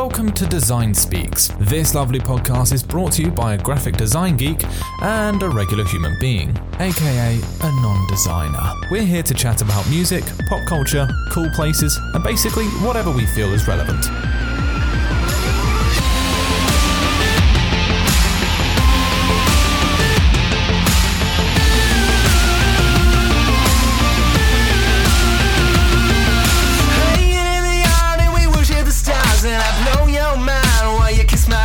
Welcome 0.00 0.30
to 0.34 0.46
Design 0.46 0.94
Speaks. 0.94 1.48
This 1.58 1.92
lovely 1.92 2.20
podcast 2.20 2.72
is 2.72 2.84
brought 2.84 3.10
to 3.14 3.22
you 3.22 3.32
by 3.32 3.54
a 3.54 3.58
graphic 3.58 3.96
design 3.96 4.36
geek 4.36 4.64
and 5.02 5.42
a 5.42 5.48
regular 5.48 5.84
human 5.84 6.16
being, 6.20 6.56
aka 6.78 7.40
a 7.62 7.72
non 7.82 8.06
designer. 8.06 8.74
We're 8.92 9.02
here 9.02 9.24
to 9.24 9.34
chat 9.34 9.60
about 9.60 9.90
music, 9.90 10.22
pop 10.48 10.64
culture, 10.68 11.08
cool 11.32 11.50
places, 11.50 11.98
and 12.14 12.22
basically 12.22 12.66
whatever 12.86 13.10
we 13.10 13.26
feel 13.26 13.52
is 13.52 13.66
relevant. 13.66 14.06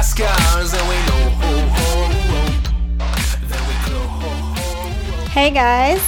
Scars 0.03 0.73
and 0.73 0.89
we 0.89 0.95
go 1.07 1.30
ho 1.39 1.59
ho 1.70 2.05
ho. 2.17 2.62
Then 3.48 3.62
we 3.67 3.73
go 3.89 3.99
ho 3.99 4.29
ho 4.29 5.21
ho. 5.21 5.26
Hey 5.29 5.49
guys, 5.49 6.02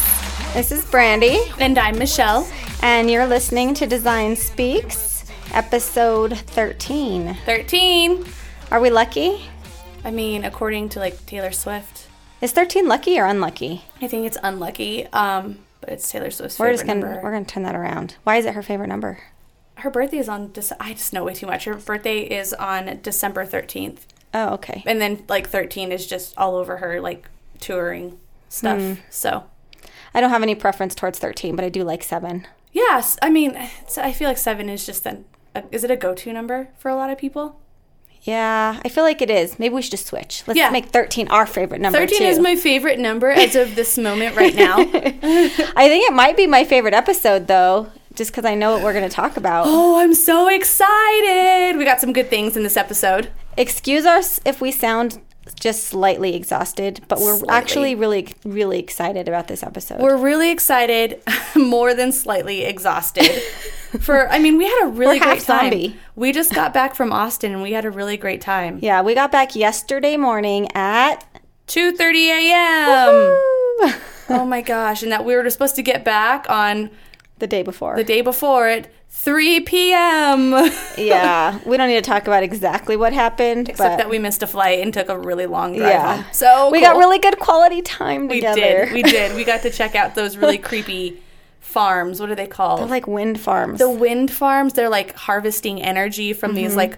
this 0.54 0.72
is 0.72 0.84
Brandy, 0.86 1.40
And 1.60 1.78
I'm 1.78 1.98
Michelle. 1.98 2.48
and 2.82 3.10
you're 3.10 3.26
listening 3.26 3.74
to 3.76 3.88
Design 3.88 4.36
Speaks, 4.36 5.26
episode 5.54 6.38
13. 6.38 7.36
13. 7.46 8.26
Are 8.72 8.80
we 8.82 8.90
lucky? 8.90 9.42
I 10.04 10.12
mean, 10.12 10.44
according 10.44 10.90
to 10.90 11.00
like 11.00 11.26
Taylor 11.26 11.52
Swift, 11.52 12.08
Is 12.42 12.52
13 12.52 12.88
lucky 12.88 13.20
or 13.20 13.26
unlucky? 13.26 13.84
I 14.02 14.08
think 14.08 14.28
it's 14.28 14.38
unlucky. 14.44 15.08
Um, 15.08 15.60
but 15.82 15.90
it's 15.90 16.10
Taylor 16.12 16.30
Swift's 16.32 16.60
We're 16.60 16.66
favorite 16.68 16.74
just 16.78 16.88
gonna 16.88 17.00
number. 17.00 17.22
we're 17.24 17.32
gonna 17.32 17.46
turn 17.46 17.64
that 17.64 17.76
around. 17.76 18.16
Why 18.24 18.36
is 18.38 18.46
it 18.46 18.54
her 18.56 18.62
favorite 18.64 18.88
number? 18.88 19.20
Her 19.78 19.90
birthday 19.90 20.18
is 20.18 20.30
on. 20.30 20.50
Dece- 20.50 20.76
I 20.80 20.94
just 20.94 21.12
know 21.14 21.24
way 21.24 21.34
too 21.34 21.48
much. 21.48 21.66
Her 21.66 21.76
birthday 21.76 22.20
is 22.22 22.54
on 22.54 23.00
December 23.04 23.46
13th, 23.46 24.00
Oh, 24.34 24.54
okay. 24.56 24.84
and 24.86 25.02
then 25.02 25.24
like 25.28 25.50
13 25.50 25.92
is 25.92 26.08
just 26.08 26.38
all 26.38 26.56
over 26.56 26.78
her 26.78 27.00
like 27.02 27.28
touring 27.60 28.18
stuff. 28.50 28.80
Hmm. 28.80 28.94
So 29.10 29.44
I 30.14 30.22
don't 30.22 30.30
have 30.30 30.44
any 30.44 30.56
preference 30.56 30.96
towards 30.96 31.20
13, 31.20 31.56
but 31.56 31.66
I 31.66 31.70
do 31.70 31.84
like 31.84 32.04
seven. 32.04 32.48
yes, 32.72 33.18
I 33.22 33.30
mean, 33.30 33.56
I 33.98 34.12
feel 34.12 34.28
like 34.30 34.38
seven 34.38 34.70
is 34.70 34.86
just. 34.86 35.06
A, 35.06 35.20
is 35.72 35.84
it 35.86 35.92
a 35.92 35.96
go-to 35.96 36.34
number 36.34 36.68
for 36.78 36.90
a 36.90 36.96
lot 36.96 37.10
of 37.10 37.18
people? 37.18 37.60
Yeah, 38.24 38.80
I 38.84 38.90
feel 38.90 39.04
like 39.04 39.22
it 39.22 39.30
is. 39.30 39.60
Maybe 39.60 39.76
we 39.76 39.82
should 39.84 39.92
just 39.92 40.08
switch. 40.08 40.44
Let's 40.48 40.58
Yeah. 40.58 40.70
make 40.72 40.88
13 40.88 41.28
our 41.28 41.46
favorite 41.46 41.80
number 41.80 42.00
13 42.00 42.18
too. 42.18 42.24
is 42.26 42.40
my 42.40 42.56
favorite 42.56 42.98
number 42.98 43.30
as 43.30 43.56
of 43.56 43.76
this 43.76 43.98
moment 44.00 44.36
right 44.36 44.56
now. 44.56 44.78
I 44.80 45.88
think 45.88 46.10
it 46.10 46.14
might 46.14 46.36
be 46.36 46.48
my 46.48 46.64
favorite 46.64 46.94
episode 46.96 47.46
though, 47.48 47.92
just 48.16 48.32
because 48.32 48.46
I 48.46 48.56
know 48.56 48.74
what 48.74 48.84
we're 48.84 48.94
gonna 48.94 49.10
talk 49.10 49.38
about. 49.38 49.66
oh, 49.68 50.00
I'm 50.00 50.14
so 50.14 50.48
excited! 50.50 51.78
We 51.78 51.86
got 51.86 52.00
some 52.02 52.14
good 52.14 52.30
things 52.30 52.56
in 52.58 52.64
this 52.64 52.78
episode. 52.78 53.30
Excuse 53.58 54.06
us 54.06 54.40
if 54.46 54.62
we 54.62 54.72
sound 54.72 55.20
just 55.60 55.84
slightly 55.86 56.36
exhausted, 56.36 57.02
but 57.08 57.20
we're 57.20 57.38
Slightly. 57.38 57.50
actually 57.50 57.96
really, 57.96 58.28
really 58.44 58.80
excited 58.80 59.28
about 59.28 59.48
this 59.48 59.62
episode. 59.62 60.00
We're 60.02 60.18
really 60.18 60.50
excited, 60.50 61.22
more 61.56 61.94
than 61.94 62.12
slightly 62.12 62.64
exhausted. 62.66 63.30
For 64.02 64.28
I 64.30 64.40
mean, 64.40 64.58
we 64.58 64.66
had 64.66 64.86
a 64.86 64.88
really 64.88 65.20
We're 65.20 65.26
great 65.26 65.42
time. 65.44 65.60
zombie. 65.70 65.96
We 66.16 66.32
just 66.34 66.54
got 66.54 66.74
back 66.74 66.96
from 66.96 67.14
Austin 67.14 67.54
and 67.54 67.62
we 67.62 67.72
had 67.74 67.86
a 67.86 67.92
really 67.92 68.18
great 68.18 68.42
time. 68.42 68.80
yeah, 68.82 69.02
we 69.02 69.14
got 69.14 69.32
back 69.32 69.56
yesterday 69.56 70.18
morning 70.18 70.68
at. 70.76 71.24
2:30 71.68 72.28
a.m. 72.30 73.92
Oh 74.30 74.46
my 74.46 74.62
gosh! 74.62 75.02
And 75.04 75.12
that 75.12 75.24
we 75.26 75.36
were 75.36 75.50
supposed 75.50 75.76
to 75.76 75.82
get 75.84 76.04
back 76.04 76.50
on 76.50 76.90
the 77.40 77.48
day 77.48 77.64
before. 77.64 77.96
the 77.96 78.04
day 78.04 78.22
before 78.22 78.68
at 78.68 78.90
3 79.10 79.62
p.m. 79.62 80.52
yeah, 80.98 81.60
we 81.66 81.78
don't 81.78 81.88
need 81.88 81.96
to 81.96 82.02
talk 82.02 82.24
about 82.28 82.44
exactly 82.44 82.96
what 82.98 83.14
happened, 83.14 83.70
Except 83.70 83.98
that 83.98 84.10
we 84.10 84.20
missed 84.20 84.44
a 84.44 84.48
flight 84.48 84.80
and 84.80 84.94
took 84.94 85.10
a 85.10 85.18
really 85.18 85.46
long 85.46 85.76
drive 85.78 85.90
yeah, 85.90 86.16
home. 86.18 86.26
So 86.34 86.70
we 86.72 86.82
got 86.82 86.98
really 86.98 87.20
good 87.20 87.40
quality 87.40 87.82
time 87.82 88.28
together. 88.30 88.90
we 88.94 89.02
did 89.02 89.06
we 89.06 89.12
did 89.12 89.36
we 89.36 89.44
got 89.44 89.62
to 89.64 89.70
check 89.70 89.96
out 89.96 90.16
those 90.16 90.36
really 90.38 90.58
creepy 90.58 91.22
farms. 91.62 92.20
What 92.20 92.30
are 92.30 92.36
they 92.36 92.48
called? 92.48 92.80
They're 92.82 92.88
like 92.88 93.08
wind 93.08 93.40
farms. 93.40 93.80
the 93.80 93.90
wind 93.90 94.32
farms 94.32 94.74
they're 94.74 94.90
like 94.90 95.14
harvesting 95.16 95.82
energy 95.82 96.34
from 96.34 96.52
Mm-hmm. 96.52 96.56
these 96.58 96.76
like 96.76 96.98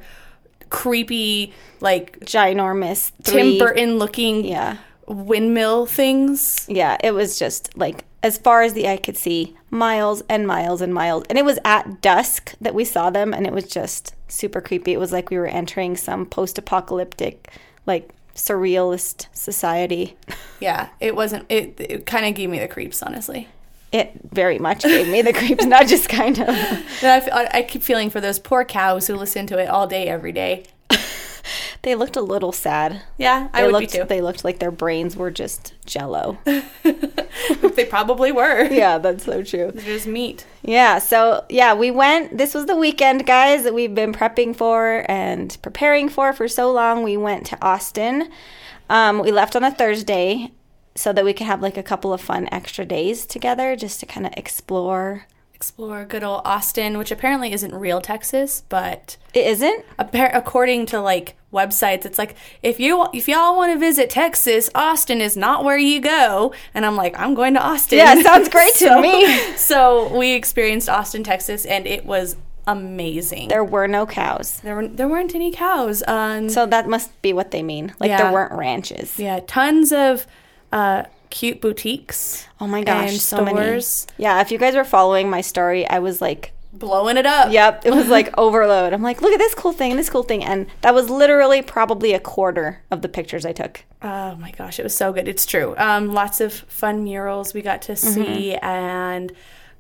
creepy 0.70 1.54
like 1.80 2.20
ginormous 2.22 3.12
tim 3.24 3.58
burton 3.58 3.98
looking 3.98 4.44
Yeah, 4.44 4.78
windmill 5.08 5.86
things 5.86 6.66
yeah, 6.70 6.98
it 7.04 7.12
was 7.12 7.40
just 7.40 7.76
like 7.78 8.04
as 8.24 8.38
far 8.38 8.62
as 8.64 8.74
the 8.74 8.88
eye 8.90 8.98
could 8.98 9.16
see, 9.16 9.56
miles 9.70 10.22
and 10.28 10.46
miles 10.48 10.82
and 10.82 10.94
miles. 10.94 11.24
And 11.30 11.38
it 11.38 11.46
was 11.46 11.60
at 11.64 12.02
dusk 12.02 12.54
that 12.60 12.74
we 12.74 12.84
saw 12.84 13.10
them, 13.10 13.32
and 13.34 13.46
it 13.46 13.54
was 13.54 13.66
just 13.68 14.16
super 14.28 14.60
creepy. 14.60 14.92
It 14.92 15.00
was 15.00 15.12
like 15.12 15.30
we 15.30 15.38
were 15.38 15.46
entering 15.48 15.96
some 15.96 16.26
post-apocalyptic, 16.26 17.50
like 17.86 18.10
surrealist 18.36 19.28
society. 19.34 20.16
yeah 20.60 20.90
it 21.00 21.16
wasn't 21.16 21.46
it, 21.50 21.76
it 21.80 22.06
kind 22.06 22.26
of 22.26 22.34
gave 22.36 22.50
me 22.50 22.58
the 22.60 22.68
creeps 22.68 23.02
honestly 23.04 23.48
It 23.92 24.12
very 24.34 24.58
much 24.60 24.84
gave 24.84 25.08
me 25.08 25.22
the 25.22 25.32
creeps, 25.34 25.66
not 25.66 25.88
just 25.88 26.10
kind 26.10 26.40
of. 26.40 26.50
I, 26.50 26.84
I, 27.04 27.18
f- 27.18 27.30
I- 27.32 27.50
I 27.60 27.62
keep 27.62 27.84
feeling 27.84 28.10
for 28.10 28.20
those 28.20 28.40
poor 28.40 28.66
cows 28.66 29.08
who 29.08 29.16
listen 29.16 29.48
to 29.48 29.58
it 29.60 29.68
all 29.70 29.88
day 29.88 30.08
every 30.08 30.32
day 30.34 30.66
They 31.84 31.96
looked 31.96 32.16
a 32.18 32.22
little 32.22 32.52
sad. 32.52 33.02
yeah 33.18 33.48
i 33.54 33.62
They 33.62 33.68
would 33.68 33.74
looked, 33.74 33.92
be 33.94 33.98
too 34.00 34.04
They 34.06 34.22
looked 34.22 34.44
like 34.44 34.60
their 34.60 34.72
brains 34.72 35.16
were 35.16 35.32
just 35.32 35.74
jello. 35.86 36.38
they 36.84 37.86
probably 37.86 38.32
were 38.32 38.66
yeah, 38.72 38.98
that's 38.98 39.26
so 39.26 39.44
true. 39.44 39.72
They're 39.74 39.84
just 39.86 40.08
meat 40.08 40.46
Yeah, 40.64 41.00
so 41.00 41.46
yeah, 41.50 41.74
we 41.74 41.92
went. 41.92 42.38
This 42.38 42.54
was 42.54 42.66
the 42.66 42.76
weekend, 42.76 43.26
guys, 43.26 43.64
that 43.64 43.74
we've 43.74 43.94
been 43.96 44.12
prepping 44.14 44.56
for 44.56 45.06
and 45.10 45.56
preparing 45.62 46.10
for 46.10 46.34
for 46.34 46.48
so 46.48 46.72
long. 46.72 47.04
We 47.04 47.16
went 47.18 47.46
to 47.48 47.58
Austin. 47.66 48.30
Um, 48.90 49.20
we 49.20 49.32
left 49.32 49.56
on 49.56 49.64
a 49.64 49.72
Thursday 49.72 50.52
so 50.96 51.14
that 51.14 51.24
we 51.24 51.34
could 51.34 51.46
have 51.48 51.62
like 51.62 51.78
a 51.78 51.84
couple 51.84 52.12
of 52.14 52.20
fun 52.22 52.50
extra 52.52 52.84
days 52.86 53.26
together 53.26 53.76
just 53.76 54.00
to 54.00 54.06
kind 54.06 54.26
of 54.26 54.34
explore. 54.36 55.28
Explore 55.58 56.06
good 56.06 56.24
old 56.24 56.40
austin 56.46 57.00
which 57.00 57.10
apparently 57.10 57.52
isn't 57.52 57.74
real 57.74 58.00
texas 58.00 58.62
but 58.70 59.18
It 59.34 59.48
isn't? 59.48 59.84
appar- 59.98 60.30
according 60.36 60.86
to 60.88 61.02
like 61.02 61.36
websites 61.52 62.06
it's 62.06 62.20
like 62.20 62.36
if 62.62 62.80
you 62.80 63.08
if 63.12 63.28
y'all 63.28 63.58
want 63.58 63.74
to 63.74 63.80
visit 63.80 64.08
texas 64.12 64.70
austin 64.76 65.20
is 65.20 65.36
not 65.36 65.64
where 65.64 65.78
you 65.78 66.00
go 66.00 66.54
and 66.76 66.86
i'm 66.86 66.96
like 66.96 67.20
i'm 67.20 67.34
going 67.34 67.56
to 67.56 67.60
austin 67.60 67.98
Yeah, 67.98 68.22
sounds 68.22 68.50
great 68.50 68.74
to 68.84 69.02
me. 69.02 69.26
so 69.58 70.16
we 70.16 70.34
experienced 70.34 70.90
austin 70.90 71.24
texas 71.24 71.66
and 71.66 71.88
it 71.88 72.06
was 72.06 72.36
amazing 72.68 73.48
There 73.48 73.64
were 73.64 73.88
no 73.88 74.06
cows. 74.06 74.60
there, 74.60 74.76
were, 74.76 74.88
there 74.88 75.08
weren't 75.08 75.34
any 75.34 75.52
cows 75.52 76.04
um 76.08 76.50
So 76.50 76.68
that 76.68 76.88
must 76.88 77.20
be 77.24 77.34
what 77.34 77.50
they 77.52 77.64
mean. 77.64 77.96
Like 78.00 78.10
Yeah. 78.10 78.18
there 78.24 78.32
weren't 78.32 78.52
ranches. 78.52 79.18
yeah 79.18 79.40
tons 79.48 79.92
of 79.92 80.28
uh 80.72 81.04
cute 81.38 81.62
boutiques 81.62 82.48
Oh 82.60 82.68
my 82.68 82.84
gosh, 82.84 83.12
and 83.12 83.20
so 83.22 83.44
many. 83.44 83.58
stores 83.60 84.08
Yeah, 84.18 84.42
if 84.42 84.52
you 84.52 84.58
guys 84.58 84.76
were 84.76 84.84
following 84.84 85.30
my 85.30 85.42
story, 85.42 85.88
I 85.88 86.00
was 86.00 86.22
like 86.22 86.52
blowing 86.74 87.18
it 87.18 87.26
up 87.26 87.52
Yep, 87.52 87.86
it 87.86 87.92
was 87.92 88.08
like 88.08 88.30
overload. 88.46 88.94
I'm 88.94 89.02
like, 89.02 89.22
look 89.22 89.34
at 89.34 89.40
this 89.40 89.56
cool 89.56 89.72
thing 89.74 89.92
and 89.92 90.00
this 90.00 90.10
cool 90.10 90.24
thing, 90.24 90.44
and 90.44 90.68
that 90.82 90.94
was 90.94 91.10
literally 91.10 91.62
probably 91.62 92.14
a 92.14 92.20
quarter 92.20 92.82
of 92.92 93.02
the 93.02 93.10
pictures 93.10 93.46
I 93.46 93.52
took. 93.54 93.84
Oh 94.02 94.36
my 94.36 94.52
gosh, 94.52 94.80
it 94.80 94.84
was 94.84 94.96
so 94.96 95.12
good. 95.14 95.28
It's 95.28 95.46
true. 95.46 95.74
Um, 95.78 96.14
lots 96.14 96.40
of 96.42 96.54
fun 96.54 97.04
murals 97.04 97.54
we 97.54 97.62
got 97.62 97.82
to 97.84 97.94
Mm-hmm. 97.94 98.14
see 98.24 98.56
and 98.56 99.32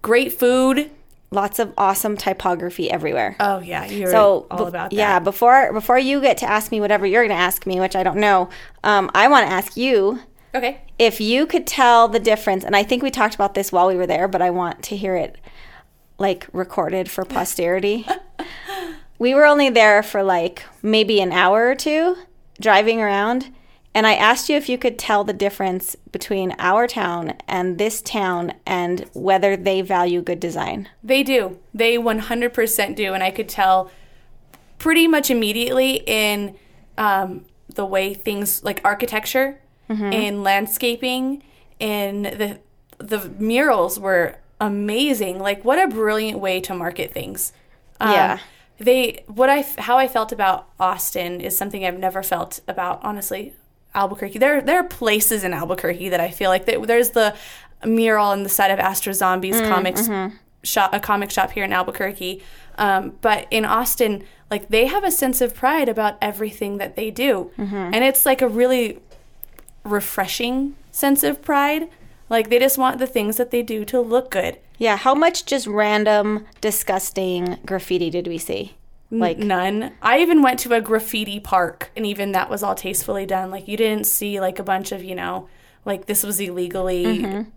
great 0.02 0.34
food. 0.34 0.90
Lots 1.30 1.60
of 1.60 1.74
awesome 1.78 2.16
typography 2.16 2.90
everywhere. 2.90 3.36
Oh 3.42 3.60
yeah, 3.60 3.86
you're 3.86 4.10
so 4.10 4.48
all 4.50 4.58
be- 4.66 4.70
about 4.70 4.90
that. 4.92 4.96
yeah, 4.96 5.20
before 5.20 5.74
before 5.74 6.00
you 6.00 6.22
get 6.22 6.38
to 6.38 6.50
ask 6.50 6.72
me 6.72 6.80
whatever 6.80 7.06
you're 7.06 7.22
going 7.28 7.38
to 7.38 7.44
ask 7.50 7.66
me, 7.68 7.80
which 7.82 7.96
I 7.98 8.04
don't 8.04 8.18
know, 8.18 8.50
um, 8.86 9.12
I 9.14 9.28
want 9.28 9.46
to 9.46 9.52
ask 9.54 9.76
you 9.76 10.20
Okay. 10.56 10.82
if 10.98 11.22
you 11.22 11.46
could 11.46 11.68
tell 11.68 12.08
the 12.08 12.20
difference. 12.20 12.64
And 12.64 12.76
I 12.76 12.84
think 12.84 13.04
we 13.04 13.12
talked 13.12 13.36
about 13.36 13.54
this 13.54 13.72
while 13.72 13.88
we 13.88 13.96
were 13.96 14.08
there, 14.08 14.28
but 14.28 14.42
I 14.42 14.50
want 14.50 14.84
to 14.84 14.98
hear 14.98 15.16
it 15.16 15.38
like 16.18 16.48
recorded 16.52 17.10
for 17.10 17.26
posterity. 17.26 18.08
we 19.20 19.34
were 19.34 19.46
only 19.46 19.70
there 19.70 20.02
for 20.02 20.24
like 20.24 20.64
maybe 20.82 21.20
an 21.22 21.32
hour 21.32 21.68
or 21.68 21.76
two 21.76 22.18
driving 22.60 23.02
around. 23.02 23.54
And 23.94 24.06
I 24.06 24.14
asked 24.14 24.48
you 24.48 24.56
if 24.56 24.70
you 24.70 24.78
could 24.78 25.00
tell 25.00 25.24
the 25.24 25.34
difference 25.34 25.96
between 26.12 26.56
our 26.60 26.88
town 26.88 27.34
and 27.48 27.80
this 27.80 28.02
town 28.02 28.54
and 28.66 29.10
whether 29.14 29.58
they 29.58 29.82
value 29.82 30.22
good 30.22 30.40
design. 30.40 30.88
They 31.04 31.24
do. 31.24 31.58
They 31.74 31.98
100% 31.98 32.96
do. 32.96 33.14
And 33.14 33.24
I 33.24 33.32
could 33.32 33.50
tell 33.50 33.90
pretty 34.78 35.08
much 35.08 35.32
immediately 35.32 36.04
in 36.06 36.56
um, 36.98 37.46
the 37.74 37.86
way 37.86 38.14
things 38.14 38.64
like 38.64 38.82
architecture 38.84 39.60
and 39.90 40.44
landscaping 40.44 41.44
and 41.80 42.26
the 42.26 42.60
the 42.98 43.30
murals 43.38 44.00
were 44.00 44.36
amazing. 44.60 45.40
Like 45.40 45.64
what 45.64 45.80
a 45.80 45.88
brilliant 45.88 46.40
way 46.40 46.60
to 46.62 46.74
market 46.74 47.12
things. 47.12 47.54
Um, 48.00 48.12
Yeah. 48.12 48.40
They 48.80 49.24
what 49.28 49.50
I 49.50 49.66
how 49.80 49.98
I 49.98 50.08
felt 50.08 50.32
about 50.32 50.68
Austin 50.80 51.42
is 51.42 51.58
something 51.58 51.84
I've 51.86 51.98
never 51.98 52.22
felt 52.22 52.60
about 52.68 53.00
honestly 53.04 53.54
Albuquerque. 53.96 54.38
There 54.38 54.62
there 54.62 54.80
are 54.80 54.84
places 54.84 55.44
in 55.44 55.54
Albuquerque 55.54 56.10
that 56.10 56.20
I 56.20 56.30
feel 56.30 56.50
like 56.52 56.66
that 56.66 56.86
there's 56.86 57.12
the 57.12 57.36
mural 57.86 58.28
on 58.28 58.44
the 58.44 58.50
side 58.50 58.70
of 58.72 58.80
Astro 58.80 59.14
Zombies 59.14 59.60
comics 59.62 60.08
shop 60.64 60.94
a 60.94 61.00
comic 61.00 61.32
shop 61.32 61.52
here 61.52 61.64
in 61.64 61.74
Albuquerque. 61.74 62.44
Um, 62.78 63.14
but 63.22 63.48
in 63.50 63.66
Austin, 63.66 64.24
like 64.52 64.70
they 64.70 64.86
have 64.86 65.04
a 65.04 65.12
sense 65.12 65.42
of 65.42 65.56
pride 65.56 65.90
about 65.90 66.18
everything 66.22 66.78
that 66.78 66.96
they 66.96 67.10
do. 67.10 67.52
Mm-hmm. 67.58 67.76
And 67.76 68.04
it's 68.04 68.26
like 68.26 68.42
a 68.42 68.48
really 68.48 69.00
refreshing 69.88 70.76
sense 70.92 71.24
of 71.24 71.42
pride. 71.42 71.90
Like 72.30 72.50
they 72.50 72.60
just 72.60 72.78
want 72.78 73.00
the 73.00 73.08
things 73.08 73.38
that 73.38 73.52
they 73.52 73.64
do 73.64 73.86
to 73.86 74.00
look 74.02 74.32
good. 74.32 74.60
Yeah, 74.78 74.98
how 74.98 75.16
much 75.16 75.46
just 75.46 75.66
random, 75.66 76.46
disgusting 76.62 77.58
graffiti 77.66 78.10
did 78.10 78.28
we 78.28 78.38
see? 78.38 78.76
Like, 79.10 79.38
None. 79.38 79.94
I 80.02 80.20
even 80.20 80.42
went 80.42 80.60
to 80.60 80.74
a 80.74 80.82
graffiti 80.82 81.40
park, 81.40 81.92
and 81.96 82.06
even 82.06 82.34
that 82.34 82.50
was 82.50 82.62
all 82.62 82.76
tastefully 82.76 83.26
done. 83.26 83.50
Like 83.50 83.68
you 83.68 83.78
didn't 83.78 84.06
see 84.06 84.40
like 84.42 84.60
a 84.60 84.64
bunch 84.64 84.92
of 84.92 85.04
you 85.04 85.16
know, 85.16 85.48
like 85.86 86.06
this 86.08 86.24
was 86.24 86.40
illegally 86.42 87.06
Mm-hmm. 87.06 87.50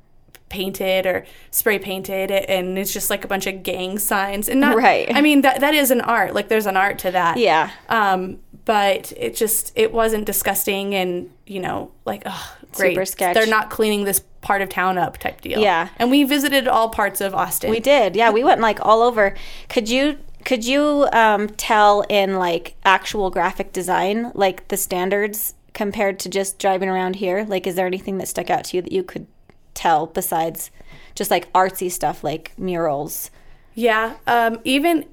painted 0.48 1.06
or 1.06 1.26
spray 1.50 1.78
painted, 1.78 2.30
and 2.30 2.78
it's 2.78 2.92
just 2.92 3.10
like 3.10 3.24
a 3.24 3.28
bunch 3.28 3.46
of 3.48 3.62
gang 3.64 3.98
signs. 3.98 4.48
And 4.48 4.60
not 4.60 4.76
Right. 4.76 5.08
I 5.14 5.20
mean 5.20 5.42
that 5.42 5.60
that 5.60 5.74
is 5.74 5.90
an 5.90 6.00
art. 6.00 6.34
Like 6.34 6.48
there's 6.48 6.66
an 6.66 6.76
art 6.76 6.98
to 7.00 7.10
that. 7.10 7.36
yeah. 7.36 7.70
Um, 7.88 8.38
but 8.64 9.12
it 9.16 9.36
just 9.36 9.72
it 9.74 9.92
wasn't 9.92 10.26
disgusting, 10.26 10.94
and 10.94 11.30
you 11.46 11.60
know, 11.60 11.92
like 12.04 12.22
oh, 12.26 12.56
great. 12.72 12.94
Super 12.94 13.04
sketch. 13.04 13.34
They're 13.34 13.46
not 13.46 13.70
cleaning 13.70 14.04
this 14.04 14.22
part 14.40 14.62
of 14.62 14.68
town 14.68 14.98
up 14.98 15.18
type 15.18 15.40
deal. 15.40 15.60
Yeah. 15.60 15.88
And 15.98 16.10
we 16.10 16.24
visited 16.24 16.66
all 16.66 16.88
parts 16.88 17.20
of 17.20 17.34
Austin. 17.34 17.70
We 17.70 17.80
did. 17.80 18.16
Yeah, 18.16 18.30
we 18.30 18.44
went 18.44 18.60
like 18.60 18.84
all 18.84 19.02
over. 19.02 19.34
Could 19.68 19.88
you 19.88 20.18
could 20.44 20.64
you 20.64 21.08
um, 21.12 21.48
tell 21.48 22.02
in 22.08 22.36
like 22.36 22.74
actual 22.84 23.30
graphic 23.30 23.72
design 23.72 24.32
like 24.34 24.68
the 24.68 24.76
standards 24.76 25.54
compared 25.72 26.18
to 26.20 26.28
just 26.28 26.58
driving 26.58 26.88
around 26.88 27.16
here? 27.16 27.44
Like 27.44 27.66
is 27.66 27.74
there 27.74 27.86
anything 27.86 28.18
that 28.18 28.28
stuck 28.28 28.50
out 28.50 28.64
to 28.64 28.76
you 28.76 28.82
that 28.82 28.92
you 28.92 29.02
could 29.02 29.26
tell 29.74 30.06
besides 30.06 30.70
just 31.14 31.30
like 31.30 31.52
artsy 31.52 31.90
stuff 31.90 32.24
like 32.24 32.52
murals? 32.58 33.30
Yeah, 33.74 34.16
um, 34.26 34.60
even 34.64 35.06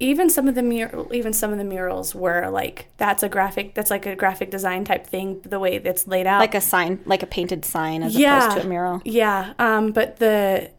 even 0.00 0.30
some 0.30 0.46
of 0.48 0.54
the 0.54 0.62
mur- 0.62 1.06
even 1.12 1.32
some 1.32 1.52
of 1.52 1.58
the 1.58 1.64
murals 1.64 2.14
were 2.14 2.48
like 2.50 2.86
that's 2.98 3.22
a 3.22 3.28
graphic 3.28 3.74
that's 3.74 3.90
like 3.90 4.06
a 4.06 4.14
graphic 4.14 4.50
design 4.50 4.84
type 4.84 5.06
thing 5.06 5.40
the 5.42 5.58
way 5.58 5.78
that's 5.78 6.06
laid 6.06 6.26
out. 6.26 6.40
Like 6.40 6.54
a 6.54 6.60
sign, 6.60 7.00
like 7.04 7.22
a 7.22 7.26
painted 7.26 7.64
sign 7.64 8.02
as 8.02 8.16
yeah. 8.16 8.46
opposed 8.46 8.60
to 8.60 8.66
a 8.66 8.68
mural. 8.68 9.02
yeah 9.04 9.54
um, 9.58 9.92
but 9.92 10.18
the 10.18 10.70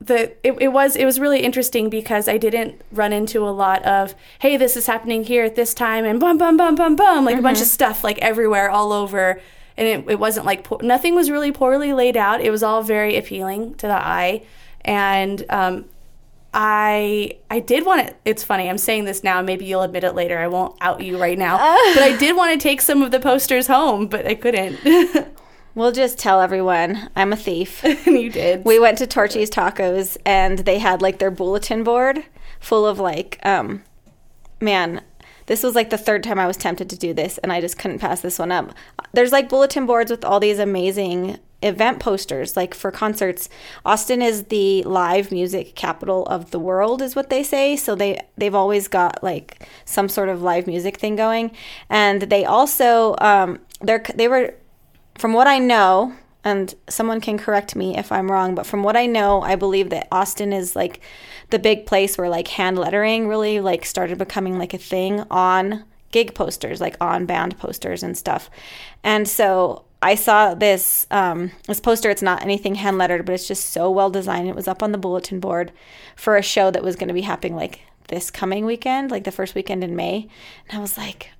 the 0.00 0.32
it, 0.46 0.56
it 0.60 0.68
was 0.68 0.94
it 0.94 1.04
was 1.04 1.18
really 1.18 1.40
interesting 1.40 1.90
because 1.90 2.28
I 2.28 2.38
didn't 2.38 2.82
run 2.92 3.12
into 3.12 3.46
a 3.46 3.50
lot 3.50 3.84
of 3.84 4.14
hey 4.38 4.56
this 4.56 4.76
is 4.76 4.86
happening 4.86 5.24
here 5.24 5.44
at 5.44 5.56
this 5.56 5.74
time 5.74 6.04
and 6.04 6.20
bum 6.20 6.38
bum 6.38 6.56
bum 6.56 6.76
bum 6.76 6.94
bum 6.94 7.24
like 7.24 7.38
a 7.38 7.42
bunch 7.42 7.60
of 7.60 7.66
stuff 7.66 8.04
like 8.04 8.18
everywhere 8.18 8.70
all 8.70 8.92
over 8.92 9.40
and 9.76 9.86
it, 9.86 10.10
it 10.12 10.18
wasn't 10.18 10.44
like 10.46 10.64
po- 10.64 10.80
nothing 10.82 11.14
was 11.14 11.30
really 11.30 11.52
poorly 11.52 11.92
laid 11.92 12.16
out. 12.16 12.40
It 12.40 12.50
was 12.50 12.62
all 12.62 12.82
very 12.82 13.16
appealing 13.16 13.74
to 13.76 13.86
the 13.86 13.94
eye 13.94 14.42
and 14.82 15.44
um, 15.48 15.84
I 16.54 17.38
I 17.50 17.60
did 17.60 17.84
want 17.84 18.08
to. 18.08 18.14
It's 18.24 18.42
funny. 18.42 18.68
I'm 18.68 18.78
saying 18.78 19.04
this 19.04 19.22
now. 19.22 19.42
Maybe 19.42 19.64
you'll 19.64 19.82
admit 19.82 20.04
it 20.04 20.14
later. 20.14 20.38
I 20.38 20.48
won't 20.48 20.76
out 20.80 21.02
you 21.02 21.18
right 21.18 21.38
now. 21.38 21.56
but 21.94 22.02
I 22.02 22.16
did 22.18 22.36
want 22.36 22.52
to 22.52 22.62
take 22.62 22.80
some 22.80 23.02
of 23.02 23.10
the 23.10 23.20
posters 23.20 23.66
home, 23.66 24.06
but 24.06 24.26
I 24.26 24.34
couldn't. 24.34 24.78
We'll 25.78 25.92
just 25.92 26.18
tell 26.18 26.40
everyone 26.40 27.08
I'm 27.14 27.32
a 27.32 27.36
thief. 27.36 27.84
and 27.84 28.20
you 28.20 28.30
did. 28.30 28.64
we 28.64 28.80
went 28.80 28.98
to 28.98 29.06
Torchy's 29.06 29.48
Tacos 29.48 30.16
and 30.26 30.58
they 30.58 30.80
had 30.80 31.00
like 31.00 31.20
their 31.20 31.30
bulletin 31.30 31.84
board 31.84 32.24
full 32.58 32.84
of 32.84 32.98
like 32.98 33.38
um 33.44 33.84
man, 34.60 35.02
this 35.46 35.62
was 35.62 35.76
like 35.76 35.90
the 35.90 35.96
third 35.96 36.24
time 36.24 36.36
I 36.36 36.48
was 36.48 36.56
tempted 36.56 36.90
to 36.90 36.98
do 36.98 37.14
this 37.14 37.38
and 37.38 37.52
I 37.52 37.60
just 37.60 37.78
couldn't 37.78 38.00
pass 38.00 38.22
this 38.22 38.40
one 38.40 38.50
up. 38.50 38.74
There's 39.12 39.30
like 39.30 39.48
bulletin 39.48 39.86
boards 39.86 40.10
with 40.10 40.24
all 40.24 40.40
these 40.40 40.58
amazing 40.58 41.38
event 41.62 41.98
posters 41.98 42.56
like 42.56 42.74
for 42.74 42.90
concerts. 42.90 43.48
Austin 43.84 44.22
is 44.22 44.44
the 44.44 44.82
live 44.84 45.32
music 45.32 45.74
capital 45.74 46.24
of 46.26 46.50
the 46.52 46.58
world 46.58 47.02
is 47.02 47.16
what 47.16 47.30
they 47.30 47.42
say. 47.42 47.76
So 47.76 47.94
they 47.94 48.20
they've 48.36 48.54
always 48.54 48.88
got 48.88 49.22
like 49.22 49.68
some 49.84 50.08
sort 50.08 50.28
of 50.28 50.42
live 50.42 50.66
music 50.66 50.98
thing 50.98 51.16
going 51.16 51.50
and 51.90 52.22
they 52.22 52.44
also 52.44 53.16
um 53.20 53.58
they're 53.80 54.04
they 54.14 54.28
were 54.28 54.54
from 55.18 55.32
what 55.32 55.48
I 55.48 55.58
know, 55.58 56.14
and 56.44 56.74
someone 56.88 57.20
can 57.20 57.38
correct 57.38 57.74
me 57.74 57.96
if 57.98 58.12
I'm 58.12 58.30
wrong, 58.30 58.54
but 58.54 58.66
from 58.66 58.82
what 58.82 58.96
I 58.96 59.06
know, 59.06 59.42
I 59.42 59.56
believe 59.56 59.90
that 59.90 60.06
Austin 60.12 60.52
is 60.52 60.76
like 60.76 61.00
the 61.50 61.58
big 61.58 61.86
place 61.86 62.16
where 62.16 62.28
like 62.28 62.48
hand 62.48 62.78
lettering 62.78 63.28
really 63.28 63.60
like 63.60 63.84
started 63.84 64.16
becoming 64.16 64.58
like 64.58 64.74
a 64.74 64.78
thing 64.78 65.24
on 65.30 65.84
gig 66.12 66.34
posters, 66.34 66.80
like 66.80 66.96
on 67.00 67.26
band 67.26 67.58
posters 67.58 68.02
and 68.02 68.16
stuff. 68.16 68.48
And 69.02 69.28
so 69.28 69.84
I 70.00 70.14
saw 70.14 70.54
this 70.54 71.06
um, 71.10 71.50
this 71.66 71.80
poster. 71.80 72.10
It's 72.10 72.22
not 72.22 72.42
anything 72.42 72.76
hand 72.76 72.98
lettered, 72.98 73.26
but 73.26 73.34
it's 73.34 73.48
just 73.48 73.70
so 73.70 73.90
well 73.90 74.10
designed. 74.10 74.48
It 74.48 74.54
was 74.54 74.68
up 74.68 74.82
on 74.82 74.92
the 74.92 74.98
bulletin 74.98 75.40
board 75.40 75.72
for 76.14 76.36
a 76.36 76.42
show 76.42 76.70
that 76.70 76.84
was 76.84 76.96
going 76.96 77.08
to 77.08 77.14
be 77.14 77.22
happening 77.22 77.56
like 77.56 77.80
this 78.08 78.30
coming 78.30 78.64
weekend, 78.64 79.10
like 79.10 79.24
the 79.24 79.32
first 79.32 79.54
weekend 79.54 79.82
in 79.82 79.96
May. 79.96 80.28
And 80.68 80.78
I 80.78 80.80
was 80.80 80.96
like, 80.96 81.30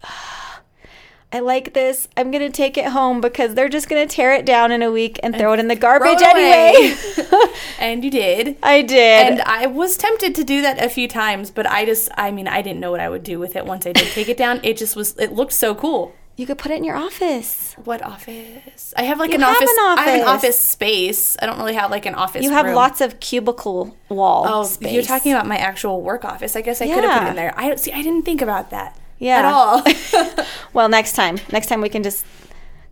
I 1.33 1.41
like 1.41 1.75
this. 1.75 2.09
I'm 2.17 2.31
going 2.31 2.43
to 2.43 2.55
take 2.55 2.79
it 2.79 2.87
home 2.87 3.21
because 3.21 3.55
they're 3.55 3.69
just 3.69 3.89
going 3.89 4.07
to 4.07 4.15
tear 4.15 4.33
it 4.33 4.47
down 4.47 4.73
in 4.73 4.83
a 4.83 4.91
week 4.91 5.21
and 5.23 5.37
throw 5.37 5.53
it 5.53 5.61
in 5.61 5.69
the 5.69 5.77
garbage 5.77 6.23
anyway. 6.23 6.97
and 7.79 8.03
you 8.03 8.11
did. 8.11 8.57
I 8.63 8.83
did. 8.83 9.33
And 9.33 9.41
I 9.43 9.67
was 9.67 9.97
tempted 9.97 10.35
to 10.37 10.45
do 10.45 10.63
that 10.63 10.83
a 10.83 10.89
few 10.89 11.07
times, 11.07 11.51
but 11.51 11.67
I 11.67 11.85
just, 11.85 12.09
I 12.17 12.31
mean, 12.31 12.49
I 12.49 12.63
didn't 12.63 12.81
know 12.81 12.91
what 12.91 13.01
I 13.01 13.11
would 13.11 13.25
do 13.25 13.39
with 13.39 13.57
it 13.57 13.67
once 13.67 13.87
I 13.87 13.93
did 13.93 14.09
take 14.09 14.29
it 14.29 14.37
down. 14.39 14.61
It 14.63 14.79
just 14.79 14.97
was, 14.97 15.17
it 15.19 15.33
looked 15.33 15.53
so 15.53 15.75
cool. 15.75 16.15
You 16.39 16.47
could 16.47 16.57
put 16.57 16.71
it 16.71 16.77
in 16.79 16.85
your 16.85 16.97
office. 16.97 17.75
What 17.85 18.01
office? 18.01 18.95
I 18.97 19.03
have 19.03 19.19
like 19.19 19.31
You 19.31 19.37
an 19.37 19.43
office. 19.43 19.61
an 19.69 19.77
I 19.79 19.97
have 20.07 20.15
an 20.15 20.21
office. 20.21 20.45
office 20.45 20.63
space. 20.63 21.37
I 21.43 21.47
don't 21.47 21.59
really 21.59 21.75
have 21.75 21.91
like 21.91 22.07
an 22.07 22.15
office. 22.15 22.45
You 22.45 22.51
have 22.53 22.67
room. 22.67 22.75
lots 22.77 23.01
of 23.01 23.19
cubicle 23.21 23.97
wall 24.09 24.45
Oh, 24.49 24.63
space. 24.63 24.93
you're 24.93 25.03
talking 25.03 25.33
about 25.33 25.47
my 25.47 25.57
actual 25.59 26.01
work 26.01 26.25
office. 26.25 26.55
I 26.57 26.61
guess 26.63 26.81
I 26.81 26.87
could 26.87 27.03
have 27.05 27.19
put 27.19 27.27
it 27.27 27.31
in 27.31 27.37
there. 27.37 27.53
I 27.57 27.67
don't 27.69 27.79
see. 27.81 27.93
I 27.93 28.03
didn't 28.03 28.23
think 28.23 28.41
about 28.41 28.71
that. 28.71 28.97
Yeah. 29.19 29.39
At 29.41 29.45
all. 29.47 29.83
Well, 30.73 30.89
next 30.89 31.13
time. 31.15 31.39
Next 31.53 31.67
time 31.67 31.81
we 31.81 31.89
can 31.89 32.03
just 32.05 32.25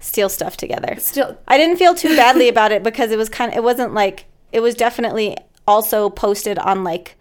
steal 0.01 0.29
stuff 0.29 0.57
together. 0.57 0.97
Still, 0.99 1.39
I 1.47 1.57
didn't 1.57 1.77
feel 1.77 1.95
too 1.95 2.17
badly 2.17 2.49
about 2.49 2.73
it 2.73 2.83
because 2.83 3.11
it 3.13 3.17
was 3.19 3.29
kind 3.29 3.53
of 3.53 3.57
it 3.57 3.63
wasn't 3.63 3.95
like 3.95 4.25
it 4.51 4.61
was 4.61 4.75
definitely 4.75 5.37
also 5.69 6.11
posted 6.11 6.59
on 6.59 6.83
like 6.85 7.17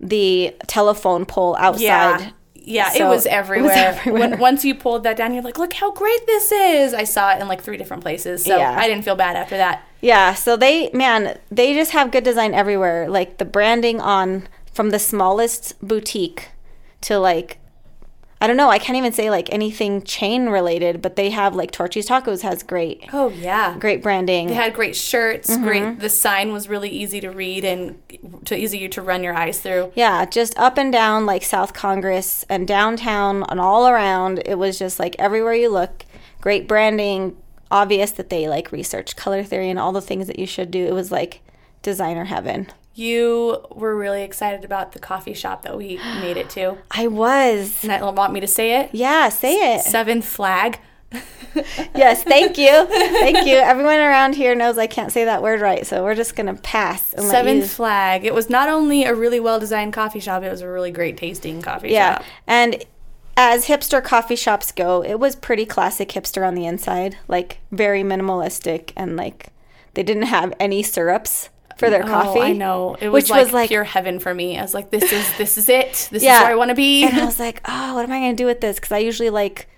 the 0.00 0.54
telephone 0.66 1.24
pole 1.26 1.54
outside. 1.58 1.82
yeah. 1.82 2.30
Yeah, 2.68 2.90
So, 2.90 3.06
it 3.06 3.08
was 3.08 3.10
it 3.10 3.14
was 3.14 3.26
everywhere. 3.26 3.72
everywhere. 3.76 4.20
When, 4.30 4.38
once 4.48 4.64
you 4.64 4.74
pulled 4.74 5.04
that 5.04 5.16
down, 5.16 5.32
you're 5.32 5.42
like, 5.42 5.56
look 5.58 5.72
how 5.72 5.92
great 5.92 6.26
this 6.26 6.50
is. 6.52 6.92
I 6.92 7.04
saw 7.04 7.32
it 7.32 7.40
in 7.40 7.46
like 7.48 7.62
three 7.62 7.76
different 7.76 8.02
places. 8.02 8.44
So 8.44 8.56
Yeah. 8.58 8.74
I 8.76 8.88
didn't 8.88 9.04
feel 9.04 9.16
bad 9.16 9.36
after 9.36 9.56
that. 9.56 9.82
Yeah, 10.00 10.34
so 10.34 10.56
they 10.56 10.90
man, 10.92 11.38
they 11.50 11.72
just 11.74 11.92
have 11.92 12.10
good 12.10 12.24
design 12.24 12.52
everywhere. 12.54 13.08
Like 13.08 13.38
the 13.38 13.44
branding 13.44 14.00
on 14.00 14.48
from 14.72 14.90
the 14.90 14.98
smallest 14.98 15.74
boutique 15.80 16.48
to 17.02 17.18
like 17.18 17.58
I 18.38 18.46
don't 18.46 18.58
know, 18.58 18.68
I 18.68 18.78
can't 18.78 18.98
even 18.98 19.12
say 19.12 19.30
like 19.30 19.50
anything 19.52 20.02
chain 20.02 20.50
related, 20.50 21.00
but 21.00 21.16
they 21.16 21.30
have 21.30 21.54
like 21.54 21.70
Torchy's 21.70 22.06
Tacos 22.08 22.42
has 22.42 22.62
great 22.62 23.08
Oh, 23.12 23.30
yeah. 23.30 23.78
great 23.78 24.02
branding. 24.02 24.48
They 24.48 24.54
had 24.54 24.74
great 24.74 24.94
shirts. 24.94 25.48
Mm-hmm. 25.50 25.64
Great. 25.64 26.00
The 26.00 26.10
sign 26.10 26.52
was 26.52 26.68
really 26.68 26.90
easy 26.90 27.18
to 27.22 27.30
read 27.30 27.64
and 27.64 27.98
to 28.44 28.54
easy 28.54 28.88
to 28.88 29.00
run 29.00 29.22
your 29.24 29.34
eyes 29.34 29.60
through. 29.60 29.90
Yeah, 29.94 30.26
just 30.26 30.58
up 30.58 30.76
and 30.76 30.92
down 30.92 31.24
like 31.24 31.44
South 31.44 31.72
Congress 31.72 32.44
and 32.50 32.68
downtown 32.68 33.42
and 33.48 33.58
all 33.58 33.88
around. 33.88 34.42
It 34.44 34.56
was 34.58 34.78
just 34.78 34.98
like 34.98 35.16
everywhere 35.18 35.54
you 35.54 35.70
look, 35.70 36.04
great 36.40 36.68
branding. 36.68 37.36
Obvious 37.70 38.12
that 38.12 38.28
they 38.30 38.48
like 38.48 38.70
research 38.70 39.16
color 39.16 39.42
theory 39.42 39.70
and 39.70 39.78
all 39.78 39.90
the 39.92 40.00
things 40.00 40.26
that 40.28 40.38
you 40.38 40.46
should 40.46 40.70
do. 40.70 40.84
It 40.86 40.92
was 40.94 41.10
like 41.10 41.40
designer 41.82 42.26
heaven. 42.26 42.68
You 42.96 43.64
were 43.70 43.94
really 43.94 44.22
excited 44.22 44.64
about 44.64 44.92
the 44.92 44.98
coffee 44.98 45.34
shop 45.34 45.62
that 45.62 45.76
we 45.76 45.96
made 46.20 46.36
it 46.36 46.48
to. 46.50 46.78
I 46.90 47.06
was. 47.06 47.84
And 47.84 47.92
I 47.92 48.02
want 48.10 48.32
me 48.32 48.40
to 48.40 48.46
say 48.48 48.80
it. 48.80 48.90
Yeah, 48.92 49.28
say 49.28 49.76
it. 49.76 49.82
Seventh 49.82 50.24
flag. 50.24 50.80
Yes, 51.94 52.22
thank 52.22 52.58
you. 52.58 52.84
Thank 52.86 53.46
you. 53.46 53.54
Everyone 53.56 53.96
around 53.96 54.34
here 54.34 54.54
knows 54.54 54.76
I 54.76 54.86
can't 54.86 55.10
say 55.10 55.24
that 55.24 55.42
word 55.42 55.62
right, 55.62 55.86
so 55.86 56.04
we're 56.04 56.14
just 56.14 56.36
going 56.36 56.54
to 56.54 56.60
pass 56.60 57.14
Seventh 57.18 57.62
you. 57.62 57.66
flag. 57.66 58.26
It 58.26 58.34
was 58.34 58.50
not 58.50 58.68
only 58.68 59.04
a 59.04 59.14
really 59.14 59.40
well 59.40 59.58
designed 59.58 59.94
coffee 59.94 60.20
shop, 60.20 60.42
it 60.42 60.50
was 60.50 60.60
a 60.60 60.68
really 60.68 60.90
great 60.90 61.16
tasting 61.16 61.62
coffee 61.62 61.88
Yeah. 61.88 62.16
shop. 62.16 62.24
And 62.46 62.84
as 63.38 63.68
hipster 63.68 64.04
coffee 64.04 64.36
shops 64.36 64.70
go, 64.70 65.02
it 65.02 65.14
was 65.18 65.34
pretty 65.34 65.64
classic 65.64 66.10
hipster 66.10 66.46
on 66.46 66.54
the 66.56 66.66
inside, 66.66 67.16
like 67.26 67.60
very 67.72 68.02
minimalistic 68.02 68.92
and 68.94 69.16
like 69.16 69.48
they 69.94 70.02
didn't 70.02 70.24
have 70.24 70.52
any 70.60 70.82
syrups 70.82 71.48
for 71.76 71.90
their 71.90 72.02
coffee. 72.02 72.40
Oh, 72.40 72.42
I 72.42 72.52
know. 72.52 72.96
It 73.00 73.08
was 73.08 73.24
which 73.24 73.30
like, 73.30 73.44
was 73.44 73.52
like 73.52 73.68
pure 73.68 73.84
heaven 73.84 74.18
for 74.18 74.32
me. 74.34 74.58
I 74.58 74.62
was 74.62 74.74
like, 74.74 74.90
this 74.90 75.12
is 75.12 75.36
this 75.38 75.58
is 75.58 75.68
it. 75.68 76.08
This 76.10 76.22
Yeah. 76.22 76.36
is 76.36 76.40
where 76.42 76.52
I 76.52 76.54
want 76.54 76.70
to 76.70 76.74
be. 76.74 77.04
and 77.04 77.18
I 77.18 77.24
was 77.24 77.38
like, 77.38 77.60
oh, 77.66 77.94
what 77.94 78.04
am 78.04 78.12
I 78.12 78.18
going 78.20 78.36
to 78.36 78.42
do 78.42 78.46
with 78.46 78.60
this? 78.60 78.76
Because 78.76 78.92
I 78.92 78.98
usually 78.98 79.30
like 79.30 79.68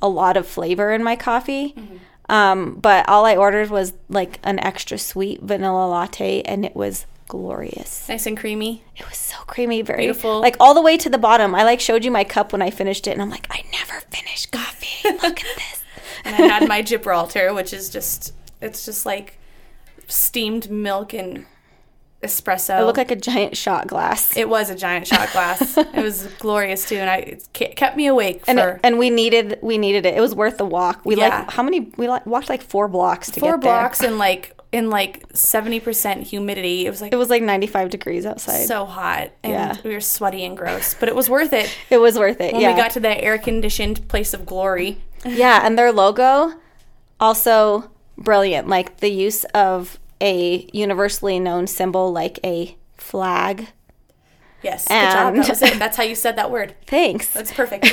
a 0.00 0.08
lot 0.08 0.36
of 0.36 0.46
flavor 0.46 0.92
in 0.92 1.02
my 1.02 1.16
coffee. 1.16 1.74
Mm-hmm. 1.76 1.96
Um, 2.30 2.74
but 2.74 3.08
all 3.08 3.24
I 3.24 3.36
ordered 3.36 3.70
was 3.70 3.94
like 4.08 4.38
an 4.44 4.58
extra 4.60 4.98
sweet 4.98 5.40
vanilla 5.42 5.88
latte, 5.88 6.42
and 6.42 6.64
it 6.64 6.76
was 6.76 7.06
glorious. 7.26 8.08
nice 8.08 8.26
and 8.26 8.36
creamy. 8.38 8.82
It 8.96 9.06
was 9.08 9.16
so 9.16 9.36
creamy, 9.46 9.82
very 9.82 10.00
Beautiful. 10.04 10.40
like 10.40 10.56
all 10.60 10.74
the 10.74 10.82
way 10.82 10.96
to 10.98 11.08
the 11.10 11.18
bottom. 11.18 11.54
I 11.54 11.64
like 11.64 11.80
showed 11.80 12.04
you 12.04 12.10
my 12.10 12.24
cup 12.24 12.52
when 12.52 12.60
I 12.62 12.70
finished 12.70 13.06
it, 13.06 13.12
and 13.12 13.22
I'm 13.22 13.30
like, 13.30 13.46
I 13.50 13.64
never 13.72 14.00
finish 14.10 14.46
coffee. 14.46 15.08
Look 15.22 15.40
at 15.40 15.56
this. 15.56 15.84
And 16.24 16.34
I 16.34 16.48
had 16.48 16.68
my 16.68 16.82
Gibraltar, 16.82 17.54
which 17.54 17.72
is 17.72 17.88
just 17.88 18.34
it's 18.60 18.84
just 18.84 19.06
like 19.06 19.38
steamed 20.08 20.70
milk 20.70 21.12
and 21.14 21.46
espresso. 22.22 22.80
It 22.80 22.84
looked 22.84 22.98
like 22.98 23.12
a 23.12 23.16
giant 23.16 23.56
shot 23.56 23.86
glass. 23.86 24.36
it 24.36 24.48
was 24.48 24.70
a 24.70 24.74
giant 24.74 25.06
shot 25.06 25.30
glass. 25.32 25.76
it 25.78 26.02
was 26.02 26.26
glorious 26.40 26.88
too, 26.88 26.96
and 26.96 27.08
I 27.08 27.16
it 27.18 27.48
kept 27.76 27.96
me 27.96 28.06
awake 28.08 28.42
and, 28.48 28.58
for 28.58 28.68
it- 28.70 28.80
and 28.82 28.98
we 28.98 29.10
needed 29.10 29.58
we 29.62 29.78
needed 29.78 30.04
it. 30.04 30.16
It 30.16 30.20
was 30.20 30.34
worth 30.34 30.58
the 30.58 30.64
walk. 30.66 31.04
We 31.04 31.16
Yeah. 31.16 31.28
like 31.40 31.50
how 31.52 31.62
many 31.62 31.92
we 31.96 32.08
like, 32.08 32.26
walked 32.26 32.48
like 32.48 32.62
four 32.62 32.88
blocks 32.88 33.30
to 33.30 33.40
four 33.40 33.52
get 33.52 33.60
there. 33.62 33.70
blocks 33.72 34.02
and 34.02 34.18
like 34.18 34.54
in 34.72 34.90
like 34.90 35.24
seventy 35.32 35.78
percent 35.80 36.24
humidity. 36.24 36.86
It 36.86 36.90
was 36.90 37.00
like 37.00 37.12
It 37.12 37.16
was 37.16 37.30
like 37.30 37.42
95 37.42 37.88
degrees 37.90 38.26
outside. 38.26 38.66
so 38.66 38.84
hot, 38.84 39.30
and 39.44 39.52
Yeah. 39.52 39.76
we 39.84 39.94
were 39.94 40.00
sweaty 40.00 40.44
and 40.44 40.56
gross, 40.56 40.94
but 40.98 41.08
it 41.08 41.14
was 41.14 41.30
worth 41.30 41.52
it. 41.52 41.74
it 41.90 41.98
was 41.98 42.18
worth 42.18 42.40
it. 42.40 42.52
When 42.52 42.60
yeah. 42.62 42.74
we 42.74 42.80
got 42.80 42.90
to 42.92 43.00
the 43.00 43.22
air 43.22 43.38
conditioned 43.38 44.06
place 44.08 44.34
of 44.34 44.44
glory, 44.44 45.00
yeah, 45.24 45.60
and 45.64 45.78
their 45.78 45.92
logo 45.92 46.52
also 47.20 47.90
brilliant. 48.18 48.68
Like 48.68 48.98
the 48.98 49.08
use 49.10 49.44
of 49.54 49.98
a 50.20 50.68
universally 50.72 51.38
known 51.38 51.66
symbol 51.66 52.12
like 52.12 52.38
a 52.44 52.76
flag. 52.96 53.68
yes, 54.62 54.86
good 54.88 54.94
job. 55.12 55.34
And- 55.34 55.44
That. 55.44 55.76
That's 55.78 55.96
how 55.96 56.02
you 56.02 56.14
said 56.14 56.36
that 56.36 56.50
word. 56.50 56.74
Thanks. 56.86 57.32
That's 57.32 57.52
perfect. 57.52 57.86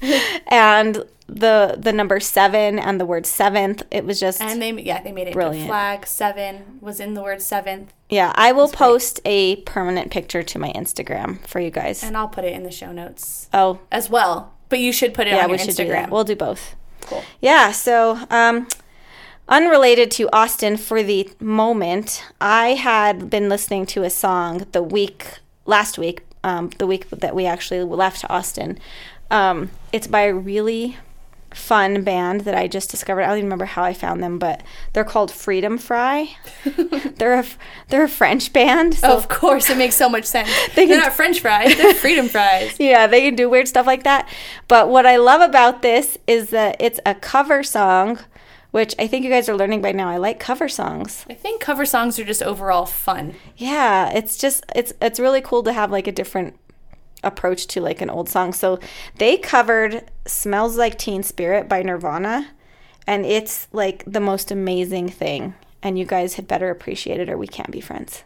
and 0.48 1.04
the 1.28 1.74
the 1.78 1.92
number 1.92 2.20
7 2.20 2.78
and 2.78 3.00
the 3.00 3.04
word 3.06 3.26
seventh. 3.26 3.82
It 3.90 4.04
was 4.04 4.20
just 4.20 4.40
And 4.40 4.62
they 4.62 4.70
yeah 4.72 5.02
they 5.02 5.10
made 5.12 5.26
it 5.28 5.32
Brilliant. 5.34 5.66
flag 5.66 6.06
seven 6.06 6.78
was 6.80 7.00
in 7.00 7.14
the 7.14 7.22
word 7.22 7.42
seventh, 7.42 7.92
Yeah, 8.08 8.32
I 8.36 8.52
will 8.52 8.68
post 8.68 9.18
a 9.24 9.56
permanent 9.62 10.12
picture 10.12 10.44
to 10.44 10.58
my 10.58 10.72
Instagram 10.72 11.44
for 11.46 11.58
you 11.58 11.70
guys. 11.70 12.02
and 12.04 12.16
I'll 12.16 12.28
put 12.28 12.44
it 12.44 12.52
in 12.52 12.62
the 12.62 12.70
show 12.70 12.92
notes 12.92 13.48
oh, 13.52 13.80
as 13.90 14.08
well. 14.08 14.52
But 14.68 14.78
you 14.78 14.92
should 14.92 15.14
put 15.14 15.26
it 15.26 15.30
yeah, 15.32 15.44
on 15.44 15.50
we 15.50 15.56
your 15.56 15.64
should 15.64 15.74
Instagram. 15.74 15.86
do 15.86 15.92
that. 15.92 16.10
We'll 16.10 16.24
do 16.24 16.36
both. 16.36 16.76
Cool. 17.02 17.22
Yeah, 17.40 17.72
so 17.72 18.18
um, 18.30 18.66
unrelated 19.48 20.10
to 20.12 20.28
Austin 20.32 20.76
for 20.76 21.02
the 21.02 21.30
moment, 21.40 22.24
I 22.40 22.68
had 22.70 23.30
been 23.30 23.48
listening 23.48 23.86
to 23.86 24.02
a 24.02 24.10
song 24.10 24.66
the 24.72 24.82
week 24.82 25.38
last 25.64 25.98
week, 25.98 26.22
um, 26.44 26.70
the 26.78 26.86
week 26.86 27.08
that 27.10 27.34
we 27.34 27.46
actually 27.46 27.82
left 27.82 28.24
Austin. 28.28 28.78
Um, 29.30 29.70
it's 29.92 30.06
by 30.06 30.22
a 30.22 30.34
really 30.34 30.96
fun 31.56 32.02
band 32.02 32.42
that 32.42 32.54
I 32.54 32.68
just 32.68 32.90
discovered. 32.90 33.22
I 33.22 33.28
don't 33.28 33.38
even 33.38 33.46
remember 33.46 33.64
how 33.64 33.82
I 33.82 33.94
found 33.94 34.22
them, 34.22 34.38
but 34.38 34.62
they're 34.92 35.04
called 35.04 35.30
Freedom 35.30 35.78
Fry. 35.78 36.36
they're 37.16 37.40
a 37.40 37.44
they're 37.88 38.04
a 38.04 38.08
French 38.08 38.52
band. 38.52 38.94
So 38.94 39.16
of 39.16 39.28
course, 39.28 39.70
it 39.70 39.78
makes 39.78 39.96
so 39.96 40.08
much 40.08 40.24
sense. 40.24 40.50
They 40.74 40.86
They're 40.86 40.98
not 40.98 41.14
French 41.14 41.40
fries; 41.40 41.76
they're 41.78 41.94
freedom 41.94 42.28
fries. 42.28 42.78
yeah, 42.78 43.06
they 43.06 43.22
can 43.22 43.34
do 43.34 43.48
weird 43.48 43.68
stuff 43.68 43.86
like 43.86 44.04
that. 44.04 44.28
But 44.68 44.88
what 44.88 45.06
I 45.06 45.16
love 45.16 45.40
about 45.40 45.82
this 45.82 46.18
is 46.26 46.50
that 46.50 46.76
it's 46.78 47.00
a 47.06 47.14
cover 47.14 47.62
song, 47.62 48.18
which 48.76 48.94
I 48.98 49.06
think 49.06 49.24
you 49.24 49.30
guys 49.30 49.48
are 49.48 49.56
learning 49.56 49.80
by 49.80 49.92
now. 49.92 50.10
I 50.10 50.18
like 50.18 50.38
cover 50.38 50.68
songs. 50.68 51.24
I 51.30 51.32
think 51.32 51.62
cover 51.62 51.86
songs 51.86 52.18
are 52.18 52.24
just 52.24 52.42
overall 52.42 52.84
fun. 52.84 53.34
Yeah, 53.56 54.10
it's 54.10 54.36
just 54.36 54.66
it's 54.74 54.92
it's 55.00 55.18
really 55.18 55.40
cool 55.40 55.62
to 55.62 55.72
have 55.72 55.90
like 55.90 56.06
a 56.06 56.12
different 56.12 56.58
approach 57.24 57.68
to 57.68 57.80
like 57.80 58.02
an 58.02 58.10
old 58.10 58.28
song. 58.28 58.52
So 58.52 58.78
they 59.16 59.38
covered 59.38 60.04
"Smells 60.26 60.76
Like 60.76 60.98
Teen 60.98 61.22
Spirit" 61.22 61.70
by 61.70 61.80
Nirvana, 61.82 62.50
and 63.06 63.24
it's 63.24 63.66
like 63.72 64.04
the 64.06 64.20
most 64.20 64.50
amazing 64.50 65.08
thing. 65.08 65.54
And 65.82 65.98
you 65.98 66.04
guys 66.04 66.34
had 66.34 66.46
better 66.46 66.68
appreciate 66.68 67.18
it, 67.18 67.30
or 67.30 67.38
we 67.38 67.46
can't 67.46 67.70
be 67.70 67.80
friends. 67.80 68.24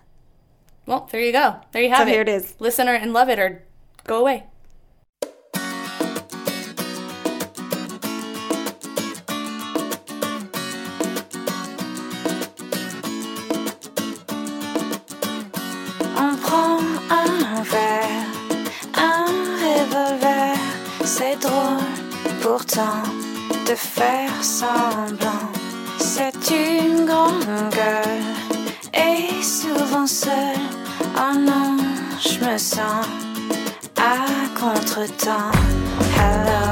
Well, 0.85 1.09
there 1.13 1.21
you 1.21 1.31
go. 1.31 1.61
There 1.71 1.83
you 1.83 1.91
have 1.91 2.09
it. 2.09 2.11
here 2.11 2.23
it 2.23 2.29
is. 2.29 2.57
Listen 2.59 2.89
or 2.89 2.95
and 2.95 3.13
love 3.13 3.29
it 3.29 3.39
or 3.39 3.63
go 4.03 4.19
away. 4.19 4.47
De 22.67 23.75
faire 23.75 24.45
semblant. 24.45 25.51
C'est 25.99 26.51
une 26.51 27.07
grande 27.07 27.45
gueule 27.71 28.23
et 28.95 29.43
souvent 29.43 30.07
seule. 30.07 30.33
Oh 31.17 31.35
non, 31.37 31.79
je 32.21 32.39
me 32.45 32.59
sens 32.59 33.07
à 33.97 34.17
contre-temps. 34.59 35.51
Hello, 36.19 36.70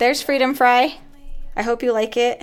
there's 0.00 0.20
Freedom 0.22 0.54
Fry. 0.54 0.96
I 1.54 1.62
hope 1.62 1.82
you 1.82 1.92
like 1.92 2.16
it. 2.16 2.42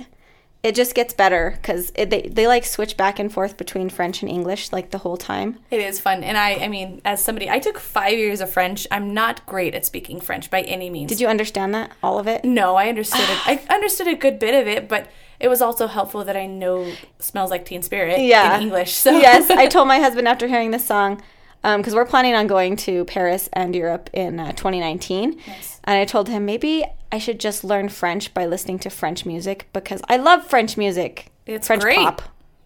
It 0.62 0.74
just 0.74 0.94
gets 0.94 1.12
better 1.12 1.56
because 1.60 1.90
they, 1.92 2.28
they 2.32 2.46
like 2.46 2.64
switch 2.64 2.96
back 2.96 3.18
and 3.18 3.32
forth 3.32 3.56
between 3.56 3.88
French 3.90 4.22
and 4.22 4.30
English 4.30 4.72
like 4.72 4.90
the 4.90 4.98
whole 4.98 5.16
time. 5.16 5.58
It 5.70 5.80
is 5.80 6.00
fun, 6.00 6.24
and 6.24 6.36
I, 6.36 6.54
I 6.54 6.68
mean, 6.68 7.00
as 7.04 7.22
somebody, 7.22 7.48
I 7.48 7.58
took 7.58 7.78
five 7.78 8.14
years 8.18 8.40
of 8.40 8.50
French. 8.50 8.86
I'm 8.90 9.12
not 9.14 9.44
great 9.46 9.74
at 9.74 9.84
speaking 9.84 10.20
French 10.20 10.50
by 10.50 10.62
any 10.62 10.88
means. 10.90 11.08
Did 11.10 11.20
you 11.20 11.28
understand 11.28 11.74
that? 11.74 11.92
All 12.02 12.18
of 12.18 12.26
it? 12.26 12.44
No, 12.44 12.74
I 12.76 12.88
understood 12.88 13.20
it. 13.22 13.38
I 13.46 13.60
understood 13.74 14.08
a 14.08 14.14
good 14.16 14.38
bit 14.38 14.54
of 14.60 14.66
it, 14.66 14.88
but 14.88 15.08
it 15.38 15.48
was 15.48 15.60
also 15.62 15.86
helpful 15.86 16.24
that 16.24 16.36
I 16.36 16.46
know 16.46 16.92
"Smells 17.18 17.50
Like 17.50 17.64
Teen 17.64 17.82
Spirit" 17.82 18.20
Yeah. 18.20 18.56
in 18.56 18.62
English. 18.62 18.94
So 18.94 19.12
yes, 19.12 19.50
I 19.50 19.66
told 19.68 19.86
my 19.86 19.98
husband 20.00 20.26
after 20.26 20.48
hearing 20.48 20.72
this 20.72 20.84
song, 20.84 21.22
because 21.62 21.94
we're 21.94 22.04
planning 22.04 22.34
on 22.34 22.46
going 22.46 22.76
to 22.76 23.04
Paris 23.04 23.48
and 23.52 23.74
Europe 23.74 24.10
in 24.12 24.40
uh, 24.40 24.52
2019. 24.52 25.38
And 25.84 25.98
I 25.98 26.04
told 26.04 26.28
him 26.28 26.44
maybe 26.44 26.84
I 27.10 27.18
should 27.18 27.40
just 27.40 27.64
learn 27.64 27.88
French 27.88 28.32
by 28.34 28.46
listening 28.46 28.78
to 28.80 28.90
French 28.90 29.24
music 29.24 29.68
because 29.72 30.00
I 30.08 30.16
love 30.16 30.46
French 30.46 30.76
music. 30.76 31.30
It's 31.46 31.66
French 31.66 31.82
great. 31.82 31.96
pop. 31.96 32.22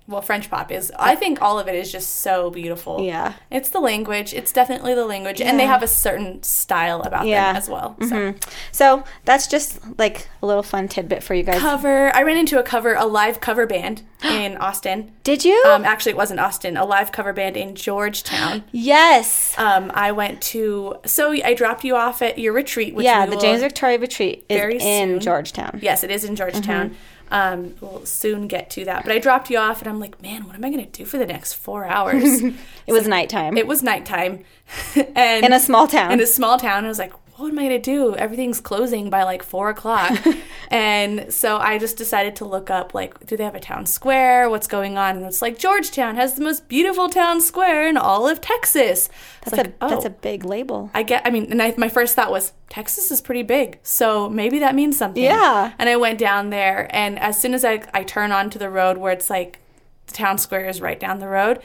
Well, 0.08 0.20
French 0.20 0.50
pop 0.50 0.70
is. 0.72 0.92
I 0.98 1.14
think 1.14 1.40
all 1.40 1.58
of 1.58 1.68
it 1.68 1.74
is 1.74 1.90
just 1.92 2.16
so 2.20 2.50
beautiful. 2.50 3.02
Yeah. 3.04 3.34
it's 3.50 3.68
the 3.70 3.78
language. 3.80 4.34
It's 4.34 4.52
definitely 4.52 4.94
the 4.94 5.06
language, 5.06 5.40
and 5.40 5.58
they 5.58 5.66
have 5.66 5.82
a 5.82 5.86
certain 5.86 6.42
style 6.42 7.02
about 7.02 7.26
Yeah. 7.26 7.52
them 7.52 7.56
as 7.56 7.68
well. 7.68 7.96
So. 8.08 8.34
So 8.72 9.04
that's 9.24 9.46
just 9.46 9.78
like 9.98 10.28
a 10.42 10.46
little 10.46 10.62
fun 10.64 10.88
tidbit 10.88 11.22
for 11.22 11.34
you 11.34 11.42
guys. 11.44 11.60
Cover. 11.60 12.14
I 12.14 12.22
ran 12.22 12.36
into 12.36 12.58
a 12.58 12.62
cover, 12.62 12.94
a 12.94 13.06
live 13.06 13.40
cover 13.40 13.64
band 13.66 14.02
in 14.24 14.56
Austin. 14.56 15.12
Did 15.22 15.44
you? 15.44 15.62
Um, 15.68 15.84
actually, 15.84 16.10
it 16.12 16.16
wasn't 16.16 16.40
Austin. 16.40 16.76
A 16.76 16.84
live 16.84 17.12
cover 17.12 17.32
band 17.32 17.56
in 17.56 17.74
Georgetown. 17.76 18.64
yes. 18.72 19.54
Um, 19.56 19.92
I 19.94 20.12
went 20.12 20.42
to. 20.42 20.96
So 21.06 21.32
I 21.32 21.54
dropped 21.54 21.84
you 21.84 21.94
off 21.96 22.22
at 22.22 22.38
your 22.38 22.52
retreat. 22.52 22.94
Which 22.94 23.04
yeah, 23.04 23.24
the 23.26 23.36
James 23.36 23.62
Victore 23.62 24.00
Retreat 24.00 24.44
is 24.48 24.82
in 24.82 25.08
soon. 25.10 25.20
Georgetown. 25.20 25.78
Yes, 25.82 26.02
it 26.02 26.10
is 26.10 26.24
in 26.24 26.34
Georgetown. 26.36 26.90
Mm-hmm. 26.90 26.96
Um, 27.32 27.74
we'll 27.80 28.04
soon 28.04 28.46
get 28.46 28.68
to 28.72 28.84
that. 28.84 29.04
But 29.04 29.12
I 29.12 29.18
dropped 29.18 29.48
you 29.48 29.56
off, 29.56 29.80
and 29.80 29.88
I'm 29.88 29.98
like, 29.98 30.20
man, 30.20 30.46
what 30.46 30.54
am 30.54 30.62
I 30.64 30.70
going 30.70 30.84
to 30.84 30.90
do 30.90 31.06
for 31.06 31.16
the 31.16 31.24
next 31.26 31.54
four 31.54 31.84
hours? 31.86 32.42
It 32.86 32.92
was 32.92 33.06
nighttime. 33.08 33.56
it 33.56 33.66
was 33.66 33.82
nighttime, 33.82 34.44
and 35.16 35.46
in 35.46 35.52
a 35.52 35.60
small 35.60 35.86
town. 35.86 36.12
in 36.12 36.20
a 36.20 36.26
small 36.26 36.58
town. 36.58 36.84
I 36.84 36.88
was 36.88 36.98
like, 36.98 37.12
what 37.42 37.50
am 37.50 37.58
I 37.58 37.68
going 37.68 37.82
to 37.82 37.90
do? 37.90 38.14
Everything's 38.14 38.60
closing 38.60 39.10
by 39.10 39.24
like 39.24 39.42
four 39.42 39.68
o'clock. 39.68 40.16
and 40.70 41.32
so 41.32 41.58
I 41.58 41.76
just 41.76 41.96
decided 41.96 42.36
to 42.36 42.44
look 42.44 42.70
up, 42.70 42.94
like, 42.94 43.26
do 43.26 43.36
they 43.36 43.42
have 43.42 43.56
a 43.56 43.60
town 43.60 43.84
square? 43.86 44.48
What's 44.48 44.68
going 44.68 44.96
on? 44.96 45.16
And 45.16 45.26
it's 45.26 45.42
like, 45.42 45.58
Georgetown 45.58 46.14
has 46.14 46.34
the 46.34 46.42
most 46.42 46.68
beautiful 46.68 47.08
town 47.08 47.40
square 47.40 47.88
in 47.88 47.96
all 47.96 48.28
of 48.28 48.40
Texas. 48.40 49.08
that's 49.44 49.56
like, 49.56 49.66
a 49.66 49.72
that's 49.80 50.04
oh. 50.04 50.08
a 50.08 50.10
big 50.10 50.44
label. 50.44 50.90
I 50.94 51.02
get, 51.02 51.22
I 51.26 51.30
mean, 51.30 51.50
and 51.50 51.60
I, 51.60 51.74
my 51.76 51.88
first 51.88 52.14
thought 52.14 52.30
was, 52.30 52.52
Texas 52.68 53.10
is 53.10 53.20
pretty 53.20 53.42
big, 53.42 53.78
so 53.82 54.30
maybe 54.30 54.60
that 54.60 54.74
means 54.74 54.96
something. 54.96 55.22
Yeah. 55.22 55.72
And 55.78 55.88
I 55.88 55.96
went 55.96 56.18
down 56.18 56.50
there, 56.50 56.86
and 56.90 57.18
as 57.18 57.40
soon 57.42 57.52
as 57.52 57.64
I, 57.64 57.82
I 57.92 58.04
turn 58.04 58.32
onto 58.32 58.58
the 58.58 58.70
road 58.70 58.96
where 58.96 59.12
it's 59.12 59.28
like 59.28 59.58
the 60.06 60.14
town 60.14 60.38
square 60.38 60.66
is 60.66 60.80
right 60.80 60.98
down 60.98 61.18
the 61.18 61.28
road. 61.28 61.60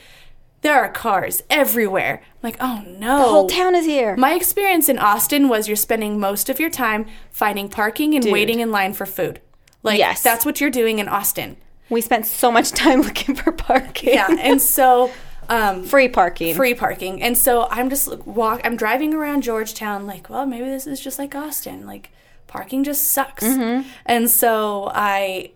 There 0.67 0.83
are 0.83 0.89
cars 0.91 1.43
everywhere. 1.49 2.21
I'm 2.23 2.39
like, 2.43 2.57
oh 2.59 2.83
no. 2.87 3.17
The 3.19 3.23
whole 3.29 3.47
town 3.47 3.73
is 3.75 3.85
here. 3.85 4.15
My 4.17 4.33
experience 4.33 4.89
in 4.89 4.99
Austin 4.99 5.47
was 5.47 5.67
you're 5.67 5.77
spending 5.77 6.19
most 6.19 6.49
of 6.49 6.59
your 6.59 6.69
time 6.69 7.05
finding 7.31 7.69
parking 7.69 8.15
and 8.15 8.25
waiting 8.31 8.59
in 8.59 8.71
line 8.71 8.93
for 8.93 9.05
food. 9.05 9.39
Like 9.83 9.97
Yes. 9.99 10.21
that's 10.23 10.45
what 10.45 10.59
you're 10.59 10.69
doing 10.69 10.99
in 10.99 11.07
Austin. 11.07 11.55
we 11.89 12.01
spent 12.01 12.25
so 12.25 12.51
much 12.51 12.71
time 12.71 13.01
looking 13.07 13.33
for 13.35 13.51
parking. 13.51 14.09
Yeah, 14.13 14.27
and 14.39 14.61
so 14.61 15.09
um, 15.49 15.83
Free 15.85 16.09
parking. 16.09 16.53
free 16.55 16.73
parking. 16.73 17.21
And 17.21 17.37
so 17.37 17.67
I'm 17.71 17.89
just 17.89 18.17
walk. 18.25 18.59
I'm 18.65 18.75
driving 18.75 19.13
around 19.13 19.43
Georgetown, 19.43 20.05
like, 20.05 20.29
well, 20.29 20.45
maybe 20.45 20.65
this 20.65 20.85
is 20.85 20.99
just 20.99 21.17
like 21.17 21.33
Austin. 21.35 21.85
Like, 21.85 22.09
parking 22.47 22.83
just 22.83 23.03
sucks. 23.09 23.45
Mm-hmm. 23.45 23.87
And 24.05 24.29
so 24.29 24.91
I 24.93 25.51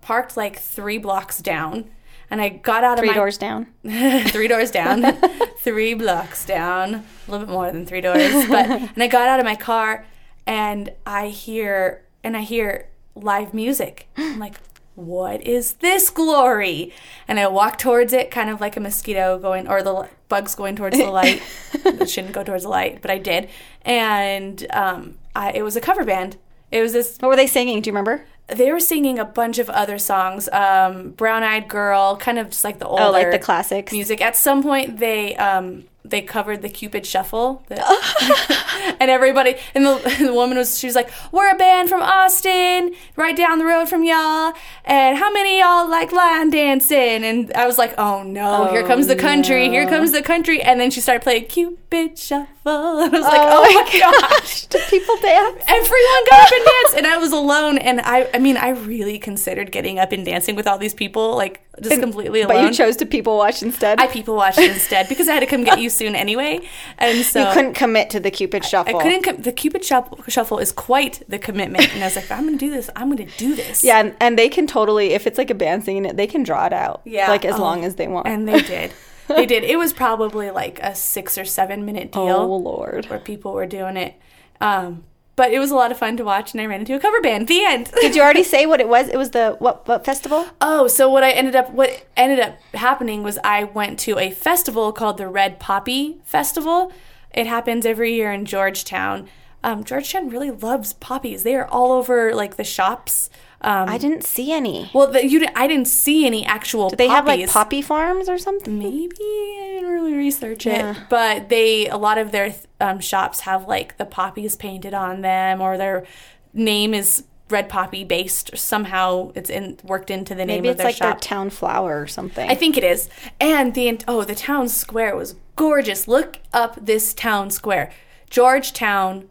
parked 0.00 0.36
like 0.36 0.56
three 0.60 0.98
blocks 0.98 1.38
down, 1.38 1.90
and 2.32 2.40
I 2.40 2.48
got 2.48 2.82
out 2.82 2.98
Three 2.98 3.08
of 3.08 3.14
my 3.14 3.18
doors 3.18 3.36
down. 3.36 3.66
three 4.28 4.48
doors 4.48 4.70
down, 4.70 5.02
three 5.58 5.92
blocks 5.92 6.46
down, 6.46 6.94
a 6.94 7.30
little 7.30 7.46
bit 7.46 7.52
more 7.52 7.70
than 7.70 7.84
three 7.84 8.00
doors. 8.00 8.48
But 8.48 8.70
and 8.70 9.02
I 9.02 9.06
got 9.06 9.28
out 9.28 9.38
of 9.38 9.44
my 9.44 9.54
car, 9.54 10.06
and 10.46 10.90
I 11.04 11.28
hear 11.28 12.06
and 12.24 12.34
I 12.34 12.40
hear 12.40 12.88
live 13.14 13.52
music. 13.52 14.08
I'm 14.16 14.38
like, 14.38 14.54
what 14.94 15.42
is 15.42 15.74
this 15.74 16.08
glory? 16.08 16.94
And 17.28 17.38
I 17.38 17.48
walk 17.48 17.76
towards 17.76 18.14
it, 18.14 18.30
kind 18.30 18.48
of 18.48 18.62
like 18.62 18.78
a 18.78 18.80
mosquito 18.80 19.38
going, 19.38 19.68
or 19.68 19.82
the 19.82 20.08
bugs 20.30 20.54
going 20.54 20.74
towards 20.74 20.96
the 20.96 21.10
light. 21.10 21.42
it 21.74 22.08
shouldn't 22.08 22.32
go 22.32 22.42
towards 22.42 22.62
the 22.62 22.70
light, 22.70 23.02
but 23.02 23.10
I 23.10 23.18
did. 23.18 23.50
And 23.82 24.66
um, 24.70 25.18
I, 25.36 25.52
it 25.52 25.62
was 25.62 25.76
a 25.76 25.82
cover 25.82 26.06
band. 26.06 26.38
It 26.70 26.80
was 26.80 26.94
this 26.94 27.18
What 27.18 27.28
were 27.28 27.36
they 27.36 27.46
singing? 27.46 27.82
Do 27.82 27.88
you 27.88 27.92
remember? 27.92 28.24
They 28.48 28.70
were 28.72 28.80
singing 28.80 29.18
a 29.18 29.24
bunch 29.24 29.58
of 29.58 29.70
other 29.70 29.98
songs 29.98 30.48
um, 30.50 31.10
brown 31.10 31.42
eyed 31.42 31.68
girl 31.68 32.16
kind 32.16 32.38
of 32.38 32.50
just 32.50 32.64
like 32.64 32.78
the 32.78 32.86
older 32.86 33.04
Oh, 33.04 33.10
like 33.10 33.30
the 33.30 33.38
classics. 33.38 33.92
music 33.92 34.20
at 34.20 34.36
some 34.36 34.62
point 34.62 34.98
they 34.98 35.34
um, 35.36 35.84
they 36.04 36.20
covered 36.20 36.62
the 36.62 36.68
cupid 36.68 37.06
shuffle 37.06 37.64
the- 37.68 37.82
and 39.00 39.10
everybody 39.10 39.54
and 39.74 39.86
the, 39.86 40.16
the 40.26 40.32
woman 40.32 40.56
was 40.56 40.78
she 40.78 40.86
was 40.86 40.94
like 40.94 41.10
we're 41.30 41.50
a 41.50 41.56
band 41.56 41.88
from 41.88 42.02
austin 42.02 42.94
right 43.16 43.36
down 43.36 43.58
the 43.58 43.64
road 43.64 43.88
from 43.88 44.04
y'all 44.04 44.52
and 44.84 45.18
how 45.18 45.32
many 45.32 45.60
of 45.60 45.66
y'all 45.66 45.88
like 45.88 46.12
line 46.12 46.50
dancing? 46.50 47.24
And 47.24 47.52
i 47.54 47.66
was 47.66 47.78
like 47.78 47.94
oh 47.98 48.22
no 48.22 48.66
here 48.70 48.86
comes 48.86 49.06
the 49.06 49.16
oh, 49.16 49.18
country 49.18 49.68
here 49.68 49.86
comes 49.88 50.12
the 50.12 50.22
country. 50.22 50.62
And 50.62 50.80
then 50.80 50.90
she 50.90 51.00
started 51.00 51.22
playing 51.22 51.46
cupid 51.46 52.18
shuffle 52.18 53.00
and 53.00 53.14
i 53.14 53.18
was 53.18 53.26
like 53.26 53.40
oh, 53.40 53.64
oh 53.64 53.84
my 53.84 54.38
gosh. 54.38 54.66
Did 54.66 54.82
people 54.88 55.16
dance? 55.16 55.64
everyone 55.68 56.24
got 56.30 56.46
up 56.46 56.52
and 56.52 56.64
danced 56.64 56.96
and 56.96 57.06
i 57.06 57.16
was 57.18 57.32
alone 57.32 57.78
and 57.78 58.00
i 58.00 58.28
i 58.34 58.38
mean 58.38 58.56
i 58.56 58.70
really 58.70 59.18
considered 59.18 59.72
getting 59.72 59.98
up 59.98 60.12
and 60.12 60.24
dancing 60.24 60.56
with 60.56 60.66
all 60.66 60.78
these 60.78 60.94
people 60.94 61.36
like 61.36 61.62
just 61.80 62.00
completely 62.06 62.42
alone 62.42 62.56
But 62.56 62.64
you 62.66 62.72
chose 62.72 62.96
to 62.98 63.06
people 63.06 63.36
watch 63.38 63.62
instead. 63.62 64.00
i 64.00 64.06
people 64.06 64.34
watched 64.36 64.58
instead 64.74 65.08
because 65.08 65.28
i 65.28 65.32
had 65.32 65.40
to 65.40 65.46
come 65.46 65.64
get 65.64 65.80
you 65.80 65.88
soon 65.88 66.14
anyway 66.14 66.60
and 66.98 67.24
so 67.24 67.46
you 67.48 67.54
couldn't 67.54 67.74
commit 67.74 68.10
to 68.10 68.20
the 68.20 68.30
Cupid 68.30 68.64
shuffle. 68.64 68.96
I 68.98 69.02
couldn't. 69.02 69.22
Com- 69.22 69.42
the 69.42 69.52
Cupid 69.52 69.84
shuffle, 69.84 70.22
shuffle 70.28 70.58
is 70.58 70.70
quite 70.72 71.22
the 71.28 71.38
commitment, 71.38 71.92
and 71.94 72.02
I 72.02 72.06
was 72.06 72.16
like, 72.16 72.30
I'm 72.30 72.46
going 72.46 72.58
to 72.58 72.64
do 72.66 72.70
this. 72.70 72.88
I'm 72.96 73.10
going 73.14 73.26
to 73.28 73.36
do 73.38 73.54
this. 73.54 73.82
Yeah, 73.84 73.98
and, 74.00 74.14
and 74.20 74.38
they 74.38 74.48
can 74.48 74.66
totally, 74.66 75.10
if 75.12 75.26
it's 75.26 75.38
like 75.38 75.50
a 75.50 75.54
band 75.54 75.84
singing 75.84 76.04
it, 76.04 76.16
they 76.16 76.26
can 76.26 76.42
draw 76.42 76.66
it 76.66 76.72
out. 76.72 77.00
Yeah. 77.04 77.28
Like 77.28 77.44
as 77.44 77.54
Oh. 77.56 77.60
long 77.60 77.84
as 77.84 77.96
they 77.96 78.08
want. 78.08 78.26
and 78.26 78.46
they 78.48 78.60
did. 78.62 78.92
They 79.28 79.46
did. 79.46 79.64
It 79.64 79.76
was 79.84 79.92
probably 79.92 80.50
like 80.50 80.78
a 80.82 80.94
six 80.94 81.36
or 81.38 81.44
seven 81.44 81.84
minute 81.84 82.12
deal. 82.12 82.22
oh, 82.22 82.56
Lord. 82.56 83.06
where 83.06 83.18
people 83.18 83.52
were 83.52 83.66
doing 83.66 83.96
it. 83.96 84.14
Um, 84.60 85.04
but 85.34 85.52
it 85.52 85.58
was 85.58 85.70
a 85.70 85.74
lot 85.74 85.90
of 85.90 85.98
fun 85.98 86.16
to 86.18 86.24
watch, 86.24 86.52
and 86.52 86.60
I 86.60 86.66
ran 86.66 86.80
into 86.80 86.94
a 86.94 87.00
cover 87.00 87.20
band. 87.20 87.48
The 87.48 87.64
end. 87.64 87.90
Did 88.00 88.14
you 88.14 88.22
already 88.22 88.44
say 88.44 88.66
what 88.66 88.80
it 88.80 88.88
was? 88.88 89.08
It 89.08 89.16
was 89.16 89.30
the, 89.30 89.56
what, 89.58 89.88
what 89.88 90.04
festival? 90.04 90.46
oh, 90.60 90.86
so 90.88 91.08
what 91.08 91.24
I 91.24 91.30
ended 91.30 91.56
up 91.56 91.70
what 91.70 92.06
ended 92.16 92.40
up 92.40 92.60
happening 92.74 93.22
was 93.22 93.38
I 93.42 93.64
went 93.64 93.98
to 94.00 94.18
a 94.18 94.30
festival 94.30 94.92
called 94.92 95.18
the 95.18 95.28
Red 95.28 95.58
Poppy 95.58 96.18
Festival. 96.24 96.92
It 97.32 97.46
happens 97.46 97.86
every 97.86 98.14
year 98.14 98.30
in 98.30 98.44
Georgetown. 98.44 99.28
Um, 99.64 99.84
Georgetown 99.84 100.28
really 100.28 100.50
loves 100.50 100.92
poppies. 100.92 101.44
They 101.44 101.54
are 101.54 101.66
all 101.66 101.92
over 101.92 102.34
like 102.34 102.56
the 102.56 102.64
shops. 102.64 103.30
Um, 103.64 103.88
I 103.88 103.96
didn't 103.98 104.24
see 104.24 104.52
any. 104.52 104.90
well, 104.92 105.06
the, 105.10 105.26
you 105.26 105.46
I 105.54 105.66
didn't 105.68 105.88
see 105.88 106.26
any 106.26 106.44
actual. 106.44 106.90
They 106.90 107.08
have 107.08 107.26
like 107.26 107.40
poppies. 107.40 107.52
poppy 107.52 107.82
farms 107.82 108.28
or 108.28 108.36
something? 108.38 108.78
Maybe 108.78 109.14
I 109.20 109.70
didn't 109.74 109.90
really 109.90 110.14
research 110.14 110.66
it, 110.66 110.72
Yeah. 110.78 110.94
but 111.08 111.48
they 111.48 111.88
a 111.88 111.96
lot 111.96 112.18
of 112.18 112.32
their 112.32 112.54
um, 112.80 112.98
shops 113.00 113.40
have 113.40 113.68
like 113.68 113.96
the 113.98 114.04
poppies 114.04 114.56
painted 114.56 114.94
on 114.94 115.20
them, 115.22 115.60
or 115.60 115.78
their 115.78 116.04
name 116.52 116.92
is 116.94 117.24
red 117.50 117.68
poppy 117.68 118.02
based. 118.02 118.52
Or 118.52 118.56
somehow 118.56 119.30
it's 119.34 119.48
in 119.50 119.78
worked 119.84 120.10
into 120.10 120.34
the 120.34 120.44
name 120.44 120.62
Maybe 120.62 120.68
of 120.68 120.72
it's 120.72 120.78
their 120.78 120.86
like 120.88 120.98
their 120.98 121.10
shop. 121.12 121.20
town 121.20 121.50
flower 121.50 122.00
or 122.02 122.06
something. 122.06 122.48
I 122.50 122.54
think 122.54 122.76
it 122.76 122.84
is. 122.84 123.08
And 123.40 123.74
the 123.74 124.00
oh, 124.08 124.24
the 124.24 124.34
town 124.34 124.68
square 124.68 125.14
was 125.14 125.36
gorgeous. 125.54 126.08
Look 126.08 126.38
up 126.52 126.76
this 126.84 127.14
town 127.14 127.50
square, 127.50 127.92
Georgetown 128.30 129.28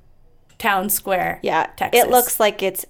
Town 0.57 0.89
Square. 0.89 1.39
yeah, 1.41 1.65
Texas. 1.75 2.03
it 2.03 2.11
looks 2.11 2.39
like 2.39 2.61
it's 2.61 2.85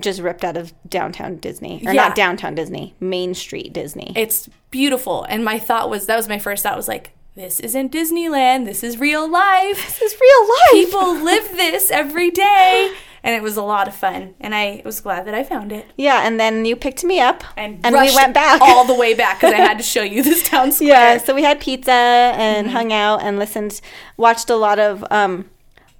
just 0.00 0.20
ripped 0.20 0.44
out 0.44 0.56
of 0.56 0.72
downtown 0.88 1.36
Disney. 1.36 1.82
Or 1.86 1.92
Yeah. 1.92 2.08
not 2.08 2.14
downtown 2.16 2.54
Disney, 2.54 2.94
Main 3.00 3.34
Street 3.34 3.72
Disney. 3.72 4.12
it's 4.16 4.48
beautiful. 4.70 5.24
And 5.28 5.44
my 5.44 5.58
thought 5.58 5.88
was 5.90 6.06
that 6.06 6.16
was 6.16 6.28
my 6.28 6.38
first 6.38 6.62
thought 6.62 6.76
was 6.76 6.88
like, 6.88 7.12
this 7.36 7.58
isn't 7.60 7.90
Disneyland. 7.92 8.64
This 8.64 8.84
is 8.84 8.98
real 9.00 9.28
life. 9.30 9.76
this 9.84 10.00
is 10.02 10.14
real 10.20 10.48
life. 10.48 10.86
people 10.90 11.14
live 11.24 11.48
this 11.56 11.90
every 11.90 12.30
day 12.30 12.92
and 13.24 13.34
it 13.34 13.42
was 13.42 13.56
a 13.56 13.62
lot 13.62 13.88
of 13.88 13.94
fun 13.94 14.34
and 14.38 14.54
i 14.54 14.82
was 14.84 15.00
glad 15.00 15.26
that 15.26 15.34
i 15.34 15.42
found 15.42 15.72
it 15.72 15.86
Yeah, 15.96 16.26
and 16.26 16.38
then 16.38 16.66
you 16.66 16.76
picked 16.76 17.02
me 17.04 17.20
up 17.20 17.42
and, 17.56 17.80
and 17.82 17.94
we 17.96 18.14
went 18.14 18.34
back. 18.34 18.60
all 18.60 18.84
the 18.84 18.94
way 18.94 19.14
back 19.14 19.40
because 19.40 19.54
i 19.54 19.56
had 19.56 19.78
to 19.78 19.82
show 19.94 20.02
you 20.02 20.22
this 20.22 20.46
town 20.46 20.70
square 20.72 20.88
Yeah, 20.90 21.16
so 21.18 21.34
we 21.34 21.42
had 21.42 21.58
pizza 21.58 21.90
and 21.92 22.66
Mm-hmm. 22.66 22.76
hung 22.76 22.92
out 22.92 23.22
and 23.22 23.38
listened, 23.38 23.80
watched 24.18 24.50
a 24.50 24.56
lot 24.56 24.78
of 24.78 25.02
um, 25.10 25.48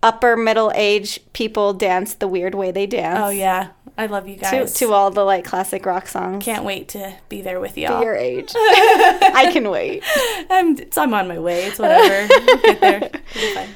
upper 0.02 0.36
middle 0.36 0.70
age 0.74 1.18
people 1.32 1.72
dance 1.72 2.12
the 2.14 2.28
weird 2.28 2.54
way 2.54 2.70
they 2.70 2.86
dance. 2.86 3.18
oh 3.22 3.30
yeah 3.30 3.68
i 3.96 4.06
love 4.06 4.26
you 4.28 4.36
guys 4.36 4.72
to 4.74 4.92
all 4.92 5.10
the 5.10 5.24
like 5.24 5.44
classic 5.44 5.86
rock 5.86 6.06
songs. 6.06 6.44
can't 6.44 6.64
wait 6.64 6.88
to 6.88 7.14
be 7.28 7.42
there 7.42 7.60
with 7.60 7.76
y'all 7.78 8.02
your 8.02 8.14
age. 8.14 8.52
I 8.56 9.50
can 9.52 9.70
wait. 9.70 10.02
I'm, 10.50 10.76
I'm 10.96 11.14
on 11.14 11.28
my 11.28 11.38
way 11.38 11.64
it's 11.66 11.78
whatever 11.78 12.26
get 12.62 12.80
there 12.80 13.10
It'll 13.34 13.54
fine. 13.54 13.68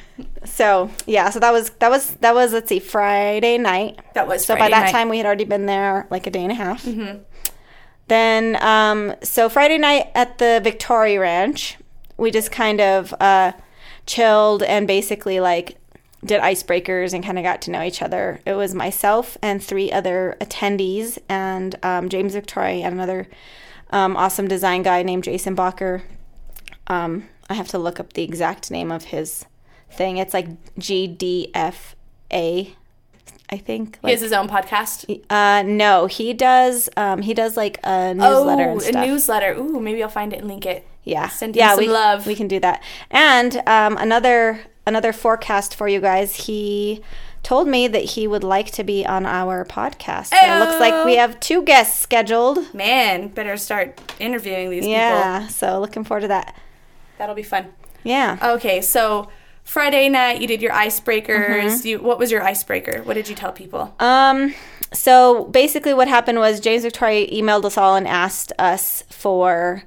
So 0.44 0.90
yeah, 1.06 1.30
so 1.30 1.38
that 1.40 1.52
was 1.52 1.70
that 1.78 1.90
was 1.90 2.14
that 2.16 2.34
was 2.34 2.52
let's 2.52 2.68
see 2.68 2.78
Friday 2.80 3.58
night. 3.58 4.00
that 4.14 4.26
was 4.26 4.44
So 4.44 4.54
by 4.56 4.68
that 4.68 4.84
night. 4.86 4.90
time 4.92 5.08
we 5.08 5.18
had 5.18 5.26
already 5.26 5.44
been 5.44 5.66
there 5.66 6.06
like 6.10 6.26
a 6.26 6.30
day 6.30 6.42
and 6.42 6.52
a 6.52 6.54
half. 6.54 6.86
Then 8.08 8.56
um, 8.62 9.14
so 9.22 9.48
Friday 9.48 9.78
night 9.78 10.10
at 10.14 10.38
the 10.38 10.60
Victore 10.64 11.20
Ranch, 11.20 11.76
we 12.16 12.30
just 12.30 12.50
kind 12.50 12.80
of 12.80 13.14
uh, 13.20 13.52
chilled 14.06 14.62
and 14.62 14.86
basically 14.86 15.40
like 15.40 15.76
did 16.24 16.40
icebreakers 16.40 17.12
and 17.12 17.24
kind 17.24 17.38
of 17.38 17.44
got 17.44 17.62
to 17.62 17.70
know 17.70 17.82
each 17.82 18.02
other. 18.02 18.40
It 18.44 18.54
was 18.54 18.74
myself 18.74 19.38
and 19.42 19.62
three 19.62 19.92
other 19.92 20.36
attendees 20.40 21.18
and 21.28 21.76
um, 21.84 22.08
James 22.08 22.34
Victore 22.34 22.82
and 22.82 22.94
another 22.94 23.28
um, 23.90 24.16
awesome 24.16 24.48
design 24.48 24.82
guy 24.82 25.02
named 25.02 25.24
Jason 25.24 25.54
Bacher. 25.54 26.02
Um, 26.88 27.28
I 27.48 27.54
have 27.54 27.68
to 27.68 27.78
look 27.78 28.00
up 28.00 28.14
the 28.14 28.22
exact 28.22 28.70
name 28.70 28.90
of 28.90 29.04
his 29.04 29.44
thing. 29.90 30.16
It's 30.16 30.34
like 30.34 30.48
GDFA, 30.78 31.94
I 33.50 33.56
think. 33.56 33.98
he 34.04 34.10
has 34.10 34.20
his 34.20 34.32
own 34.32 34.48
podcast 34.48 35.22
uh, 35.30 35.62
no, 35.62 36.06
he 36.06 36.34
does. 36.34 36.88
Um, 36.96 37.22
he 37.22 37.32
does 37.32 37.56
like 37.56 37.78
a 37.84 38.12
newsletter 38.14 38.70
oh 38.70 38.80
a 38.80 39.06
newsletter 39.06 39.54
ooh 39.54 39.80
maybe 39.80 40.02
i'll 40.02 40.08
find 40.10 40.34
it 40.34 40.40
and 40.40 40.48
link 40.48 40.66
it 40.66 40.86
yeah, 41.08 41.28
send 41.28 41.56
yeah, 41.56 41.70
some 41.70 41.78
we, 41.78 41.88
love. 41.88 42.26
We 42.26 42.34
can 42.34 42.48
do 42.48 42.60
that. 42.60 42.82
And 43.10 43.62
um, 43.66 43.96
another 43.96 44.60
another 44.88 45.12
forecast 45.12 45.74
for 45.74 45.86
you 45.86 46.00
guys. 46.00 46.34
He 46.46 47.02
told 47.42 47.68
me 47.68 47.86
that 47.86 48.02
he 48.02 48.26
would 48.26 48.42
like 48.42 48.72
to 48.72 48.82
be 48.82 49.06
on 49.06 49.24
our 49.24 49.64
podcast. 49.64 50.28
So 50.28 50.36
it 50.36 50.58
looks 50.58 50.80
like 50.80 51.04
we 51.04 51.16
have 51.16 51.38
two 51.38 51.62
guests 51.62 52.00
scheduled. 52.00 52.74
man 52.74 53.28
better 53.28 53.56
start 53.56 54.00
interviewing 54.18 54.70
these 54.70 54.82
people 54.82 54.92
Yeah, 54.92 55.46
so 55.46 55.78
looking 55.80 56.02
forward 56.04 56.22
to 56.22 56.28
that. 56.28 56.56
that'll 57.18 57.36
be 57.36 57.44
fun 57.44 57.66
Yeah. 58.02 58.38
Okay, 58.42 58.80
so 58.80 59.28
Friday 59.62 60.08
night 60.08 60.40
you 60.40 60.48
did 60.48 60.60
your 60.62 60.72
icebreakers. 60.72 61.26
Mm-hmm. 61.62 61.86
You 61.86 61.98
what 62.00 62.18
was 62.18 62.30
your 62.30 62.42
icebreaker? 62.42 63.02
What 63.02 63.14
did 63.14 63.28
you 63.28 63.34
tell 63.36 63.52
people? 63.52 63.94
Um, 64.00 64.54
so 64.92 65.44
basically, 65.44 65.92
what 65.92 66.08
happened 66.08 66.38
was 66.38 66.58
James 66.58 66.84
Victore 66.84 67.30
emailed 67.30 67.64
us 67.66 67.76
all 67.76 67.94
and 67.94 68.08
asked 68.08 68.50
us 68.58 69.04
for 69.10 69.82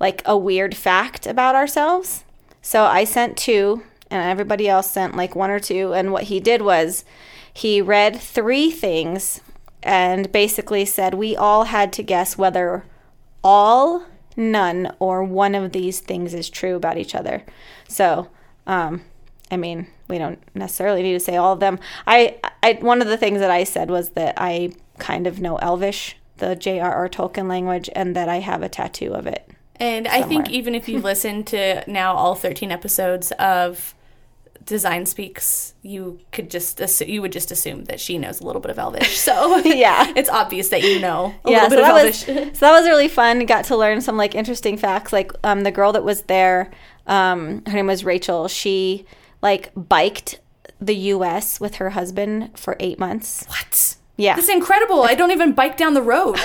like 0.00 0.20
a 0.26 0.36
weird 0.36 0.76
fact 0.76 1.26
about 1.26 1.54
ourselves. 1.54 2.24
So 2.60 2.82
I 2.82 3.04
sent 3.04 3.36
two, 3.36 3.84
and 4.12 4.30
everybody 4.30 4.68
else 4.68 4.90
sent 4.90 5.16
like 5.16 5.34
one 5.34 5.50
or 5.50 5.58
two. 5.58 5.94
And 5.94 6.12
what 6.12 6.24
he 6.24 6.38
did 6.38 6.62
was 6.62 7.04
he 7.52 7.80
read 7.80 8.14
three 8.14 8.70
things 8.70 9.40
and 9.82 10.30
basically 10.30 10.84
said 10.84 11.14
we 11.14 11.34
all 11.34 11.64
had 11.64 11.92
to 11.94 12.02
guess 12.02 12.36
whether 12.36 12.84
all, 13.42 14.04
none, 14.36 14.94
or 14.98 15.24
one 15.24 15.54
of 15.54 15.72
these 15.72 16.00
things 16.00 16.34
is 16.34 16.50
true 16.50 16.76
about 16.76 16.98
each 16.98 17.14
other. 17.14 17.42
So, 17.88 18.28
um, 18.66 19.02
I 19.50 19.56
mean, 19.56 19.86
we 20.08 20.18
don't 20.18 20.38
necessarily 20.54 21.02
need 21.02 21.14
to 21.14 21.20
say 21.20 21.36
all 21.36 21.54
of 21.54 21.60
them. 21.60 21.78
I, 22.06 22.38
I, 22.62 22.74
one 22.74 23.00
of 23.00 23.08
the 23.08 23.16
things 23.16 23.40
that 23.40 23.50
I 23.50 23.64
said 23.64 23.90
was 23.90 24.10
that 24.10 24.34
I 24.36 24.72
kind 24.98 25.26
of 25.26 25.40
know 25.40 25.56
Elvish 25.56 26.16
the 26.36 26.54
J.R.R. 26.54 27.08
Tolkien 27.08 27.48
language 27.48 27.88
and 27.94 28.14
that 28.14 28.28
I 28.28 28.40
have 28.40 28.62
a 28.62 28.68
tattoo 28.68 29.14
of 29.14 29.26
it. 29.26 29.48
And 29.76 30.06
I 30.06 30.22
think 30.22 30.50
even 30.50 30.74
if 30.74 30.88
you 30.88 31.00
listen 31.00 31.44
to 31.44 31.82
now 31.90 32.14
all 32.14 32.34
13 32.34 32.70
episodes 32.70 33.32
of 33.32 33.94
Design 34.64 35.06
Speaks, 35.06 35.74
you 35.82 36.20
could 36.30 36.50
just 36.50 36.78
assu- 36.78 37.08
you 37.08 37.20
would 37.22 37.32
just 37.32 37.50
assume 37.50 37.84
that 37.86 38.00
she 38.00 38.18
knows 38.18 38.40
a 38.40 38.44
little 38.46 38.60
bit 38.60 38.70
of 38.70 38.78
Elvish. 38.78 39.18
So 39.18 39.58
Yeah. 39.58 40.12
it's 40.16 40.28
obvious 40.30 40.68
that 40.70 40.82
you 40.82 41.00
know 41.00 41.34
a 41.44 41.50
yeah, 41.50 41.62
little 41.64 41.70
bit 41.70 41.78
so 41.78 41.82
of 41.82 41.98
Elvish. 41.98 42.26
was 42.26 42.58
so 42.58 42.66
that 42.66 42.72
was 42.72 42.86
really 42.86 43.08
fun. 43.08 43.44
Got 43.46 43.64
to 43.66 43.76
learn 43.76 44.00
some 44.00 44.16
like 44.16 44.34
interesting 44.34 44.76
facts. 44.76 45.12
Like 45.12 45.32
um, 45.44 45.62
the 45.62 45.70
girl 45.72 45.92
that 45.92 46.04
was 46.04 46.22
there, 46.22 46.70
um, 47.06 47.62
her 47.66 47.72
name 47.74 47.86
was 47.86 48.04
Rachel. 48.04 48.48
She 48.48 49.06
like 49.42 49.70
biked 49.74 50.40
the 50.80 50.94
U.S. 50.96 51.58
with 51.60 51.76
her 51.76 51.90
husband 51.90 52.50
for 52.58 52.76
eight 52.80 52.98
months. 52.98 53.44
what? 53.48 53.96
Yeah, 54.16 54.36
That's 54.36 54.48
incredible. 54.48 55.02
I 55.02 55.14
don't 55.14 55.30
even 55.30 55.52
bike 55.52 55.76
down 55.76 55.94
the 55.94 56.02
road. 56.02 56.38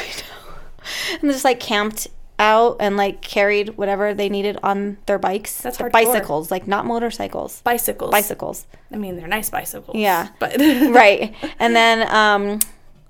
and 1.21 1.31
just 1.31 1.43
like 1.43 1.59
camped 1.59 2.07
out 2.39 2.77
and 2.79 2.97
like 2.97 3.21
carried 3.21 3.77
whatever 3.77 4.13
they 4.13 4.29
needed 4.29 4.57
on 4.63 4.97
their 5.07 5.17
bikes. 5.17 5.61
That's 5.61 5.77
Their 5.77 5.89
hardcore. 5.89 5.91
bicycles, 5.93 6.51
like 6.51 6.67
not 6.67 6.85
motorcycles. 6.85 7.61
Bicycles. 7.63 8.11
Bicycles. 8.11 8.67
I 8.91 8.97
mean, 8.97 9.15
they're 9.17 9.27
nice 9.27 9.49
bicycles. 9.49 9.95
Yeah. 9.97 10.29
But 10.39 10.57
right. 10.59 11.33
And 11.59 11.75
then 11.75 12.07
um 12.13 12.59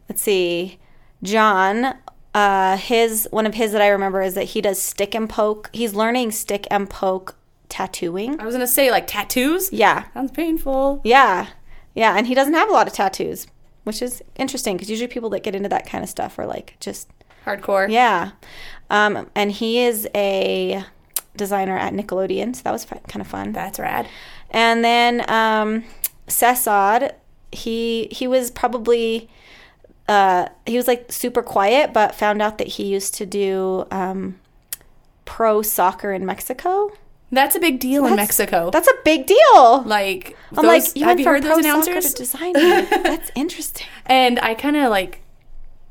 let's 0.10 0.22
see. 0.22 0.80
John 1.24 1.96
uh 2.34 2.78
his 2.78 3.28
one 3.32 3.46
of 3.46 3.54
his 3.56 3.72
that 3.74 3.82
I 3.82 3.88
remember 3.90 4.22
is 4.22 4.34
that 4.36 4.46
he 4.46 4.62
does 4.62 4.82
stick 4.82 5.14
and 5.16 5.30
poke. 5.30 5.70
He's 5.74 5.94
learning 5.94 6.32
stick 6.32 6.66
and 6.72 6.90
poke 6.90 7.36
tattooing. 7.70 8.40
I 8.40 8.46
was 8.46 8.56
going 8.56 8.66
to 8.66 8.72
say 8.72 8.92
like 8.92 9.08
tattoos. 9.08 9.74
Yeah. 9.74 10.06
Sounds 10.14 10.32
painful. 10.32 11.02
Yeah. 11.04 11.48
Yeah, 11.96 12.16
and 12.16 12.28
he 12.28 12.34
doesn't 12.36 12.54
have 12.54 12.70
a 12.70 12.72
lot 12.72 12.88
of 12.88 12.94
tattoos, 12.94 13.48
which 13.84 14.02
is 14.02 14.22
interesting 14.38 14.78
cuz 14.78 14.90
usually 14.90 15.08
people 15.08 15.30
that 15.32 15.44
get 15.44 15.54
into 15.56 15.68
that 15.68 15.86
kind 15.86 16.02
of 16.04 16.10
stuff 16.10 16.40
are 16.40 16.46
like 16.46 16.78
just 16.80 17.10
Hardcore. 17.46 17.90
yeah. 17.90 18.32
Um 18.90 19.30
and 19.36 19.52
he 19.52 19.80
is 19.80 20.08
a 20.16 20.84
designer 21.38 21.78
at 21.78 21.94
Nickelodeon, 21.94 22.56
so 22.56 22.64
that 22.64 22.72
was 22.72 22.84
fi- 22.84 23.00
kind 23.08 23.22
of 23.22 23.28
fun. 23.28 23.54
That's 23.54 23.80
rad. 23.80 24.08
And 24.50 24.84
then 24.84 25.30
um, 25.30 25.84
he 27.52 28.08
he 28.12 28.28
was 28.28 28.52
probably 28.52 29.30
uh, 30.08 30.48
he 30.66 30.76
was 30.78 30.88
like 30.88 31.12
super 31.12 31.42
quiet, 31.42 31.94
but 31.94 32.16
found 32.16 32.42
out 32.42 32.58
that 32.58 32.68
he 32.68 32.86
used 32.86 33.14
to 33.16 33.26
do 33.26 33.86
um, 33.92 34.40
pro 35.26 35.62
soccer 35.62 36.12
in 36.12 36.26
Mexico. 36.26 36.92
That's 37.30 37.58
a 37.58 37.60
big 37.60 37.82
deal 37.82 38.06
in 38.06 38.16
Mexico. 38.16 38.72
That's 38.72 38.88
a 38.88 38.94
big 39.04 39.26
deal. 39.26 39.84
like, 39.84 40.38
I'm 40.52 40.64
those, 40.64 40.66
like, 40.66 40.96
you 40.96 41.04
have 41.04 41.20
you 41.20 41.26
heard 41.26 41.44
those 41.44 41.58
announcers? 41.58 42.14
to 42.14 42.20
designer. 42.20 42.54
That's 43.04 43.32
interesting. 43.36 43.86
And 44.06 44.40
I 44.40 44.54
kind 44.54 44.78
of 44.78 44.90
like 44.90 45.22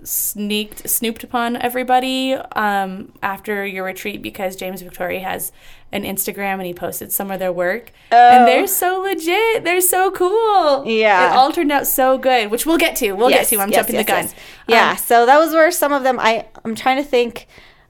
sneaked, 0.07 0.89
snooped 0.89 1.25
upon 1.25 1.57
everybody 1.57 2.35
um, 2.35 3.13
after 3.23 3.67
your 3.67 3.85
retreat 3.85 4.23
because 4.23 4.57
James 4.57 4.83
Victore 4.83 5.21
has 5.23 5.53
an 5.93 6.03
Instagram 6.05 6.55
and 6.55 6.67
he 6.67 6.75
posted 6.75 7.13
some 7.13 7.31
of 7.31 7.39
their 7.39 7.53
work. 7.53 7.93
And 8.11 8.47
they're 8.47 8.67
so 8.67 9.01
legit. 9.01 9.65
They're 9.65 9.81
so 9.81 10.11
cool. 10.11 10.31
Oh. 10.31 10.85
Yeah. 10.87 11.33
It 11.33 11.37
all 11.37 11.53
turned 11.53 11.73
out 11.73 11.87
so 11.87 12.19
good, 12.19 12.51
which 12.51 12.67
we'll 12.67 12.79
get 12.79 12.97
to. 12.97 13.13
We'll 13.13 13.31
Yes, 13.31 13.43
get 13.43 13.49
to. 13.51 13.57
When 13.59 13.65
I'm 13.65 13.71
yes, 13.73 13.79
jumping 13.79 13.95
yes, 13.97 14.07
the 14.07 14.13
gun. 14.13 14.29
Yeah, 14.69 14.91
Um, 14.93 14.97
so 14.97 15.27
that 15.27 15.39
was 15.39 15.53
where 15.53 15.71
some 15.71 15.93
of 15.93 16.03
them. 16.03 16.19
I 16.21 16.47
I'm 16.65 16.75
trying 16.75 16.97
to 16.99 17.05
think. 17.05 17.47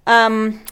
Um, 0.06 0.62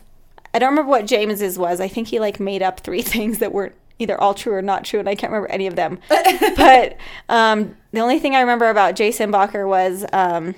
I 0.52 0.58
don't 0.60 0.70
remember 0.70 0.90
what 0.90 1.06
James's 1.06 1.58
was. 1.58 1.80
I 1.80 1.88
think 1.88 2.08
he 2.08 2.20
like 2.20 2.38
made 2.38 2.62
up 2.62 2.80
three 2.80 3.02
things 3.14 3.38
that 3.38 3.52
weren't 3.52 3.74
either 3.98 4.20
all 4.20 4.34
true 4.34 4.52
or 4.54 4.62
not 4.62 4.84
true, 4.84 5.00
and 5.00 5.08
I 5.08 5.14
can't 5.14 5.32
remember 5.32 5.50
any 5.50 5.66
of 5.66 5.76
them. 5.76 5.98
but 6.56 6.96
um, 7.28 7.76
the 7.92 8.00
only 8.00 8.18
thing 8.18 8.34
I 8.36 8.40
remember 8.40 8.68
about 8.68 8.96
Jason 8.96 9.32
Bacher 9.32 9.66
was 9.68 10.04
um, 10.12 10.54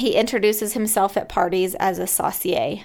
he 0.00 0.14
introduces 0.14 0.72
himself 0.74 1.16
at 1.16 1.28
parties 1.28 1.74
as 1.76 1.98
a 1.98 2.06
saucier. 2.06 2.80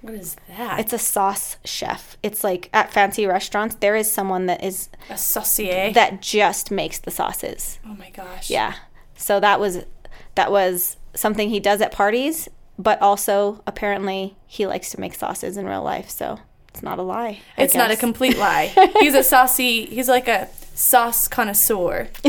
what 0.00 0.14
is 0.14 0.36
that? 0.56 0.80
It's 0.80 0.92
a 0.92 0.98
sauce 0.98 1.56
chef. 1.64 2.16
It's 2.22 2.42
like 2.42 2.68
at 2.72 2.92
fancy 2.92 3.26
restaurants, 3.26 3.76
there 3.76 3.94
is 3.96 4.10
someone 4.10 4.46
that 4.46 4.62
is 4.64 4.88
a 5.08 5.16
saucier. 5.16 5.92
that 5.92 6.20
just 6.20 6.70
makes 6.70 6.98
the 6.98 7.10
sauces. 7.10 7.78
oh 7.86 7.94
my 7.94 8.10
gosh. 8.10 8.50
Yeah. 8.50 8.74
So 9.16 9.38
that 9.40 9.60
was 9.60 9.84
that 10.34 10.50
was 10.50 10.96
something 11.14 11.50
he 11.50 11.60
does 11.60 11.80
at 11.80 11.92
parties, 11.92 12.48
but 12.78 13.00
also 13.00 13.62
apparently 13.66 14.36
he 14.46 14.66
likes 14.66 14.90
to 14.90 15.00
make 15.00 15.14
sauces 15.14 15.56
in 15.56 15.66
real 15.66 15.82
life. 15.82 16.10
So 16.10 16.40
it's 16.68 16.82
not 16.82 16.98
a 16.98 17.02
lie. 17.02 17.40
I 17.56 17.62
It's 17.62 17.74
not 17.74 17.90
a 17.90 17.96
complete 17.96 18.38
lie. 18.38 18.66
he's 19.00 19.14
a 19.14 19.22
saucy. 19.22 19.86
He's 19.86 20.08
like 20.08 20.26
a 20.26 20.48
sauce 20.74 21.28
connoisseur. 21.36 22.08
a 22.24 22.28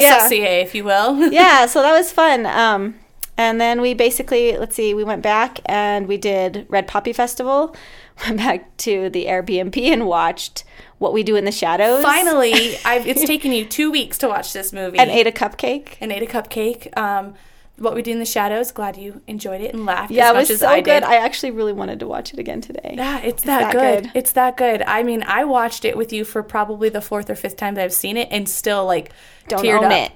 Yeah. 0.00 0.18
saucier, 0.18 0.44
if 0.46 0.74
you 0.74 0.84
will. 0.84 1.32
yeah. 1.32 1.66
So 1.66 1.82
that 1.82 1.92
was 1.92 2.12
fun. 2.12 2.46
Um, 2.46 2.94
and 3.36 3.60
then 3.60 3.80
we 3.80 3.94
basically 3.94 4.56
let's 4.56 4.74
see, 4.74 4.94
we 4.94 5.04
went 5.04 5.22
back 5.22 5.60
and 5.66 6.08
we 6.08 6.16
did 6.16 6.66
Red 6.68 6.86
Poppy 6.88 7.12
Festival. 7.12 7.74
Went 8.26 8.38
back 8.38 8.76
to 8.78 9.08
the 9.10 9.26
Airbnb 9.26 9.80
and 9.80 10.04
watched 10.08 10.64
What 10.98 11.12
We 11.12 11.22
Do 11.22 11.36
in 11.36 11.44
the 11.44 11.52
Shadows. 11.52 12.02
Finally, 12.02 12.76
I've, 12.84 13.06
it's 13.06 13.22
taken 13.24 13.52
you 13.52 13.64
two 13.64 13.92
weeks 13.92 14.18
to 14.18 14.26
watch 14.28 14.52
this 14.52 14.72
movie. 14.72 14.98
and 14.98 15.08
ate 15.08 15.28
a 15.28 15.30
cupcake. 15.30 15.96
and 16.00 16.10
ate 16.10 16.24
a 16.24 16.26
cupcake. 16.26 16.96
Um, 16.98 17.34
what 17.78 17.94
we 17.94 18.02
do 18.02 18.10
in 18.12 18.18
the 18.18 18.24
shadows. 18.26 18.72
Glad 18.72 18.96
you 18.96 19.20
enjoyed 19.26 19.60
it 19.60 19.74
and 19.74 19.86
laughed 19.86 20.10
Yeah, 20.10 20.30
as 20.30 20.34
it 20.34 20.36
was 20.38 20.50
as 20.50 20.60
so 20.60 20.68
I 20.68 20.80
good. 20.80 21.00
did. 21.00 21.02
I 21.04 21.16
actually 21.16 21.50
really 21.52 21.72
wanted 21.72 22.00
to 22.00 22.06
watch 22.06 22.32
it 22.32 22.38
again 22.38 22.60
today. 22.60 22.94
yeah, 22.96 23.20
it's 23.20 23.42
that, 23.44 23.72
that 23.72 23.72
good. 23.72 24.04
good. 24.04 24.12
It's 24.14 24.32
that 24.32 24.56
good. 24.56 24.82
I 24.82 25.02
mean, 25.02 25.22
I 25.22 25.44
watched 25.44 25.84
it 25.84 25.96
with 25.96 26.12
you 26.12 26.24
for 26.24 26.42
probably 26.42 26.88
the 26.88 27.00
fourth 27.00 27.30
or 27.30 27.34
fifth 27.34 27.56
time 27.56 27.74
that 27.76 27.84
I've 27.84 27.92
seen 27.92 28.16
it, 28.16 28.28
and 28.30 28.48
still 28.48 28.84
like 28.84 29.12
Don't 29.48 29.62
teared 29.64 29.78
own 29.78 29.84
up. 29.86 29.92
it. 29.92 30.12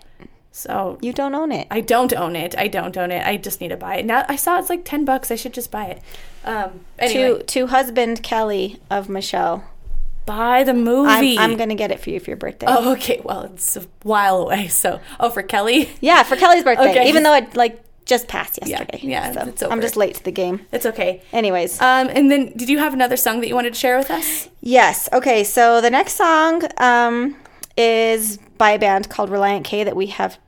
So 0.55 0.99
You 1.01 1.13
don't 1.15 1.35
own 1.35 1.51
it. 1.51 1.67
I 1.71 1.81
don't 1.81 2.13
own 2.13 2.37
it. 2.37 2.55
I 2.59 2.69
don't 2.69 2.95
own 2.99 3.11
it. 3.11 3.27
I 3.27 3.39
just 3.39 3.61
need 3.63 3.69
to 3.69 3.77
buy 3.77 3.97
it. 3.97 4.05
Now 4.05 4.27
I 4.29 4.37
saw 4.37 4.59
it's 4.59 4.69
like 4.69 4.85
ten 4.85 5.05
bucks. 5.07 5.31
I 5.31 5.37
should 5.37 5.55
just 5.55 5.71
buy 5.71 5.87
it. 5.87 6.03
Um, 6.45 6.81
anyway, 6.99 7.39
to 7.39 7.43
to 7.45 7.67
husband 7.69 8.23
Kelly 8.23 8.79
of 8.91 9.09
Michelle. 9.09 9.65
Buy 10.27 10.65
the 10.65 10.71
I'm, 10.73 10.85
movie. 10.85 11.39
I'm 11.39 11.57
gonna 11.57 11.75
get 11.75 11.91
it 11.91 12.01
for 12.01 12.11
you 12.11 12.21
for 12.21 12.31
your 12.31 12.37
birthday. 12.37 12.67
Oh, 12.69 12.93
okay. 12.93 13.21
Well, 13.25 13.43
it's 13.55 13.77
a 13.77 13.83
while 14.03 14.43
away. 14.43 14.69
So, 14.69 15.01
oh, 15.21 15.31
for 15.31 15.43
Kelly, 15.43 15.91
Yeah, 16.01 16.23
for 16.23 16.37
Kelly's 16.37 16.65
birthday. 16.65 16.91
Okay. 16.91 17.09
Even 17.09 17.23
though 17.23 17.35
it 17.35 17.57
like 17.57 17.83
just 18.05 18.27
passed 18.29 18.59
yesterday. 18.65 18.99
yeah, 19.03 19.33
so 19.33 19.49
it's 19.49 19.63
I'm 19.63 19.81
just 19.81 19.97
late 19.97 20.17
to 20.17 20.25
the 20.25 20.33
game. 20.33 20.67
it's 20.73 20.87
okay. 20.87 21.23
Anyways, 21.33 21.81
Um, 21.81 22.09
and 22.09 22.31
then, 22.31 22.53
did 22.57 22.69
you 22.69 22.79
have 22.79 22.93
another 22.93 23.17
song 23.17 23.41
that 23.41 23.49
you 23.49 23.55
wanted 23.55 23.75
to 23.75 23.79
share 23.79 23.97
with 23.97 24.11
us? 24.11 24.49
yes. 24.61 25.09
Okay, 25.13 25.45
so 25.45 25.81
the 25.81 25.91
next 25.91 26.15
song 26.15 26.63
um, 26.79 27.37
is 27.77 28.39
by 28.59 28.73
a 28.73 28.79
band 28.79 29.09
called 29.09 29.31
Relient 29.31 29.65
K 29.65 29.85
that 29.85 29.95
we 29.97 30.07
have 30.07 30.39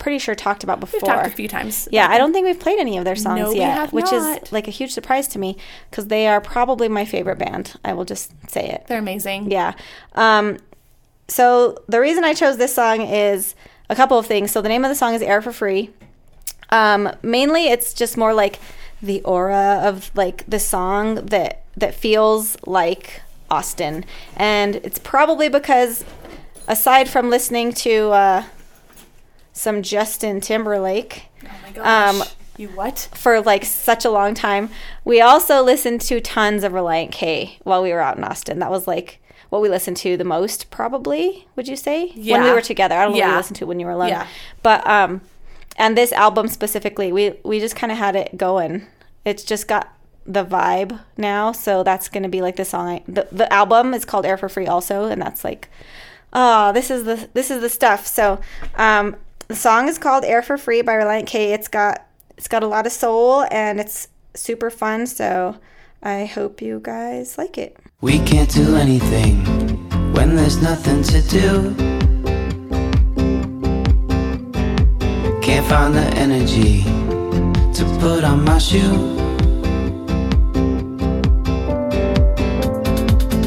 pretty 0.00 0.18
sure 0.18 0.34
talked 0.34 0.64
about 0.64 0.80
before. 0.80 0.98
We've 1.00 1.08
talked 1.08 1.26
a 1.28 1.30
few 1.30 1.46
times. 1.46 1.86
Yeah, 1.92 2.08
I 2.10 2.18
don't 2.18 2.32
think 2.32 2.46
we've 2.46 2.58
played 2.58 2.80
any 2.80 2.98
of 2.98 3.04
their 3.04 3.14
songs 3.14 3.40
No, 3.40 3.50
we 3.50 3.58
yet, 3.58 3.92
which 3.92 4.10
not. 4.10 4.42
is 4.42 4.52
like 4.52 4.66
a 4.66 4.72
huge 4.72 4.90
surprise 4.90 5.28
to 5.28 5.38
me 5.38 5.56
because 5.88 6.08
they 6.08 6.26
are 6.26 6.40
probably 6.40 6.88
my 6.88 7.04
favorite 7.04 7.38
band. 7.38 7.74
I 7.84 7.92
will 7.92 8.04
just 8.04 8.32
say 8.50 8.68
it. 8.68 8.86
They're 8.88 8.98
amazing. 8.98 9.52
Yeah. 9.52 9.74
Um, 10.14 10.58
so 11.28 11.80
the 11.86 12.00
reason 12.00 12.24
I 12.24 12.34
chose 12.34 12.56
this 12.56 12.74
song 12.74 13.02
is 13.02 13.54
a 13.88 13.94
couple 13.94 14.18
of 14.18 14.26
things. 14.26 14.50
So 14.50 14.60
the 14.60 14.68
name 14.68 14.84
of 14.84 14.88
the 14.88 14.96
song 14.96 15.14
is 15.14 15.22
Air 15.22 15.40
for 15.40 15.52
Free. 15.52 15.90
Um, 16.70 17.12
mainly, 17.22 17.68
it's 17.68 17.94
just 17.94 18.16
more 18.16 18.34
like 18.34 18.58
the 19.02 19.22
aura 19.22 19.80
of 19.84 20.10
like 20.14 20.44
the 20.48 20.58
song 20.60 21.26
that 21.26 21.62
that 21.76 21.94
feels 21.94 22.56
like 22.66 23.22
Austin, 23.50 24.04
and 24.36 24.76
it's 24.76 24.98
probably 24.98 25.48
because 25.48 26.04
aside 26.68 27.08
from 27.08 27.30
listening 27.30 27.72
to 27.72 28.10
uh, 28.10 28.44
some 29.60 29.82
Justin 29.82 30.40
Timberlake 30.40 31.24
Oh 31.44 31.48
my 31.62 31.70
gosh. 31.72 32.20
Um, 32.22 32.28
you 32.56 32.68
what? 32.68 33.08
for 33.14 33.40
like 33.40 33.64
such 33.64 34.04
a 34.04 34.10
long 34.10 34.34
time. 34.34 34.68
We 35.04 35.20
also 35.20 35.62
listened 35.62 36.00
to 36.02 36.20
tons 36.20 36.62
of 36.64 36.72
Relient 36.72 37.12
K 37.12 37.58
while 37.62 37.82
we 37.82 37.92
were 37.92 38.00
out 38.00 38.18
in 38.18 38.24
Austin. 38.24 38.58
That 38.58 38.70
was 38.70 38.86
like 38.86 39.18
what 39.48 39.62
we 39.62 39.68
listened 39.68 39.96
to 39.98 40.16
the 40.16 40.24
most, 40.24 40.70
probably. 40.70 41.46
Would 41.56 41.68
you 41.68 41.76
say 41.76 42.08
when 42.14 42.42
we 42.44 42.50
were 42.52 42.60
together? 42.60 42.94
I 42.94 43.02
don't 43.04 43.12
know 43.12 43.18
what 43.18 43.18
Yeah. 43.18 43.30
we 43.30 43.36
listened 43.36 43.56
to 43.56 43.66
when 43.66 43.80
you 43.80 43.86
were 43.86 43.92
alone. 43.92 44.08
Yeah. 44.08 44.26
But 44.62 44.86
um, 44.86 45.22
and 45.76 45.96
this 45.96 46.12
album 46.12 46.48
specifically, 46.48 47.12
we 47.12 47.34
we 47.44 47.60
just 47.60 47.76
kind 47.76 47.90
of 47.90 47.98
had 47.98 48.14
it 48.16 48.36
going. 48.36 48.86
It's 49.24 49.42
just 49.42 49.66
got 49.66 49.92
the 50.26 50.44
vibe 50.44 51.00
now, 51.16 51.52
so 51.52 51.82
that's 51.82 52.08
gonna 52.08 52.28
be 52.28 52.42
like 52.42 52.56
the 52.56 52.64
song. 52.64 52.88
I, 52.88 53.02
the 53.08 53.26
the 53.32 53.50
album 53.52 53.94
is 53.94 54.04
called 54.04 54.26
Air 54.26 54.36
for 54.36 54.48
Free 54.48 54.66
also, 54.66 55.06
and 55.06 55.20
that's 55.20 55.44
like, 55.44 55.68
oh, 56.32 56.72
this 56.72 56.90
is 56.90 57.04
the 57.04 57.28
this 57.32 57.50
is 57.50 57.60
the 57.62 57.70
stuff. 57.70 58.06
So 58.06 58.40
um, 58.76 59.16
the 59.50 59.56
song 59.56 59.88
is 59.88 59.98
called 59.98 60.24
Air 60.24 60.42
for 60.42 60.56
Free 60.56 60.80
by 60.80 60.92
Relient 60.92 61.26
K. 61.26 61.52
It's 61.52 61.66
got 61.66 62.06
it's 62.36 62.46
got 62.46 62.62
a 62.62 62.68
lot 62.68 62.86
of 62.86 62.92
soul 62.92 63.44
and 63.50 63.80
it's 63.80 64.06
super 64.32 64.70
fun. 64.70 65.08
So 65.08 65.56
I 66.04 66.26
hope 66.26 66.62
you 66.62 66.78
guys 66.80 67.36
like 67.36 67.58
it. 67.58 67.76
We 68.00 68.20
can't 68.20 68.48
do 68.48 68.76
anything 68.76 69.34
when 70.12 70.36
there's 70.36 70.62
nothing 70.62 71.02
to 71.02 71.20
do. 71.22 71.74
Can't 75.42 75.66
find 75.66 75.96
the 75.96 76.06
energy 76.14 76.84
to 77.74 77.98
put 77.98 78.22
on 78.22 78.44
my 78.44 78.58
shoe. 78.58 79.18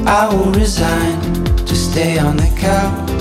I 0.05 0.27
won't 0.29 0.53
resign 0.57 1.45
to 1.65 1.75
stay 1.77 2.19
on 2.19 2.35
the 2.35 2.53
couch. 2.59 3.12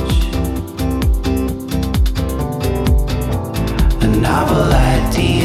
Novel 4.23 4.73
idea 4.73 5.42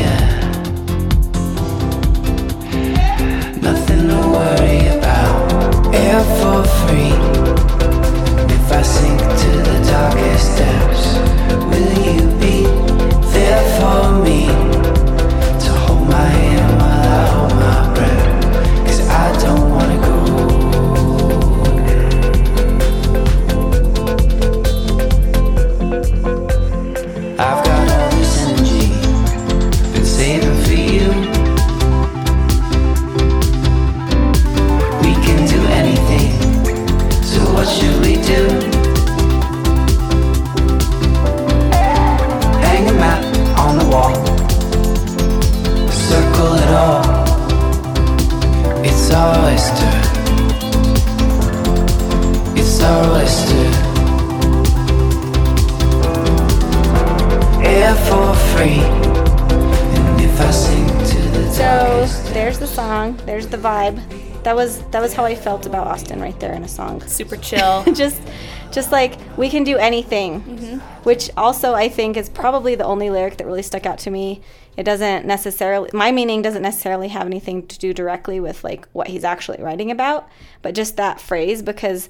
The 63.50 63.58
vibe. 63.58 64.44
That 64.44 64.56
was 64.56 64.82
that 64.92 65.02
was 65.02 65.14
how 65.14 65.26
I 65.26 65.36
felt 65.36 65.66
about 65.66 65.88
Austin 65.88 66.22
right 66.22 66.40
there 66.40 66.54
in 66.54 66.64
a 66.64 66.68
song. 66.68 67.06
Super 67.08 67.38
chill. 67.38 67.84
just 67.94 68.22
just 68.72 68.92
like 68.92 69.18
we 69.38 69.50
can 69.50 69.64
do 69.64 69.78
anything 69.78 70.42
mm-hmm. 70.42 70.78
which 71.04 71.30
also 71.38 71.74
i 71.74 71.88
think 71.88 72.18
is 72.18 72.30
probably 72.30 72.76
the 72.76 72.84
only 72.84 73.10
lyric 73.10 73.38
that 73.38 73.46
really 73.46 73.62
stuck 73.62 73.86
out 73.86 73.98
to 73.98 74.10
me 74.12 74.42
it 74.76 74.84
doesn't 74.84 75.26
necessarily 75.26 75.90
my 75.94 76.12
meaning 76.12 76.42
doesn't 76.42 76.62
necessarily 76.62 77.08
have 77.08 77.26
anything 77.26 77.66
to 77.68 77.80
do 77.80 77.94
directly 77.94 78.40
with 78.40 78.64
like 78.64 78.88
what 78.90 79.08
he's 79.08 79.24
actually 79.24 79.62
writing 79.62 79.92
about 79.92 80.28
but 80.62 80.76
just 80.76 80.98
that 80.98 81.20
phrase 81.20 81.62
because 81.62 82.10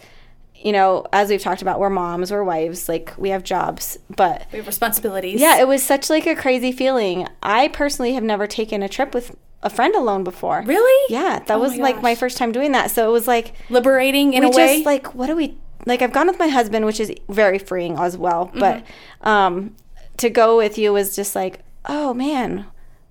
you 0.55 0.71
know 0.71 1.05
as 1.13 1.29
we've 1.29 1.41
talked 1.41 1.61
about 1.61 1.79
we're 1.79 1.89
moms 1.89 2.31
we're 2.31 2.43
wives 2.43 2.89
like 2.89 3.13
we 3.17 3.29
have 3.29 3.43
jobs 3.43 3.97
but 4.15 4.47
we 4.51 4.57
have 4.57 4.67
responsibilities. 4.67 5.39
yeah 5.39 5.59
it 5.59 5.67
was 5.67 5.83
such 5.83 6.09
like 6.09 6.25
a 6.25 6.35
crazy 6.35 6.71
feeling 6.71 7.27
i 7.43 7.67
personally 7.67 8.13
have 8.13 8.23
never 8.23 8.47
taken 8.47 8.81
a 8.81 8.89
trip 8.89 9.13
with 9.13 9.35
a 9.63 9.69
friend 9.69 9.95
alone 9.95 10.23
before 10.23 10.63
Really? 10.65 11.13
yeah 11.13 11.39
that 11.39 11.55
Oh 11.57 11.59
was 11.59 11.71
my 11.77 11.83
like 11.83 12.01
my 12.01 12.15
first 12.15 12.37
time 12.37 12.51
doing 12.51 12.71
that 12.73 12.91
so 12.91 13.09
it 13.09 13.11
was 13.11 13.27
like 13.27 13.53
Liberating 13.69 14.33
in 14.33 14.43
a 14.43 14.49
way. 14.49 14.75
just 14.77 14.85
like 14.85 15.13
what 15.15 15.27
do 15.27 15.35
we 15.35 15.57
like 15.85 16.01
i've 16.01 16.13
gone 16.13 16.27
with 16.27 16.37
my 16.39 16.47
husband 16.47 16.85
which 16.85 16.99
is 16.99 17.11
very 17.29 17.57
freeing 17.59 17.97
as 17.97 18.17
well 18.17 18.47
Mm-hmm. 18.47 18.59
but 18.59 18.83
um 19.27 19.75
to 20.17 20.29
go 20.29 20.57
with 20.57 20.77
you 20.77 20.93
was 20.93 21.15
just 21.15 21.35
like 21.35 21.59
oh 21.85 22.13
man 22.13 22.65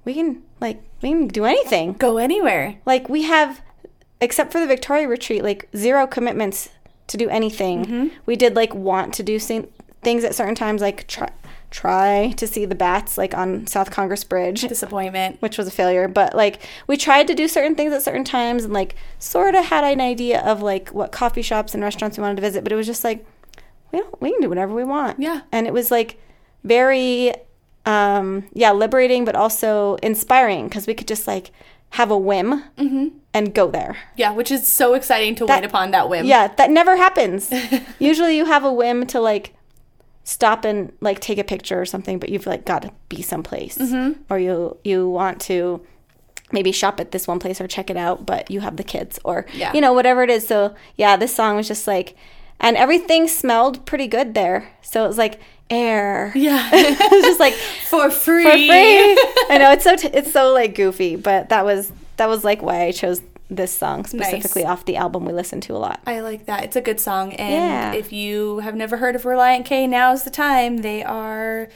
we 0.05 0.15
can 0.15 0.43
like 0.61 0.81
we 1.03 1.09
can 1.11 1.27
do 1.29 1.45
anything 1.45 1.93
Go 1.95 2.19
anywhere. 2.19 2.77
like 2.87 3.09
we 3.09 3.23
have 3.23 3.61
except 4.21 4.53
for 4.53 4.61
the 4.61 4.67
victore 4.67 5.07
retreat 5.09 5.43
like 5.43 5.69
zero 5.77 6.07
commitments 6.07 6.69
to 7.09 7.17
do 7.17 7.29
anything 7.29 7.85
Mm-hmm. 7.85 8.07
we 8.25 8.37
did 8.37 8.55
like 8.57 8.75
want 8.75 9.15
to 9.15 9.23
do 9.23 9.39
things 9.39 10.25
at 10.25 10.35
certain 10.35 10.55
times 10.55 10.81
like 10.81 11.07
try 11.09 11.29
try 11.71 12.33
to 12.37 12.47
see 12.47 12.65
the 12.65 12.75
bats 12.75 13.19
like 13.19 13.35
on 13.35 13.67
south 13.67 13.91
congress 13.91 14.23
bridge 14.25 14.63
Disappointment. 14.63 15.41
which 15.43 15.59
was 15.59 15.67
a 15.67 15.71
failure 15.71 16.07
but 16.09 16.35
like 16.35 16.63
we 16.87 16.97
tried 16.97 17.27
to 17.27 17.35
do 17.35 17.49
certain 17.49 17.75
things 17.75 17.93
at 17.93 18.03
certain 18.03 18.25
times 18.25 18.65
and 18.65 18.73
like 18.73 18.95
sort 19.19 19.55
of 19.55 19.65
had 19.67 19.83
an 19.85 20.01
idea 20.01 20.41
of 20.43 20.63
like 20.63 20.91
what 20.91 21.11
coffee 21.13 21.43
shops 21.43 21.75
and 21.75 21.83
restaurants 21.83 22.17
we 22.17 22.23
wanted 22.23 22.37
to 22.37 22.43
visit 22.43 22.63
but 22.63 22.73
it 22.73 22.77
was 22.77 22.87
just 22.87 23.03
like 23.05 23.27
we 23.93 23.99
don't 23.99 24.21
we 24.23 24.31
can 24.33 24.41
do 24.41 24.49
whatever 24.49 24.73
we 24.75 24.85
want 24.85 25.19
Yeah. 25.21 25.41
and 25.53 25.67
it 25.67 25.73
was 25.73 25.91
like 25.91 26.19
very 26.65 27.33
um 27.85 28.45
yeah 28.53 28.73
liberating 28.73 29.25
but 29.25 29.35
also 29.37 29.95
inspiring 29.97 30.69
because 30.69 30.87
we 30.87 30.95
could 30.95 31.09
just 31.09 31.27
like 31.27 31.51
have 31.91 32.11
a 32.11 32.19
whim 32.19 32.65
and 33.33 33.55
go 33.55 33.71
there 33.71 33.97
Yeah, 34.17 34.33
which 34.33 34.51
is 34.51 34.67
so 34.67 34.95
exciting 34.95 35.35
to 35.37 35.47
wait 35.47 35.65
upon 35.65 35.93
that 35.93 36.09
whim. 36.09 36.27
yeah 36.27 36.49
that 36.49 36.71
never 36.71 36.97
happens 36.97 37.53
usually 37.99 38.37
you 38.37 38.45
have 38.47 38.65
a 38.65 38.73
whim 38.73 39.07
to 39.09 39.21
like 39.21 39.53
stop 40.29 40.65
and 40.65 40.93
like 41.01 41.21
take 41.21 41.39
a 41.39 41.45
picture 41.45 41.81
or 41.81 41.87
something 41.87 42.19
but 42.19 42.29
you've 42.29 42.47
like 42.49 42.65
got 42.67 42.83
to 42.83 42.91
be 43.09 43.23
someplace 43.23 43.79
Mm-hmm. 43.79 44.21
or 44.29 44.41
you 44.41 44.77
you 44.83 45.09
want 45.09 45.41
to 45.43 45.81
maybe 46.51 46.73
shop 46.73 46.99
at 46.99 47.13
this 47.13 47.29
one 47.29 47.39
place 47.39 47.61
or 47.61 47.69
check 47.69 47.91
it 47.91 47.97
out 47.97 48.27
but 48.27 48.51
you 48.51 48.59
have 48.61 48.77
the 48.77 48.83
kids 48.83 49.21
or 49.25 49.47
Yeah. 49.55 49.73
you 49.73 49.81
know 49.81 49.93
whatever 49.93 50.25
it 50.25 50.31
is 50.31 50.45
so 50.45 50.75
yeah 50.97 51.15
this 51.17 51.33
song 51.33 51.55
was 51.55 51.69
just 51.69 51.87
like 51.87 52.17
and 52.59 52.77
everything 52.77 53.29
smelled 53.29 53.87
pretty 53.87 54.09
good 54.09 54.35
there 54.35 54.69
so 54.83 55.05
it 55.05 55.09
was 55.09 55.17
like 55.19 55.39
air 55.71 56.33
Yeah. 56.35 56.71
it 56.73 57.13
was 57.13 57.23
just 57.25 57.39
like 57.41 57.55
For 57.89 58.11
free. 58.11 58.43
for 58.45 58.51
free. 58.51 58.69
I 59.49 59.59
know 59.61 59.71
it's 59.71 59.85
so 59.85 59.95
t- 59.95 60.11
it's 60.13 60.33
so 60.33 60.53
like 60.53 60.75
goofy, 60.75 61.15
but 61.15 61.51
that 61.51 61.65
was 61.65 61.93
that 62.17 62.29
was 62.29 62.43
like 62.43 62.63
why 62.63 62.83
I 62.83 62.91
chose 62.91 63.21
this 63.49 63.73
song 63.77 64.05
specifically 64.05 64.65
off 64.65 64.85
the 64.85 64.97
album 64.97 65.25
we 65.25 65.33
listened 65.33 65.63
to 65.65 65.73
a 65.75 65.79
lot. 65.79 66.01
I 66.07 66.21
like 66.21 66.47
that. 66.47 66.65
It's 66.65 66.77
a 66.77 66.81
good 66.81 66.99
song. 67.01 67.33
And 67.35 67.55
Yeah. 67.55 67.93
if 67.93 68.13
you 68.13 68.59
have 68.59 68.75
never 68.75 68.97
heard 68.97 69.15
of 69.15 69.23
Relient 69.23 69.65
K, 69.65 69.87
now's 69.87 70.25
the 70.25 70.31
time. 70.31 70.79
They 70.79 71.03
are. 71.05 71.69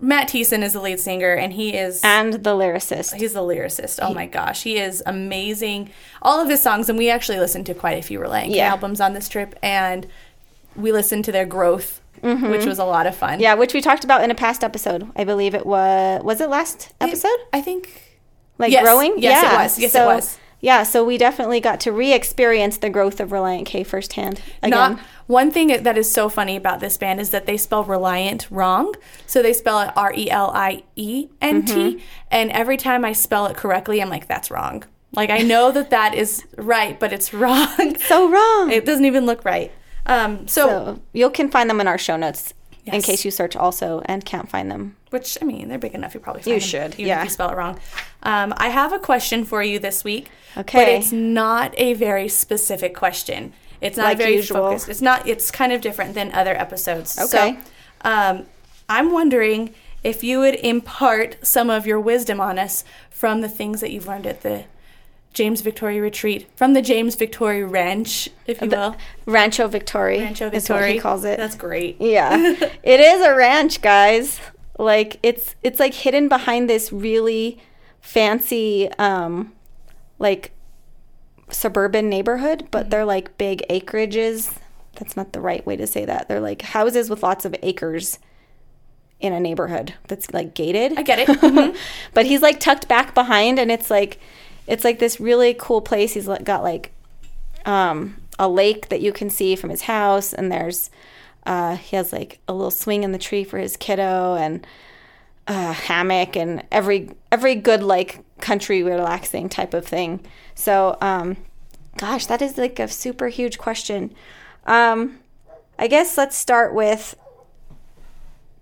Matt 0.00 0.28
Thiessen 0.28 0.62
is 0.62 0.74
the 0.74 0.80
lead 0.80 1.00
singer, 1.00 1.34
and 1.34 1.52
he 1.52 1.74
is. 1.74 2.00
And 2.04 2.34
the 2.34 2.50
lyricist. 2.54 3.14
He's 3.16 3.32
the 3.32 3.40
lyricist. 3.40 3.98
Oh 4.00 4.14
my 4.14 4.26
gosh, 4.26 4.62
he 4.62 4.78
is 4.78 5.02
amazing. 5.06 5.90
All 6.22 6.40
of 6.40 6.48
his 6.48 6.62
songs, 6.62 6.88
and 6.88 6.96
we 6.96 7.10
actually 7.10 7.40
listened 7.40 7.66
to 7.66 7.74
quite 7.74 7.98
a 7.98 8.02
few 8.02 8.20
Relient 8.20 8.52
K 8.52 8.60
albums 8.60 9.00
on 9.00 9.12
this 9.12 9.28
trip, 9.28 9.54
and 9.62 10.06
we 10.76 10.92
listened 10.92 11.24
to 11.24 11.32
their 11.32 11.44
growth, 11.46 12.00
which 12.22 12.64
was 12.64 12.78
a 12.78 12.84
lot 12.84 13.06
of 13.08 13.16
fun. 13.16 13.32
Mm-hmm. 13.34 13.40
Yeah, 13.42 13.54
which 13.54 13.74
we 13.74 13.80
talked 13.80 14.04
about 14.04 14.22
in 14.22 14.30
a 14.30 14.34
past 14.36 14.62
episode. 14.62 15.10
I 15.16 15.24
believe 15.24 15.54
it 15.54 15.66
was 15.66 16.22
was 16.22 16.40
it 16.40 16.48
last 16.48 16.92
episode? 17.00 17.36
I 17.52 17.60
think. 17.60 18.16
Like 18.56 18.70
Yes. 18.72 18.84
growing? 18.84 19.14
Yes, 19.18 19.42
it 19.42 19.56
was. 19.56 19.78
Yes, 19.80 19.94
it 19.96 20.04
was. 20.06 20.38
Yeah, 20.60 20.82
so 20.82 21.04
we 21.04 21.18
definitely 21.18 21.60
got 21.60 21.78
to 21.80 21.92
re-experience 21.92 22.78
the 22.78 22.90
growth 22.90 23.20
of 23.20 23.28
Relient 23.30 23.64
K 23.66 23.84
firsthand 23.84 24.40
again. 24.62 24.70
Not 24.70 24.98
one 25.28 25.50
thing 25.52 25.68
that 25.68 25.96
is 25.96 26.10
so 26.10 26.28
funny 26.28 26.56
about 26.56 26.80
this 26.80 26.96
band 26.96 27.20
is 27.20 27.30
that 27.30 27.46
they 27.46 27.56
spell 27.56 27.84
reliant 27.84 28.48
wrong. 28.50 28.94
So 29.26 29.40
they 29.40 29.52
spell 29.52 29.80
it 29.82 29.90
R 29.96 30.12
E 30.16 30.28
L 30.30 30.50
I 30.54 30.82
E 30.96 31.28
N 31.40 31.64
T, 31.64 31.72
Mm-hmm. 31.74 31.98
and 32.32 32.50
every 32.50 32.76
time 32.76 33.04
I 33.04 33.12
spell 33.12 33.46
it 33.46 33.56
correctly, 33.56 34.02
I'm 34.02 34.08
like, 34.10 34.26
that's 34.26 34.50
wrong. 34.50 34.84
Like 35.12 35.30
I 35.30 35.38
know 35.38 35.70
that 35.70 35.90
that 35.90 36.14
is 36.14 36.44
right, 36.56 36.98
but 36.98 37.12
it's 37.12 37.32
wrong. 37.40 37.96
so 37.98 38.28
wrong. 38.28 38.70
it 38.72 38.84
doesn't 38.84 39.04
even 39.04 39.26
look 39.26 39.44
right. 39.44 39.70
Um, 40.06 40.48
so, 40.48 40.66
so 40.66 41.02
you 41.12 41.30
can 41.30 41.50
find 41.50 41.68
them 41.70 41.80
in 41.80 41.86
our 41.86 41.98
show 41.98 42.16
notes 42.16 42.52
in 42.94 43.02
case 43.02 43.24
you 43.24 43.30
search 43.30 43.54
also 43.56 44.02
and 44.06 44.24
can't 44.24 44.48
find 44.48 44.70
them. 44.70 44.96
which 45.10 45.38
I 45.40 45.44
mean, 45.44 45.68
they're 45.68 45.78
big 45.78 45.94
enough. 45.94 46.14
You 46.14 46.20
probably 46.20 46.42
find 46.42 46.54
You 46.54 46.60
them, 46.60 46.68
should, 46.92 46.98
yeah. 46.98 47.18
if 47.20 47.24
you 47.24 47.30
spell 47.30 47.50
it 47.50 47.56
wrong. 47.56 47.78
Um, 48.22 48.52
I 48.56 48.68
have 48.68 48.92
a 48.92 48.98
question 48.98 49.44
for 49.44 49.62
you 49.62 49.78
this 49.78 50.04
week. 50.04 50.30
but 50.54 50.60
Okay. 50.62 50.96
it's 50.98 51.12
not 51.12 51.72
a 51.78 51.94
very 51.94 52.28
specific 52.28 52.94
question. 52.94 53.52
It's 53.80 53.96
not 53.96 54.04
Like 54.04 54.18
very 54.18 54.34
usual. 54.36 54.56
focused. 54.68 54.88
It's 54.88 55.00
not. 55.00 55.26
It's 55.28 55.50
kind 55.50 55.72
of 55.72 55.80
different 55.80 56.14
than 56.14 56.32
other 56.32 56.54
episodes. 56.56 57.16
Okay. 57.18 57.58
So, 58.04 58.10
um, 58.10 58.46
I'm 58.88 59.12
wondering 59.12 59.72
if 60.02 60.24
you 60.24 60.40
would 60.40 60.56
impart 60.56 61.36
some 61.46 61.70
of 61.70 61.86
your 61.86 62.00
wisdom 62.00 62.40
on 62.40 62.58
us 62.58 62.84
from 63.10 63.40
the 63.40 63.48
things 63.48 63.80
that 63.80 63.90
you've 63.92 64.06
learned 64.08 64.26
at 64.26 64.42
the 64.42 64.64
James 65.34 65.62
Victore 65.62 66.00
Retreat, 66.02 66.48
from 66.56 66.72
the 66.72 66.82
James 66.82 67.14
Victore 67.16 67.64
Ranch, 67.70 68.28
if 68.46 68.60
you 68.60 68.68
will. 68.68 68.96
Rancho 69.26 69.68
Victore 69.68 70.18
Rancho 70.20 70.50
Victore 70.50 70.90
he 70.92 70.98
calls 70.98 71.24
it. 71.24 71.36
That's 71.38 71.54
great. 71.54 72.00
Yeah. 72.00 72.36
it 72.82 73.00
is 73.00 73.24
a 73.24 73.34
ranch, 73.34 73.80
guys. 73.82 74.40
Like 74.78 75.18
it's 75.22 75.54
it's 75.62 75.78
like 75.78 75.94
hidden 75.94 76.28
behind 76.28 76.68
this 76.68 76.92
really 76.92 77.58
fancy 78.00 78.88
um 78.98 79.52
like 80.18 80.52
suburban 81.50 82.08
neighborhood, 82.08 82.68
but 82.70 82.82
Mm-hmm. 82.82 82.90
they're 82.90 83.04
like 83.04 83.38
big 83.38 83.62
acreages. 83.70 84.56
That's 84.96 85.16
not 85.16 85.32
the 85.32 85.40
right 85.40 85.64
way 85.66 85.76
to 85.76 85.86
say 85.86 86.04
that. 86.04 86.28
They're 86.28 86.40
like 86.40 86.62
houses 86.62 87.08
with 87.10 87.22
lots 87.22 87.44
of 87.44 87.54
acres 87.62 88.18
in 89.20 89.32
a 89.32 89.40
neighborhood 89.40 89.94
that's 90.06 90.32
like 90.32 90.54
gated. 90.54 90.96
I 90.98 91.02
get 91.02 91.18
it. 91.20 91.28
Mhm. 91.40 91.76
but 92.14 92.26
he's 92.26 92.42
like 92.42 92.60
tucked 92.60 92.88
back 92.88 93.14
behind 93.14 93.58
and 93.58 93.70
it's 93.70 93.90
like 93.90 94.20
it's 94.68 94.84
like 94.84 94.98
this 94.98 95.18
really 95.18 95.54
cool 95.58 95.80
place. 95.80 96.14
He's 96.14 96.28
got 96.28 96.62
like 96.62 96.92
um 97.64 98.16
a 98.38 98.48
lake 98.48 98.88
that 98.90 99.00
you 99.00 99.12
can 99.12 99.30
see 99.30 99.56
from 99.56 99.70
his 99.70 99.82
house 99.82 100.32
and 100.32 100.52
there's 100.52 100.90
uh 101.44 101.76
he 101.76 101.96
has 101.96 102.12
like 102.12 102.38
a 102.46 102.52
little 102.52 102.70
swing 102.70 103.02
in 103.02 103.10
the 103.10 103.18
tree 103.18 103.42
for 103.42 103.58
his 103.58 103.76
kiddo 103.76 104.36
and 104.36 104.64
a 105.48 105.72
hammock 105.72 106.36
and 106.36 106.62
every 106.70 107.10
every 107.32 107.56
good 107.56 107.82
like 107.82 108.20
country 108.40 108.82
relaxing 108.82 109.48
type 109.48 109.74
of 109.74 109.84
thing. 109.86 110.20
So 110.54 110.96
um 111.00 111.38
gosh 111.96 112.26
that 112.26 112.42
is 112.42 112.58
like 112.58 112.78
a 112.78 112.86
super 112.86 113.28
huge 113.28 113.58
question. 113.58 114.14
Um 114.66 115.18
i 115.80 115.86
guess 115.86 116.18
let's 116.18 116.36
start 116.36 116.74
with 116.74 117.16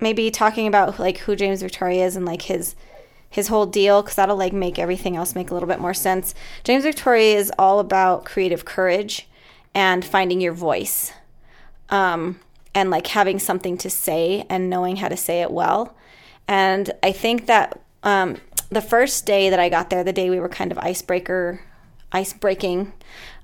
maybe 0.00 0.30
talking 0.30 0.66
about 0.66 0.98
like 0.98 1.18
who 1.18 1.34
James 1.34 1.62
Victore 1.62 2.06
is 2.06 2.16
and 2.16 2.24
like 2.26 2.42
his 2.42 2.74
his 3.36 3.48
whole 3.48 3.66
deal 3.66 4.00
because 4.00 4.16
that'll 4.16 4.34
like 4.34 4.54
make 4.54 4.78
everything 4.78 5.14
else 5.14 5.34
make 5.34 5.50
a 5.50 5.54
little 5.54 5.68
bit 5.68 5.78
more 5.78 5.92
sense. 5.92 6.34
James 6.64 6.84
Victore 6.84 7.20
is 7.20 7.52
all 7.58 7.80
about 7.80 8.24
creative 8.24 8.64
courage 8.64 9.28
and 9.74 10.02
finding 10.02 10.40
your 10.40 10.54
voice, 10.54 11.12
um, 11.90 12.40
and 12.74 12.88
like 12.88 13.08
having 13.08 13.38
something 13.38 13.76
to 13.76 13.90
say 13.90 14.46
and 14.48 14.70
knowing 14.70 14.96
how 14.96 15.08
to 15.08 15.18
say 15.18 15.42
it 15.42 15.50
well. 15.50 15.94
And 16.48 16.90
I 17.02 17.12
think 17.12 17.44
that 17.44 17.78
um, 18.02 18.38
the 18.70 18.80
first 18.80 19.26
day 19.26 19.50
that 19.50 19.60
I 19.60 19.68
got 19.68 19.90
there, 19.90 20.02
the 20.02 20.14
day 20.14 20.30
we 20.30 20.40
were 20.40 20.48
kind 20.48 20.72
of 20.72 20.78
icebreaker 20.78 21.60
ice 22.12 22.32
breaking, 22.32 22.94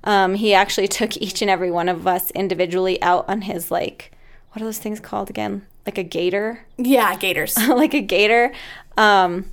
um, 0.05 0.33
he 0.33 0.55
actually 0.55 0.87
took 0.99 1.15
each 1.17 1.43
and 1.43 1.51
every 1.51 1.69
one 1.69 1.87
of 1.87 2.07
us 2.07 2.31
individually 2.31 2.99
out 3.03 3.29
on 3.29 3.41
his 3.41 3.69
like 3.69 4.11
what 4.53 4.61
are 4.61 4.65
those 4.65 4.79
things 4.79 4.99
called 4.99 5.29
again? 5.29 5.67
Like 5.85 5.99
a 5.99 6.03
gator, 6.03 6.65
yeah, 6.77 7.15
Gators. 7.15 7.57
like 7.67 7.93
a 7.93 8.01
gator, 8.01 8.53
um, 8.97 9.45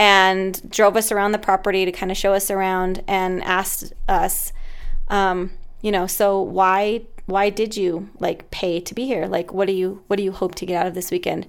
and 0.00 0.70
drove 0.70 0.96
us 0.96 1.12
around 1.12 1.32
the 1.32 1.38
property 1.38 1.84
to 1.84 1.92
kind 1.92 2.10
of 2.10 2.16
show 2.16 2.32
us 2.32 2.50
around 2.50 3.04
and 3.06 3.44
asked 3.44 3.92
us, 4.08 4.50
um, 5.08 5.50
you 5.82 5.92
know, 5.92 6.06
so 6.06 6.40
why 6.40 7.02
why 7.26 7.50
did 7.50 7.76
you 7.76 8.08
like 8.18 8.50
pay 8.50 8.80
to 8.80 8.94
be 8.94 9.04
here? 9.04 9.26
Like, 9.26 9.52
what 9.52 9.66
do 9.66 9.74
you 9.74 10.02
what 10.06 10.16
do 10.16 10.22
you 10.22 10.32
hope 10.32 10.54
to 10.54 10.66
get 10.66 10.80
out 10.80 10.86
of 10.86 10.94
this 10.94 11.10
weekend? 11.10 11.46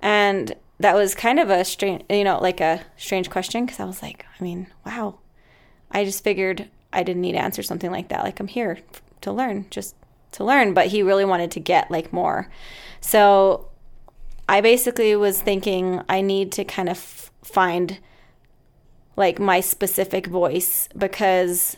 And 0.00 0.54
that 0.78 0.94
was 0.94 1.16
kind 1.16 1.40
of 1.40 1.50
a 1.50 1.64
strange, 1.64 2.04
you 2.08 2.22
know, 2.22 2.38
like 2.38 2.60
a 2.60 2.82
strange 2.96 3.30
question 3.30 3.66
because 3.66 3.80
I 3.80 3.84
was 3.84 4.00
like, 4.00 4.24
I 4.38 4.44
mean, 4.44 4.68
wow, 4.86 5.18
I 5.90 6.04
just 6.04 6.22
figured 6.22 6.68
I 6.92 7.02
didn't 7.02 7.22
need 7.22 7.32
to 7.32 7.42
answer 7.42 7.64
something 7.64 7.90
like 7.90 8.10
that. 8.10 8.22
Like, 8.22 8.38
I'm 8.38 8.46
here 8.46 8.78
to 9.22 9.32
learn, 9.32 9.66
just 9.70 9.96
to 10.32 10.44
learn. 10.44 10.72
But 10.72 10.86
he 10.86 11.02
really 11.02 11.24
wanted 11.24 11.50
to 11.50 11.60
get 11.60 11.90
like 11.90 12.12
more. 12.12 12.48
So 13.00 13.70
I 14.48 14.60
basically 14.60 15.16
was 15.16 15.42
thinking 15.42 16.00
I 16.08 16.20
need 16.20 16.52
to 16.52 16.64
kind 16.64 16.88
of 16.88 17.27
find 17.48 17.98
like 19.16 19.38
my 19.38 19.60
specific 19.60 20.26
voice 20.26 20.88
because 20.96 21.76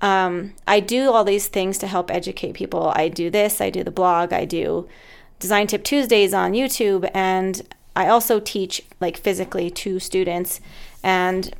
um, 0.00 0.54
I 0.66 0.80
do 0.80 1.10
all 1.10 1.24
these 1.24 1.48
things 1.48 1.78
to 1.78 1.86
help 1.86 2.10
educate 2.10 2.54
people. 2.54 2.92
I 2.94 3.08
do 3.08 3.30
this, 3.30 3.60
I 3.60 3.70
do 3.70 3.82
the 3.82 3.90
blog, 3.90 4.32
I 4.32 4.44
do 4.44 4.88
Design 5.38 5.66
Tip 5.66 5.84
Tuesdays 5.84 6.32
on 6.32 6.52
YouTube, 6.52 7.10
and 7.12 7.62
I 7.94 8.08
also 8.08 8.40
teach 8.40 8.82
like 9.00 9.16
physically 9.16 9.70
to 9.70 9.98
students. 9.98 10.60
And 11.02 11.54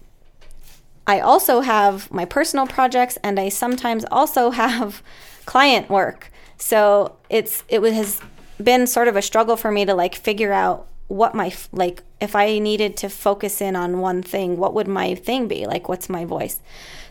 I 1.07 1.21
also 1.21 1.61
have 1.61 2.11
my 2.13 2.25
personal 2.25 2.67
projects, 2.67 3.17
and 3.23 3.41
I 3.41 3.49
sometimes 3.49 4.05
also 4.11 4.51
have 4.63 5.03
client 5.47 5.89
work. 5.89 6.31
So 6.59 7.17
it's 7.29 7.65
it 7.69 7.83
has 7.83 8.21
been 8.63 8.87
sort 8.87 9.09
of 9.09 9.17
a 9.17 9.23
struggle 9.23 9.57
for 9.57 9.71
me 9.71 9.85
to 9.85 9.95
like 9.95 10.15
figure 10.15 10.53
out 10.53 10.87
what 11.09 11.35
my 11.35 11.55
like 11.73 12.03
if 12.21 12.35
I 12.35 12.59
needed 12.59 12.97
to 12.99 13.09
focus 13.09 13.61
in 13.61 13.77
on 13.77 14.01
one 14.01 14.23
thing, 14.23 14.57
what 14.57 14.75
would 14.75 14.89
my 14.89 15.15
thing 15.15 15.49
be? 15.49 15.67
Like, 15.67 15.89
what's 15.89 16.09
my 16.09 16.25
voice? 16.25 16.61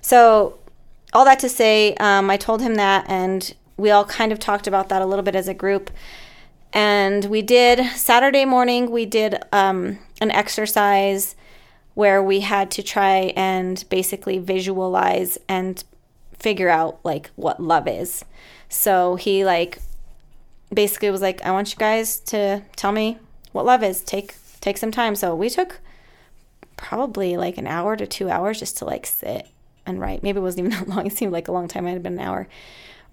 So 0.02 0.60
all 1.14 1.26
that 1.26 1.40
to 1.40 1.50
say, 1.50 1.96
um, 1.96 2.30
I 2.30 2.38
told 2.38 2.62
him 2.62 2.76
that, 2.76 3.06
and 3.08 3.54
we 3.78 3.92
all 3.92 4.06
kind 4.06 4.32
of 4.32 4.40
talked 4.40 4.68
about 4.68 4.90
that 4.90 5.02
a 5.02 5.06
little 5.06 5.24
bit 5.24 5.36
as 5.36 5.48
a 5.48 5.54
group. 5.54 5.90
And 6.74 7.26
we 7.26 7.42
did 7.42 7.86
Saturday 7.96 8.44
morning. 8.44 8.92
We 8.92 9.06
did 9.06 9.42
um, 9.54 10.00
an 10.20 10.32
exercise 10.32 11.36
where 11.94 12.22
we 12.22 12.42
had 12.42 12.70
to 12.72 12.84
try 12.84 13.34
and 13.38 13.86
basically 13.90 14.38
visualize 14.38 15.38
and 15.48 15.82
figure 16.38 16.68
out 16.68 17.00
like 17.06 17.32
what 17.36 17.62
love 17.62 17.88
is. 17.88 18.26
So 18.68 19.16
he 19.16 19.46
like 19.46 19.80
basically 20.74 21.10
was 21.10 21.22
like, 21.22 21.42
I 21.46 21.52
want 21.52 21.72
you 21.72 21.78
guys 21.78 22.20
to 22.22 22.62
tell 22.76 22.92
me 22.92 23.18
what 23.56 23.66
love 23.66 23.84
is. 23.84 24.02
Take 24.02 24.36
take 24.60 24.78
some 24.78 24.92
time. 24.92 25.16
So 25.16 25.34
we 25.34 25.50
took 25.50 25.80
probably 26.76 27.38
like 27.38 27.58
an 27.58 27.68
hour 27.68 27.96
to 27.96 28.06
two 28.06 28.30
hours 28.30 28.60
just 28.60 28.78
to 28.80 28.86
like 28.86 29.06
sit 29.06 29.48
and 29.86 30.00
write. 30.00 30.24
Maybe 30.24 30.40
it 30.40 30.42
wasn't 30.42 30.68
even 30.68 30.80
that 30.88 30.94
long. 30.94 31.08
It 31.08 31.14
seemed 31.14 31.32
like 31.32 31.48
a 31.48 31.54
long 31.54 31.70
time. 31.70 31.88
It 31.88 31.94
had 31.94 32.04
been 32.04 32.20
an 32.20 32.20
hour. 32.20 32.50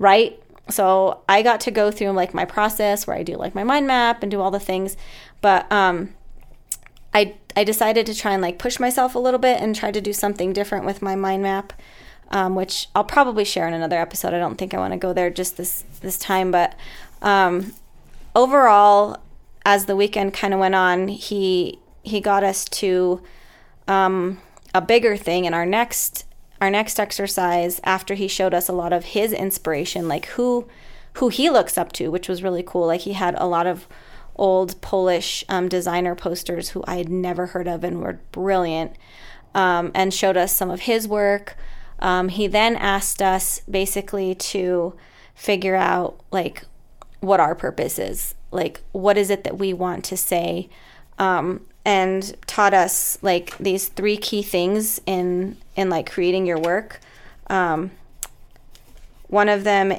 right 0.01 0.43
So 0.69 1.23
I 1.29 1.43
got 1.43 1.61
to 1.63 1.71
go 1.71 1.93
through 1.93 2.11
like 2.11 2.35
my 2.35 2.45
process 2.45 3.07
where 3.07 3.17
I 3.17 3.23
do 3.23 3.37
like 3.37 3.55
my 3.55 3.63
mind 3.63 3.87
map 3.87 4.23
and 4.23 4.31
do 4.31 4.41
all 4.41 4.51
the 4.51 4.59
things. 4.59 4.97
But 5.41 5.71
um 5.71 6.13
I 7.15 7.37
I 7.55 7.63
decided 7.63 8.05
to 8.07 8.15
try 8.15 8.33
and 8.33 8.43
like 8.43 8.59
push 8.59 8.81
myself 8.81 9.15
a 9.15 9.21
little 9.21 9.39
bit 9.39 9.61
and 9.61 9.77
try 9.77 9.93
to 9.93 10.01
do 10.01 10.13
something 10.13 10.53
different 10.53 10.85
with 10.85 11.03
my 11.03 11.15
mind 11.15 11.45
map. 11.45 11.73
Um, 12.31 12.55
which 12.55 12.89
I'll 12.95 13.05
probably 13.05 13.45
share 13.45 13.69
in 13.69 13.75
another 13.75 14.01
episode. 14.01 14.33
I 14.33 14.39
don't 14.39 14.57
think 14.57 14.73
I 14.73 14.79
want 14.79 14.95
to 14.95 14.99
go 14.99 15.13
there 15.13 15.29
just 15.29 15.59
this 15.59 15.85
this 16.01 16.19
time, 16.19 16.51
but 16.51 16.75
um, 17.21 17.75
overall, 18.35 19.19
as 19.65 19.87
the 19.87 19.97
weekend 19.97 20.35
kind 20.35 20.55
of 20.55 20.61
went 20.61 20.75
on, 20.75 21.09
he 21.09 21.79
he 22.03 22.21
got 22.21 22.43
us 22.43 22.65
to 22.65 23.23
um, 23.87 24.41
a 24.75 24.81
bigger 24.81 25.17
thing 25.17 25.45
in 25.45 25.55
our 25.55 25.67
next 25.67 26.25
our 26.61 26.71
next 26.71 27.01
exercise 27.01 27.81
after 27.83 28.15
he 28.15 28.29
showed 28.29 28.55
us 28.55 28.69
a 28.69 28.73
lot 28.73 28.93
of 28.93 29.05
his 29.07 29.33
inspiration, 29.33 30.07
like 30.09 30.27
who 30.27 30.69
who 31.15 31.29
he 31.29 31.51
looks 31.51 31.77
up 31.77 31.93
to, 31.93 32.09
which 32.09 32.29
was 32.29 32.43
really 32.43 32.63
cool. 32.63 32.87
Like 32.87 33.03
he 33.03 33.13
had 33.13 33.35
a 33.37 33.47
lot 33.47 33.67
of 33.67 33.87
old 34.37 34.81
Polish 34.81 35.45
um, 35.49 35.69
designer 35.69 36.15
posters 36.15 36.71
who 36.71 36.83
I 36.87 36.97
had 36.97 37.09
never 37.09 37.47
heard 37.47 37.69
of 37.69 37.85
and 37.85 38.01
were 38.01 38.21
brilliant, 38.31 38.97
um, 39.55 39.91
and 39.95 40.15
showed 40.15 40.37
us 40.37 40.55
some 40.55 40.71
of 40.71 40.83
his 40.83 41.07
work. 41.07 41.57
Um, 41.99 42.29
he 42.29 42.47
then 42.47 42.77
asked 42.77 43.21
us 43.21 43.61
basically 43.71 44.35
to 44.37 44.95
figure 45.35 45.77
out 45.77 46.21
like 46.31 46.65
what 47.21 47.41
our 47.41 47.55
purpose 47.55 47.99
is, 47.99 48.35
like 48.53 48.81
what 48.93 49.17
is 49.19 49.31
it 49.31 49.45
that 49.45 49.59
we 49.59 49.73
want 49.73 50.05
to 50.05 50.17
say, 50.17 50.69
um, 51.19 51.61
and 51.85 52.37
taught 52.47 52.75
us 52.75 53.19
like 53.23 53.57
these 53.59 53.89
three 53.89 54.17
key 54.17 54.43
things 54.43 55.01
in 55.07 55.57
in 55.77 55.91
like 55.91 56.11
creating 56.11 56.47
your 56.47 56.59
work. 56.59 57.01
Um, 57.49 57.91
one 59.29 59.49
of 59.49 59.65
them, 59.65 59.95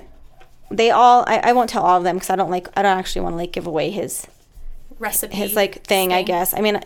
they 0.70 0.92
all 0.92 1.26
I, 1.28 1.40
I 1.40 1.54
won't 1.54 1.70
tell 1.70 1.84
all 1.84 1.98
of 1.98 2.04
them 2.04 2.16
because 2.16 2.30
I 2.30 2.36
don't 2.36 2.52
like 2.52 2.68
I 2.78 2.82
don't 2.82 2.98
actually 2.98 3.22
want 3.22 3.34
to 3.34 3.38
like 3.38 3.52
give 3.52 3.68
away 3.68 3.90
his 3.90 4.28
Recipe. 5.00 5.36
his 5.36 5.56
like 5.56 5.84
thing, 5.84 6.14
I 6.14 6.24
guess. 6.24 6.54
I 6.54 6.62
mean, 6.62 6.80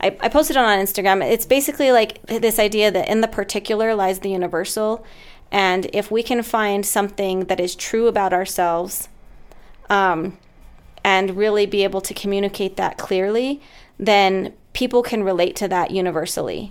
I, 0.00 0.16
I 0.20 0.28
posted 0.28 0.56
it 0.56 0.60
on 0.60 0.78
Instagram. 0.78 1.22
It's 1.22 1.44
basically 1.44 1.92
like 1.92 2.22
this 2.26 2.58
idea 2.58 2.90
that 2.90 3.08
in 3.08 3.20
the 3.20 3.28
particular 3.28 3.94
lies 3.94 4.20
the 4.20 4.30
universal. 4.30 5.04
And 5.50 5.88
if 5.92 6.10
we 6.10 6.22
can 6.22 6.42
find 6.42 6.84
something 6.84 7.44
that 7.46 7.58
is 7.58 7.74
true 7.74 8.06
about 8.06 8.32
ourselves 8.32 9.08
um, 9.88 10.36
and 11.08 11.38
really 11.38 11.64
be 11.64 11.84
able 11.84 12.02
to 12.02 12.12
communicate 12.12 12.76
that 12.76 12.98
clearly, 12.98 13.62
then 13.98 14.52
people 14.74 15.02
can 15.02 15.22
relate 15.22 15.56
to 15.56 15.66
that 15.66 15.90
universally. 15.90 16.70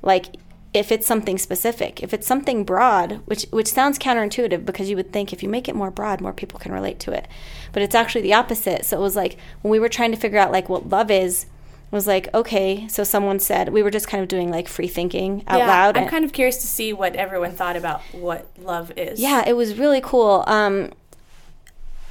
Like 0.00 0.36
if 0.72 0.90
it's 0.90 1.06
something 1.06 1.36
specific, 1.36 2.02
if 2.02 2.14
it's 2.14 2.26
something 2.26 2.64
broad, 2.64 3.20
which 3.26 3.44
which 3.50 3.66
sounds 3.66 3.98
counterintuitive 3.98 4.64
because 4.64 4.88
you 4.88 4.96
would 4.96 5.12
think 5.12 5.30
if 5.30 5.42
you 5.42 5.48
make 5.50 5.68
it 5.68 5.74
more 5.74 5.90
broad, 5.90 6.22
more 6.22 6.32
people 6.32 6.58
can 6.58 6.72
relate 6.72 6.98
to 7.00 7.12
it. 7.12 7.28
But 7.72 7.82
it's 7.82 7.94
actually 7.94 8.22
the 8.22 8.32
opposite. 8.32 8.86
So 8.86 8.96
it 8.96 9.02
was 9.02 9.14
like 9.14 9.36
when 9.60 9.70
we 9.70 9.78
were 9.78 9.90
trying 9.90 10.12
to 10.12 10.16
figure 10.16 10.38
out 10.38 10.52
like 10.52 10.70
what 10.70 10.88
love 10.88 11.10
is, 11.10 11.44
it 11.44 11.92
was 11.92 12.06
like, 12.06 12.32
okay, 12.32 12.88
so 12.88 13.04
someone 13.04 13.40
said 13.40 13.68
we 13.68 13.82
were 13.82 13.90
just 13.90 14.08
kind 14.08 14.22
of 14.22 14.28
doing 14.28 14.50
like 14.50 14.68
free 14.68 14.88
thinking 14.88 15.44
out 15.46 15.58
yeah, 15.58 15.66
loud. 15.66 15.96
I'm 15.98 16.04
and- 16.04 16.10
kind 16.10 16.24
of 16.24 16.32
curious 16.32 16.56
to 16.62 16.66
see 16.66 16.94
what 16.94 17.14
everyone 17.14 17.52
thought 17.52 17.76
about 17.76 18.00
what 18.12 18.46
love 18.56 18.90
is. 18.96 19.20
yeah, 19.20 19.44
it 19.46 19.54
was 19.54 19.76
really 19.76 20.00
cool. 20.00 20.44
Um, 20.46 20.92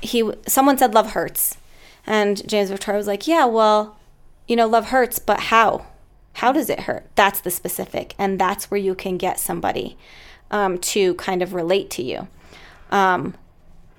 he 0.02 0.32
someone 0.48 0.78
said 0.78 0.94
love 0.94 1.12
hurts, 1.12 1.58
and 2.06 2.48
James 2.48 2.72
Victore 2.72 2.96
was 2.96 3.08
like, 3.08 3.28
yeah, 3.28 3.46
well, 3.46 3.98
you 4.48 4.56
know, 4.56 4.68
love 4.68 4.88
hurts, 4.88 5.20
but 5.20 5.40
how? 5.42 5.86
How 6.34 6.52
does 6.52 6.70
it 6.70 6.82
hurt? 6.82 7.10
That's 7.16 7.42
the 7.42 7.52
specific, 7.52 8.16
and 8.18 8.40
that's 8.40 8.72
where 8.72 8.80
you 8.80 8.96
can 8.96 9.18
get 9.18 9.40
somebody 9.40 9.98
um, 10.52 10.78
to 10.80 11.16
kind 11.16 11.42
of 11.42 11.54
relate 11.54 11.90
to 11.92 12.04
you. 12.04 12.28
Um, 12.92 13.36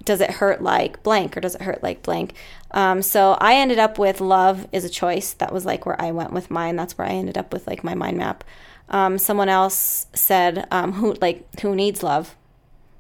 does 0.05 0.21
it 0.21 0.31
hurt 0.31 0.63
like 0.63 1.03
blank 1.03 1.37
or 1.37 1.41
does 1.41 1.55
it 1.55 1.63
hurt 1.63 1.83
like 1.83 2.03
blank? 2.03 2.35
Um, 2.71 3.03
so 3.03 3.37
I 3.41 3.55
ended 3.55 3.79
up 3.79 3.99
with 3.99 4.21
love 4.21 4.67
is 4.73 4.85
a 4.85 4.89
choice. 4.89 5.33
That 5.35 5.53
was 5.53 5.67
like 5.67 5.87
where 5.87 6.01
I 6.01 6.11
went 6.11 6.33
with 6.33 6.51
mine. 6.51 6.77
That's 6.77 6.97
where 6.97 7.07
I 7.07 7.13
ended 7.13 7.37
up 7.37 7.53
with 7.53 7.67
like 7.67 7.85
my 7.85 7.95
mind 7.95 8.17
map. 8.17 8.45
Um, 8.89 9.19
someone 9.19 9.49
else 9.49 10.07
said 10.15 10.67
um, 10.71 10.93
who 10.95 11.15
like 11.21 11.61
who 11.61 11.75
needs 11.75 12.03
love, 12.03 12.35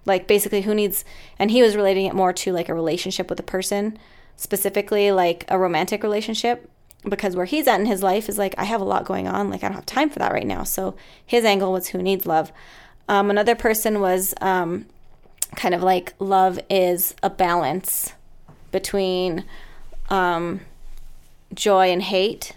like 0.07 0.26
basically 0.26 0.62
who 0.62 0.74
needs, 0.74 1.05
and 1.38 1.51
he 1.51 1.62
was 1.62 1.76
relating 1.76 2.07
it 2.07 2.14
more 2.14 2.32
to 2.32 2.53
like 2.53 2.68
a 2.68 2.74
relationship 2.74 3.28
with 3.28 3.40
a 3.40 3.44
person, 3.44 3.98
specifically 4.36 5.12
like 5.12 5.44
a 5.48 5.59
romantic 5.59 6.03
relationship. 6.03 6.70
Because 7.09 7.34
where 7.34 7.46
he's 7.46 7.66
at 7.66 7.80
in 7.80 7.86
his 7.86 8.03
life 8.03 8.28
is 8.28 8.36
like 8.36 8.55
I 8.59 8.64
have 8.64 8.82
a 8.82 8.84
lot 8.84 9.07
going 9.07 9.26
on, 9.26 9.48
like 9.48 9.64
I 9.64 9.68
don't 9.68 9.76
have 9.76 9.86
time 9.86 10.11
for 10.11 10.18
that 10.18 10.32
right 10.32 10.46
now. 10.46 10.64
So 10.64 10.96
his 11.24 11.44
angle 11.44 11.72
was 11.72 11.88
who 11.88 12.03
needs 12.03 12.26
love. 12.26 12.53
Um, 13.09 13.30
another 13.30 13.55
person 13.55 14.01
was 14.01 14.34
um, 14.40 14.86
kind 15.57 15.74
of 15.74 15.82
like 15.82 16.14
love 16.18 16.61
is 16.68 17.14
a 17.22 17.30
balance 17.30 18.12
between 18.70 19.44
um, 20.11 20.61
joy 21.55 21.90
and 21.90 22.03
hate. 22.03 22.53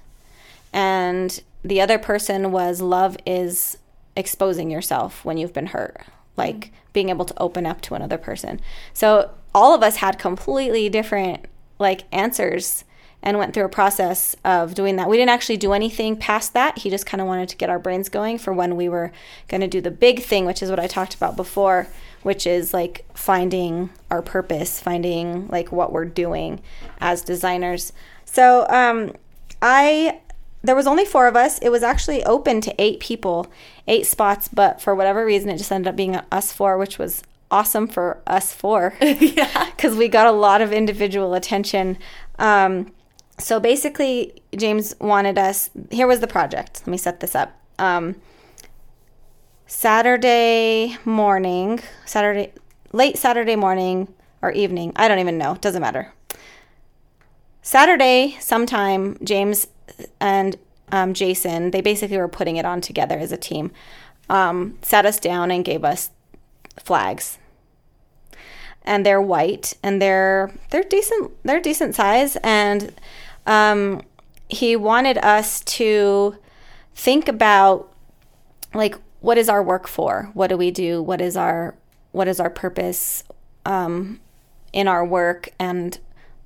And 0.73 1.41
the 1.63 1.81
other 1.81 1.97
person 1.97 2.51
was 2.51 2.81
love 2.81 3.15
is 3.25 3.77
exposing 4.15 4.69
yourself 4.69 5.23
when 5.23 5.37
you've 5.37 5.53
been 5.53 5.67
hurt, 5.67 6.01
like 6.37 6.71
being 6.93 7.09
able 7.09 7.25
to 7.25 7.41
open 7.41 7.65
up 7.65 7.81
to 7.81 7.95
another 7.95 8.17
person. 8.17 8.61
So 8.93 9.31
all 9.53 9.75
of 9.75 9.83
us 9.83 9.97
had 9.97 10.17
completely 10.17 10.89
different 10.89 11.45
like 11.79 12.03
answers 12.11 12.85
and 13.23 13.37
went 13.37 13.53
through 13.53 13.63
a 13.63 13.69
process 13.69 14.35
of 14.43 14.75
doing 14.75 14.97
that. 14.97 15.09
We 15.09 15.17
didn't 15.17 15.29
actually 15.29 15.57
do 15.57 15.71
anything 15.71 16.17
past 16.17 16.53
that. 16.53 16.79
He 16.79 16.89
just 16.89 17.05
kind 17.05 17.21
of 17.21 17.27
wanted 17.27 17.49
to 17.49 17.55
get 17.55 17.69
our 17.69 17.79
brains 17.79 18.09
going 18.09 18.37
for 18.37 18.51
when 18.51 18.75
we 18.75 18.89
were 18.89 19.11
going 19.47 19.61
to 19.61 19.67
do 19.67 19.79
the 19.79 19.91
big 19.91 20.21
thing, 20.21 20.45
which 20.45 20.61
is 20.61 20.69
what 20.69 20.79
I 20.79 20.87
talked 20.87 21.15
about 21.15 21.37
before, 21.37 21.87
which 22.21 22.45
is 22.45 22.73
like 22.73 23.05
finding 23.13 23.89
our 24.11 24.21
purpose, 24.21 24.81
finding 24.81 25.47
like 25.47 25.71
what 25.71 25.93
we're 25.93 26.05
doing 26.05 26.61
as 26.99 27.21
designers. 27.21 27.93
So, 28.25 28.67
um, 28.69 29.13
I 29.61 30.19
there 30.63 30.75
was 30.75 30.87
only 30.87 31.05
four 31.05 31.27
of 31.27 31.35
us. 31.35 31.59
It 31.59 31.69
was 31.69 31.83
actually 31.83 32.23
open 32.23 32.61
to 32.61 32.73
eight 32.81 32.99
people, 32.99 33.47
eight 33.87 34.07
spots, 34.07 34.47
but 34.47 34.81
for 34.81 34.95
whatever 34.95 35.25
reason, 35.25 35.49
it 35.49 35.57
just 35.57 35.71
ended 35.71 35.89
up 35.89 35.95
being 35.95 36.15
us 36.15 36.53
four, 36.53 36.77
which 36.77 36.97
was 36.97 37.21
awesome 37.51 37.85
for 37.85 38.21
us 38.25 38.53
four. 38.53 38.95
yeah, 39.01 39.69
because 39.75 39.95
we 39.95 40.07
got 40.07 40.25
a 40.25 40.31
lot 40.31 40.61
of 40.61 40.71
individual 40.71 41.33
attention. 41.33 41.97
Um, 42.39 42.91
so 43.37 43.59
basically, 43.59 44.41
James 44.55 44.95
wanted 45.01 45.37
us. 45.37 45.69
Here 45.91 46.07
was 46.07 46.21
the 46.21 46.27
project. 46.27 46.81
Let 46.81 46.87
me 46.87 46.97
set 46.97 47.19
this 47.19 47.35
up. 47.35 47.59
Um, 47.77 48.15
Saturday 49.67 50.97
morning, 51.03 51.81
Saturday, 52.05 52.53
late 52.93 53.17
Saturday 53.17 53.55
morning, 53.55 54.13
or 54.41 54.51
evening. 54.51 54.93
I 54.95 55.07
don't 55.07 55.19
even 55.19 55.37
know. 55.37 55.55
Doesn't 55.55 55.81
matter. 55.81 56.13
Saturday, 57.61 58.37
sometime, 58.39 59.17
James 59.23 59.67
and 60.19 60.57
um, 60.91 61.13
Jason, 61.13 61.71
they 61.71 61.81
basically 61.81 62.17
were 62.17 62.27
putting 62.27 62.57
it 62.57 62.65
on 62.65 62.81
together 62.81 63.17
as 63.17 63.31
a 63.31 63.37
team, 63.37 63.71
um, 64.29 64.77
sat 64.81 65.05
us 65.05 65.19
down 65.19 65.51
and 65.51 65.65
gave 65.65 65.83
us 65.83 66.11
flags. 66.79 67.37
And 68.83 69.05
they're 69.05 69.21
white 69.21 69.75
and 69.81 70.01
they're 70.01 70.51
they're 70.69 70.83
decent 70.83 71.31
they're 71.43 71.61
decent 71.61 71.95
size 71.95 72.35
and 72.43 72.93
um, 73.45 74.01
he 74.49 74.75
wanted 74.75 75.17
us 75.19 75.61
to 75.61 76.37
think 76.93 77.29
about 77.29 77.93
like 78.73 78.95
what 79.21 79.37
is 79.37 79.47
our 79.47 79.63
work 79.63 79.87
for? 79.87 80.29
What 80.33 80.47
do 80.47 80.57
we 80.57 80.69
do? 80.69 81.01
What 81.01 81.21
is 81.21 81.37
our 81.37 81.75
what 82.11 82.27
is 82.27 82.39
our 82.39 82.49
purpose 82.49 83.23
um, 83.65 84.19
in 84.73 84.87
our 84.87 85.05
work? 85.05 85.49
And 85.57 85.97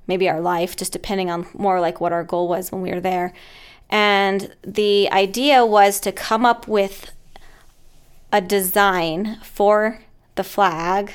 maybe 0.08 0.28
our 0.28 0.40
life 0.40 0.76
just 0.76 0.92
depending 0.92 1.30
on 1.30 1.46
more 1.54 1.80
like 1.80 2.00
what 2.00 2.12
our 2.12 2.24
goal 2.24 2.48
was 2.48 2.72
when 2.72 2.82
we 2.82 2.90
were 2.90 3.00
there. 3.00 3.32
And 3.90 4.54
the 4.62 5.08
idea 5.10 5.64
was 5.64 6.00
to 6.00 6.12
come 6.12 6.44
up 6.44 6.66
with 6.66 7.12
a 8.32 8.40
design 8.40 9.38
for 9.42 10.00
the 10.34 10.44
flag 10.44 11.12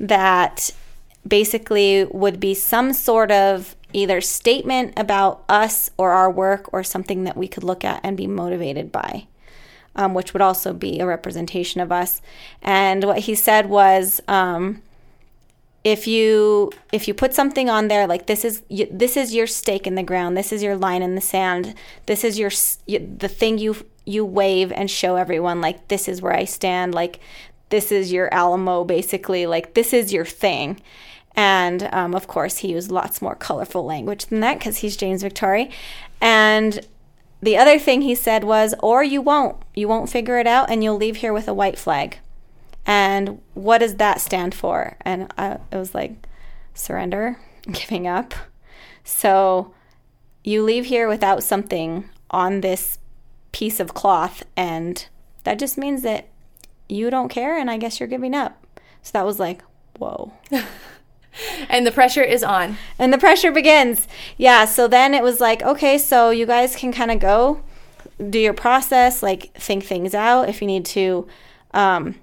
that 0.00 0.70
basically 1.26 2.04
would 2.04 2.40
be 2.40 2.54
some 2.54 2.92
sort 2.92 3.30
of 3.30 3.76
either 3.92 4.20
statement 4.20 4.92
about 4.96 5.44
us 5.48 5.90
or 5.96 6.12
our 6.12 6.30
work 6.30 6.72
or 6.72 6.82
something 6.82 7.24
that 7.24 7.36
we 7.36 7.48
could 7.48 7.64
look 7.64 7.84
at 7.84 8.00
and 8.02 8.16
be 8.16 8.26
motivated 8.26 8.90
by 8.92 9.26
um, 9.96 10.14
which 10.14 10.32
would 10.32 10.42
also 10.42 10.72
be 10.72 11.00
a 11.00 11.06
representation 11.06 11.80
of 11.80 11.90
us. 11.90 12.20
And 12.62 13.02
what 13.04 13.20
he 13.20 13.34
said 13.34 13.68
was 13.68 14.20
um, 14.28 14.82
if 15.86 16.08
you 16.08 16.72
if 16.92 17.06
you 17.06 17.14
put 17.14 17.32
something 17.32 17.70
on 17.70 17.86
there 17.86 18.08
like 18.08 18.26
this 18.26 18.44
is 18.44 18.64
this 18.90 19.16
is 19.16 19.32
your 19.32 19.46
stake 19.46 19.86
in 19.86 19.94
the 19.94 20.02
ground 20.02 20.36
this 20.36 20.50
is 20.50 20.60
your 20.60 20.76
line 20.76 21.00
in 21.00 21.14
the 21.14 21.20
sand 21.20 21.76
this 22.06 22.24
is 22.24 22.36
your 22.40 22.50
the 22.88 23.28
thing 23.28 23.56
you 23.56 23.76
you 24.04 24.24
wave 24.24 24.72
and 24.72 24.90
show 24.90 25.14
everyone 25.14 25.60
like 25.60 25.86
this 25.86 26.08
is 26.08 26.20
where 26.20 26.32
I 26.32 26.44
stand 26.44 26.92
like 26.92 27.20
this 27.68 27.90
is 27.92 28.12
your 28.12 28.32
Alamo 28.32 28.84
basically 28.84 29.46
like 29.46 29.74
this 29.74 29.92
is 29.92 30.12
your 30.12 30.24
thing. 30.24 30.80
And 31.34 31.88
um, 31.92 32.14
of 32.14 32.28
course 32.28 32.58
he 32.58 32.72
used 32.72 32.90
lots 32.90 33.20
more 33.20 33.34
colorful 33.34 33.84
language 33.84 34.26
than 34.26 34.40
that 34.40 34.58
because 34.58 34.78
he's 34.78 34.96
James 34.96 35.22
Victore. 35.22 35.70
And 36.20 36.86
the 37.42 37.56
other 37.56 37.78
thing 37.78 38.02
he 38.02 38.14
said 38.14 38.44
was 38.44 38.74
or 38.80 39.04
you 39.04 39.20
won't. 39.20 39.56
You 39.74 39.88
won't 39.88 40.08
figure 40.10 40.38
it 40.38 40.46
out 40.46 40.70
and 40.70 40.82
you'll 40.82 40.96
leave 40.96 41.16
here 41.16 41.32
with 41.32 41.48
a 41.48 41.54
white 41.54 41.78
flag 41.78 42.18
and 42.86 43.40
what 43.54 43.78
does 43.78 43.96
that 43.96 44.20
stand 44.20 44.54
for? 44.54 44.96
And 45.02 45.32
I, 45.36 45.58
it 45.72 45.76
was 45.76 45.94
like 45.94 46.26
surrender, 46.72 47.38
giving 47.70 48.06
up. 48.06 48.32
So 49.04 49.74
you 50.44 50.62
leave 50.62 50.86
here 50.86 51.08
without 51.08 51.42
something 51.42 52.08
on 52.30 52.60
this 52.60 52.98
piece 53.52 53.80
of 53.80 53.94
cloth, 53.94 54.44
and 54.56 55.06
that 55.44 55.58
just 55.58 55.76
means 55.76 56.02
that 56.02 56.28
you 56.88 57.10
don't 57.10 57.28
care, 57.28 57.58
and 57.58 57.70
I 57.70 57.76
guess 57.76 57.98
you're 57.98 58.08
giving 58.08 58.34
up. 58.34 58.64
So 59.02 59.10
that 59.14 59.26
was 59.26 59.38
like, 59.38 59.62
whoa. 59.98 60.32
And 61.68 61.86
the 61.86 61.92
pressure 61.92 62.22
is 62.22 62.42
on. 62.42 62.76
And 62.98 63.12
the 63.12 63.18
pressure 63.18 63.52
begins. 63.52 64.08
Yeah. 64.36 64.64
So 64.64 64.88
then 64.88 65.14
it 65.14 65.22
was 65.22 65.40
like, 65.40 65.62
okay, 65.62 65.98
so 65.98 66.30
you 66.30 66.46
guys 66.46 66.76
can 66.76 66.92
kind 66.92 67.10
of 67.10 67.18
go 67.20 67.60
do 68.30 68.38
your 68.38 68.54
process, 68.54 69.22
like 69.22 69.52
think 69.54 69.84
things 69.84 70.14
out. 70.14 70.48
If 70.48 70.60
you 70.60 70.66
need 70.66 70.86
to, 70.86 71.26
um, 71.74 72.14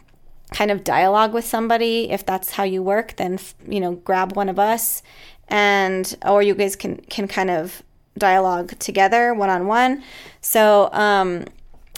kind 0.53 0.71
of 0.71 0.83
dialogue 0.83 1.33
with 1.33 1.45
somebody, 1.45 2.09
if 2.11 2.25
that's 2.25 2.51
how 2.51 2.63
you 2.63 2.81
work, 2.81 3.15
then 3.17 3.39
you 3.67 3.79
know, 3.79 3.93
grab 3.95 4.35
one 4.35 4.47
of 4.47 4.59
us, 4.59 5.03
and 5.49 6.15
or 6.25 6.41
you 6.41 6.55
guys 6.55 6.75
can 6.75 6.97
can 7.09 7.27
kind 7.27 7.49
of 7.49 7.83
dialogue 8.17 8.77
together 8.79 9.33
one 9.33 9.49
on 9.49 9.67
one. 9.67 10.03
So 10.39 10.89
um, 10.93 11.45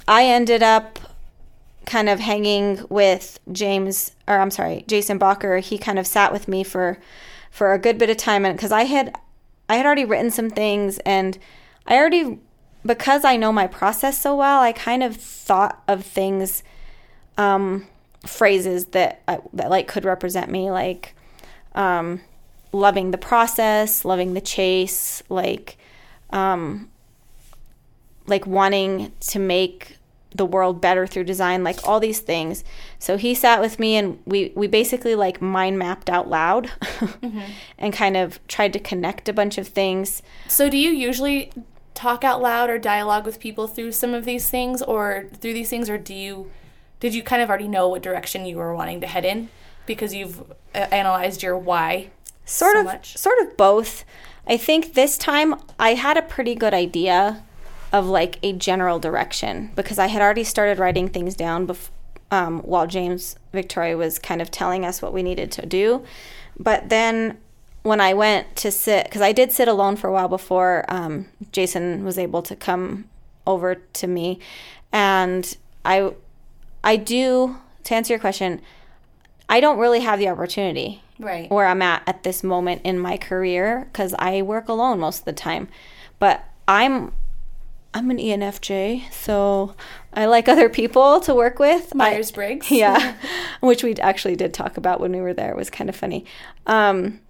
I 0.07 0.25
ended 0.25 0.63
up 0.63 0.97
kind 1.85 2.09
of 2.09 2.19
hanging 2.19 2.83
with 2.89 3.39
James, 3.51 4.11
or 4.27 4.39
I'm 4.39 4.51
sorry, 4.51 4.83
Jason 4.87 5.19
Bacher. 5.19 5.59
He 5.59 5.77
kind 5.77 5.99
of 5.99 6.07
sat 6.07 6.33
with 6.33 6.47
me 6.47 6.63
for 6.63 6.97
for 7.51 7.73
a 7.73 7.79
good 7.79 7.97
bit 7.97 8.09
of 8.09 8.17
time, 8.17 8.45
and 8.45 8.57
because 8.57 8.71
I 8.71 8.83
had 8.83 9.15
I 9.69 9.75
had 9.75 9.85
already 9.85 10.05
written 10.05 10.31
some 10.31 10.49
things, 10.49 10.97
and 10.99 11.37
I 11.85 11.97
already 11.97 12.39
because 12.85 13.25
I 13.25 13.35
know 13.35 13.51
my 13.51 13.67
process 13.67 14.19
so 14.19 14.35
well, 14.35 14.61
I 14.61 14.71
kind 14.71 15.03
of 15.03 15.17
thought 15.17 15.81
of 15.87 16.05
things, 16.05 16.63
um, 17.37 17.87
phrases 18.25 18.85
that 18.87 19.21
I, 19.27 19.39
that 19.53 19.69
like 19.69 19.87
could 19.87 20.05
represent 20.05 20.49
me, 20.49 20.71
like 20.71 21.15
um, 21.73 22.21
loving 22.71 23.11
the 23.11 23.17
process, 23.17 24.05
loving 24.05 24.33
the 24.33 24.41
chase, 24.41 25.23
like 25.29 25.77
um, 26.31 26.89
like 28.27 28.45
wanting 28.45 29.11
to 29.19 29.39
make 29.39 29.97
the 30.33 30.45
world 30.45 30.81
better 30.81 31.07
through 31.07 31.23
design 31.23 31.63
like 31.63 31.87
all 31.87 31.99
these 31.99 32.19
things. 32.19 32.63
So 32.99 33.15
he 33.15 33.33
sat 33.33 33.61
with 33.61 33.79
me 33.79 33.95
and 33.95 34.19
we 34.25 34.51
we 34.55 34.67
basically 34.67 35.15
like 35.15 35.41
mind 35.41 35.79
mapped 35.79 36.09
out 36.09 36.29
loud 36.29 36.71
and 37.77 37.93
kind 37.93 38.17
of 38.17 38.45
tried 38.47 38.73
to 38.73 38.79
connect 38.79 39.29
a 39.29 39.33
bunch 39.33 39.57
of 39.57 39.67
things. 39.67 40.21
So, 40.47 40.69
do 40.69 40.77
you 40.77 40.91
usually 40.91 41.51
talk 41.93 42.25
out 42.25 42.41
loud 42.41 42.69
or 42.69 42.77
dialogue 42.77 43.25
with 43.25 43.39
people 43.39 43.67
through 43.67 43.93
some 43.93 44.13
of 44.13 44.25
these 44.25 44.49
things, 44.49 44.81
or 44.81 45.27
through 45.39 45.53
these 45.53 45.69
things, 45.69 45.89
or 45.89 45.97
do 45.97 46.13
you 46.13 46.51
did 46.99 47.13
you 47.13 47.23
kind 47.23 47.41
of 47.41 47.49
already 47.49 47.67
know 47.67 47.87
what 47.87 48.01
direction 48.01 48.45
you 48.45 48.57
were 48.57 48.73
wanting 48.73 49.01
to 49.01 49.07
head 49.07 49.25
in 49.25 49.49
because 49.85 50.13
you've 50.13 50.41
uh, 50.73 50.77
analyzed 50.91 51.43
your 51.43 51.57
why? 51.57 52.09
sort 52.45 52.73
so 52.73 52.79
of 52.79 52.85
much? 52.85 53.17
sort 53.17 53.39
of 53.39 53.57
both 53.57 54.05
i 54.47 54.55
think 54.55 54.93
this 54.93 55.17
time 55.17 55.55
i 55.79 55.95
had 55.95 56.15
a 56.15 56.21
pretty 56.21 56.53
good 56.55 56.73
idea 56.73 57.43
of 57.91 58.05
like 58.05 58.37
a 58.43 58.53
general 58.53 58.99
direction 58.99 59.71
because 59.75 59.97
i 59.97 60.07
had 60.07 60.21
already 60.21 60.43
started 60.43 60.77
writing 60.79 61.07
things 61.07 61.35
down 61.35 61.65
bef- 61.67 61.89
um, 62.31 62.59
while 62.61 62.87
james 62.87 63.35
victore 63.53 63.97
was 63.97 64.19
kind 64.19 64.41
of 64.41 64.51
telling 64.51 64.85
us 64.85 65.01
what 65.01 65.13
we 65.13 65.23
needed 65.23 65.51
to 65.51 65.65
do 65.65 66.03
but 66.59 66.89
then 66.89 67.37
when 67.81 67.99
i 67.99 68.13
went 68.13 68.55
to 68.55 68.69
sit 68.71 69.05
because 69.05 69.21
i 69.21 69.31
did 69.31 69.51
sit 69.51 69.67
alone 69.67 69.95
for 69.95 70.07
a 70.07 70.13
while 70.13 70.27
before 70.27 70.85
um, 70.87 71.25
jason 71.51 72.03
was 72.03 72.17
able 72.17 72.41
to 72.43 72.55
come 72.55 73.05
over 73.47 73.75
to 73.75 74.05
me 74.07 74.39
and 74.91 75.57
i 75.83 76.11
i 76.85 76.95
do 76.95 77.57
to 77.83 77.93
answer 77.93 78.13
your 78.13 78.19
question 78.19 78.61
i 79.49 79.59
don't 79.59 79.77
really 79.77 79.99
have 79.99 80.17
the 80.19 80.29
opportunity 80.29 81.01
Right. 81.17 81.49
where 81.49 81.65
I'm 81.65 81.81
at 81.81 82.03
at 82.07 82.23
this 82.23 82.43
moment 82.43 82.81
in 82.83 82.99
my 82.99 83.15
career 83.15 83.87
because 83.89 84.13
I 84.19 84.41
work 84.41 84.67
alone 84.67 84.99
most 84.99 85.19
of 85.19 85.25
the 85.25 85.31
time. 85.31 85.69
But 86.19 86.43
I'm 86.67 87.13
I'm 87.93 88.11
an 88.11 88.17
ENFJ, 88.17 89.09
so 89.13 89.75
I 90.11 90.25
like 90.25 90.49
other 90.49 90.67
people 90.67 91.21
to 91.21 91.33
work 91.33 91.57
with. 91.57 91.95
Myers 91.95 92.31
Briggs. 92.31 92.69
yeah, 92.83 93.15
which 93.61 93.81
we 93.81 93.95
actually 93.95 94.35
did 94.35 94.53
talk 94.53 94.75
about 94.75 94.99
when 94.99 95.13
we 95.13 95.21
were 95.21 95.33
there. 95.33 95.51
It 95.51 95.55
was 95.55 95.69
kind 95.69 95.89
of 95.89 95.95
funny. 95.95 96.25
Um, 96.67 97.21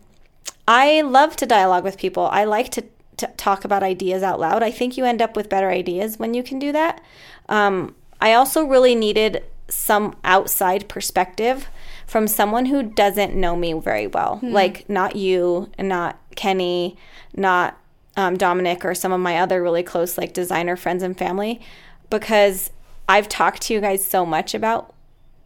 I 0.67 1.01
love 1.01 1.35
to 1.35 1.45
dialogue 1.45 1.83
with 1.83 1.99
people. 1.99 2.25
I 2.31 2.45
like 2.45 2.69
to, 2.71 2.83
to 3.17 3.27
talk 3.37 3.65
about 3.65 3.83
ideas 3.83 4.23
out 4.23 4.39
loud. 4.39 4.63
I 4.63 4.71
think 4.71 4.97
you 4.97 5.05
end 5.05 5.21
up 5.21 5.35
with 5.35 5.47
better 5.47 5.69
ideas 5.69 6.17
when 6.17 6.33
you 6.33 6.41
can 6.41 6.57
do 6.57 6.71
that. 6.71 7.01
Um, 7.49 7.93
I 8.21 8.33
also 8.33 8.65
really 8.65 8.95
needed 8.95 9.43
some 9.67 10.15
outside 10.23 10.87
perspective 10.87 11.67
from 12.07 12.27
someone 12.27 12.65
who 12.67 12.83
doesn't 12.83 13.35
know 13.35 13.55
me 13.55 13.73
very 13.73 14.07
well, 14.07 14.39
like 14.41 14.89
not 14.89 15.15
you, 15.15 15.69
and 15.77 15.89
not 15.89 16.17
Kenny, 16.35 16.97
not 17.35 17.77
um, 18.15 18.37
Dominic, 18.37 18.85
or 18.85 18.95
some 18.95 19.11
of 19.11 19.19
my 19.19 19.37
other 19.37 19.61
really 19.61 19.83
close 19.83 20.17
like 20.17 20.33
designer 20.33 20.75
friends 20.75 21.03
and 21.03 21.17
family, 21.17 21.59
because 22.09 22.71
I've 23.09 23.27
talked 23.29 23.61
to 23.63 23.73
you 23.73 23.81
guys 23.81 24.05
so 24.05 24.25
much 24.25 24.53
about 24.53 24.93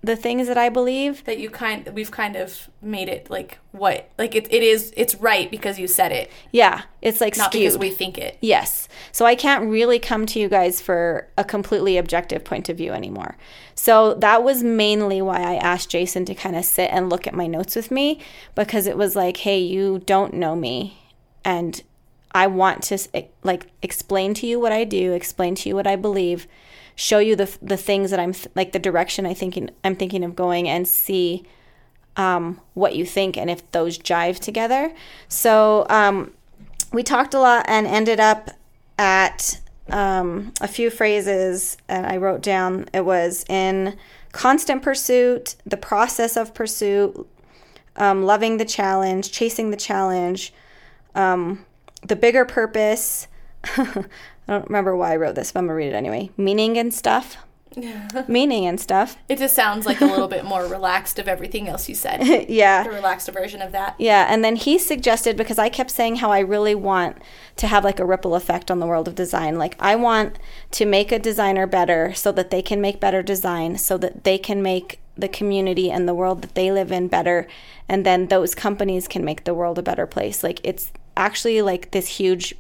the 0.02 0.16
things 0.16 0.48
that 0.48 0.58
I 0.58 0.70
believe. 0.70 1.24
That 1.26 1.40
you 1.40 1.50
kind 1.50 1.88
we've 1.94 2.12
kind 2.12 2.36
of 2.36 2.70
made 2.82 3.10
it 3.10 3.30
like 3.30 3.60
what 3.72 4.10
like 4.18 4.34
it, 4.34 4.52
it 4.52 4.64
is 4.64 4.94
it's 4.96 5.16
right 5.16 5.52
because 5.52 5.78
you 5.78 5.88
said 5.88 6.12
it 6.14 6.32
Yeah, 6.52 6.84
it's 7.02 7.20
like 7.20 7.36
not 7.36 7.52
skewed. 7.52 7.64
because 7.64 7.78
we 7.78 7.90
think 7.90 8.18
it. 8.18 8.38
Yes. 8.40 8.88
So 9.12 9.26
I 9.26 9.36
can't 9.36 9.70
really 9.70 10.00
come 10.00 10.26
to 10.28 10.40
you 10.40 10.48
guys 10.48 10.80
for 10.80 11.28
a 11.38 11.44
completely 11.44 11.98
objective 11.98 12.46
point 12.46 12.70
of 12.70 12.78
view 12.78 12.94
anymore. 12.94 13.36
So 13.76 14.14
that 14.16 14.44
was 14.44 14.64
mainly 14.64 15.22
why 15.22 15.38
I 15.42 15.56
asked 15.56 15.90
Jason 15.90 16.26
to 16.26 16.36
kind 16.36 16.56
of 16.56 16.66
sit 16.66 16.90
and 16.92 17.10
look 17.10 17.28
at 17.28 17.34
my 17.34 17.48
notes 17.48 17.76
with 17.76 17.92
me 17.92 18.20
because 18.56 18.88
it 18.88 18.98
was 18.98 19.16
like, 19.16 19.38
hey, 19.38 19.60
you 19.60 20.00
don't 20.00 20.34
know 20.34 20.56
me. 20.56 20.98
And 21.46 21.82
I 22.32 22.48
want 22.48 22.84
to 22.84 22.98
like 23.44 23.68
explain 23.82 24.34
to 24.36 24.48
you 24.48 24.60
what 24.60 24.72
I 24.72 24.84
do, 24.84 25.14
explain 25.14 25.56
to 25.56 25.70
you 25.70 25.76
what 25.76 25.88
I 25.88 25.96
believe, 25.96 26.46
show 27.00 27.20
you 27.20 27.34
the 27.34 27.58
the 27.62 27.78
things 27.78 28.12
that 28.12 28.20
I'm 28.20 28.34
th- 28.34 28.50
like 28.56 28.74
the 28.74 28.80
direction 28.80 29.26
I 29.26 29.34
thinking 29.34 29.70
I'm 29.86 29.96
thinking 29.96 30.22
of 30.26 30.36
going 30.36 30.68
and 30.68 30.86
see 30.86 31.46
um, 32.18 32.60
what 32.74 32.94
you 32.94 33.06
think 33.06 33.38
and 33.38 33.50
if 33.50 33.72
those 33.72 33.98
jive 33.98 34.40
together. 34.40 34.94
So 35.30 35.86
um, 35.90 36.34
we 36.92 37.02
talked 37.02 37.34
a 37.34 37.40
lot 37.40 37.66
and 37.70 37.88
ended 37.88 38.20
up 38.20 38.50
at 38.98 39.62
um, 39.90 40.52
a 40.60 40.68
few 40.68 40.90
phrases 40.90 41.78
and 41.88 42.06
I 42.06 42.18
wrote 42.18 42.42
down 42.42 42.90
it 42.94 43.06
was 43.06 43.46
in 43.48 43.98
constant 44.34 44.84
pursuit, 44.84 45.56
the 45.66 45.78
process 45.78 46.36
of 46.36 46.54
pursuit, 46.54 47.26
um, 47.96 48.26
loving 48.26 48.58
the 48.58 48.66
challenge, 48.66 49.32
chasing 49.32 49.72
the 49.72 49.78
challenge, 49.78 50.54
um, 51.16 51.66
the 52.06 52.18
bigger 52.18 52.44
purpose. 52.44 53.30
I 54.50 54.54
don't 54.54 54.68
remember 54.68 54.96
why 54.96 55.14
I 55.14 55.18
wrote 55.18 55.36
this, 55.36 55.52
but 55.52 55.60
I'm 55.60 55.68
gonna 55.68 55.76
read 55.76 55.90
it 55.90 55.96
anyway. 55.96 56.32
Meaning 56.36 56.80
and 56.80 56.92
stuff. 56.92 57.38
Yeah. 57.76 58.10
Meaning 58.28 58.66
and 58.66 58.82
stuff. 58.82 59.16
It 59.30 59.38
just 59.38 59.56
sounds 59.56 59.86
like 59.86 60.02
a 60.02 60.06
little 60.06 60.28
bit 60.28 60.44
more 60.44 60.66
relaxed 60.66 61.20
of 61.20 61.28
everything 61.28 61.68
else 61.68 61.88
you 61.88 61.94
said. 61.94 62.20
Yeah. 62.50 62.84
The 62.84 62.90
relaxed 62.90 63.30
version 63.30 63.62
of 63.62 63.72
that. 63.74 63.94
Yeah, 64.00 64.26
and 64.28 64.44
then 64.44 64.56
he 64.56 64.80
suggested 64.80 65.38
because 65.38 65.60
I 65.60 65.70
kept 65.70 65.92
saying 65.92 66.16
how 66.16 66.32
I 66.32 66.40
really 66.40 66.74
want 66.74 67.18
to 67.58 67.68
have 67.68 67.84
like 67.84 68.00
a 68.00 68.06
ripple 68.06 68.34
effect 68.34 68.72
on 68.72 68.80
the 68.80 68.88
world 68.88 69.08
of 69.08 69.14
design. 69.14 69.60
Like 69.60 69.76
I 69.80 69.96
want 69.96 70.40
to 70.72 70.86
make 70.88 71.12
a 71.12 71.20
designer 71.20 71.68
better 71.68 72.12
so 72.16 72.32
that 72.32 72.50
they 72.50 72.64
can 72.64 72.82
make 72.82 73.00
better 73.00 73.22
design, 73.22 73.78
so 73.78 74.00
that 74.00 74.24
they 74.24 74.40
can 74.40 74.64
make 74.64 75.00
the 75.16 75.28
community 75.28 75.92
and 75.92 76.08
the 76.08 76.16
world 76.16 76.42
that 76.42 76.56
they 76.56 76.72
live 76.72 76.92
in 76.92 77.08
better, 77.08 77.48
and 77.88 78.04
then 78.04 78.30
those 78.30 78.56
companies 78.56 79.08
can 79.08 79.24
make 79.24 79.44
the 79.44 79.54
world 79.54 79.78
a 79.78 79.84
better 79.84 80.08
place. 80.08 80.44
Like 80.44 80.60
it's 80.64 80.92
actually 81.16 81.62
like 81.62 81.92
this 81.92 82.08
huge 82.08 82.56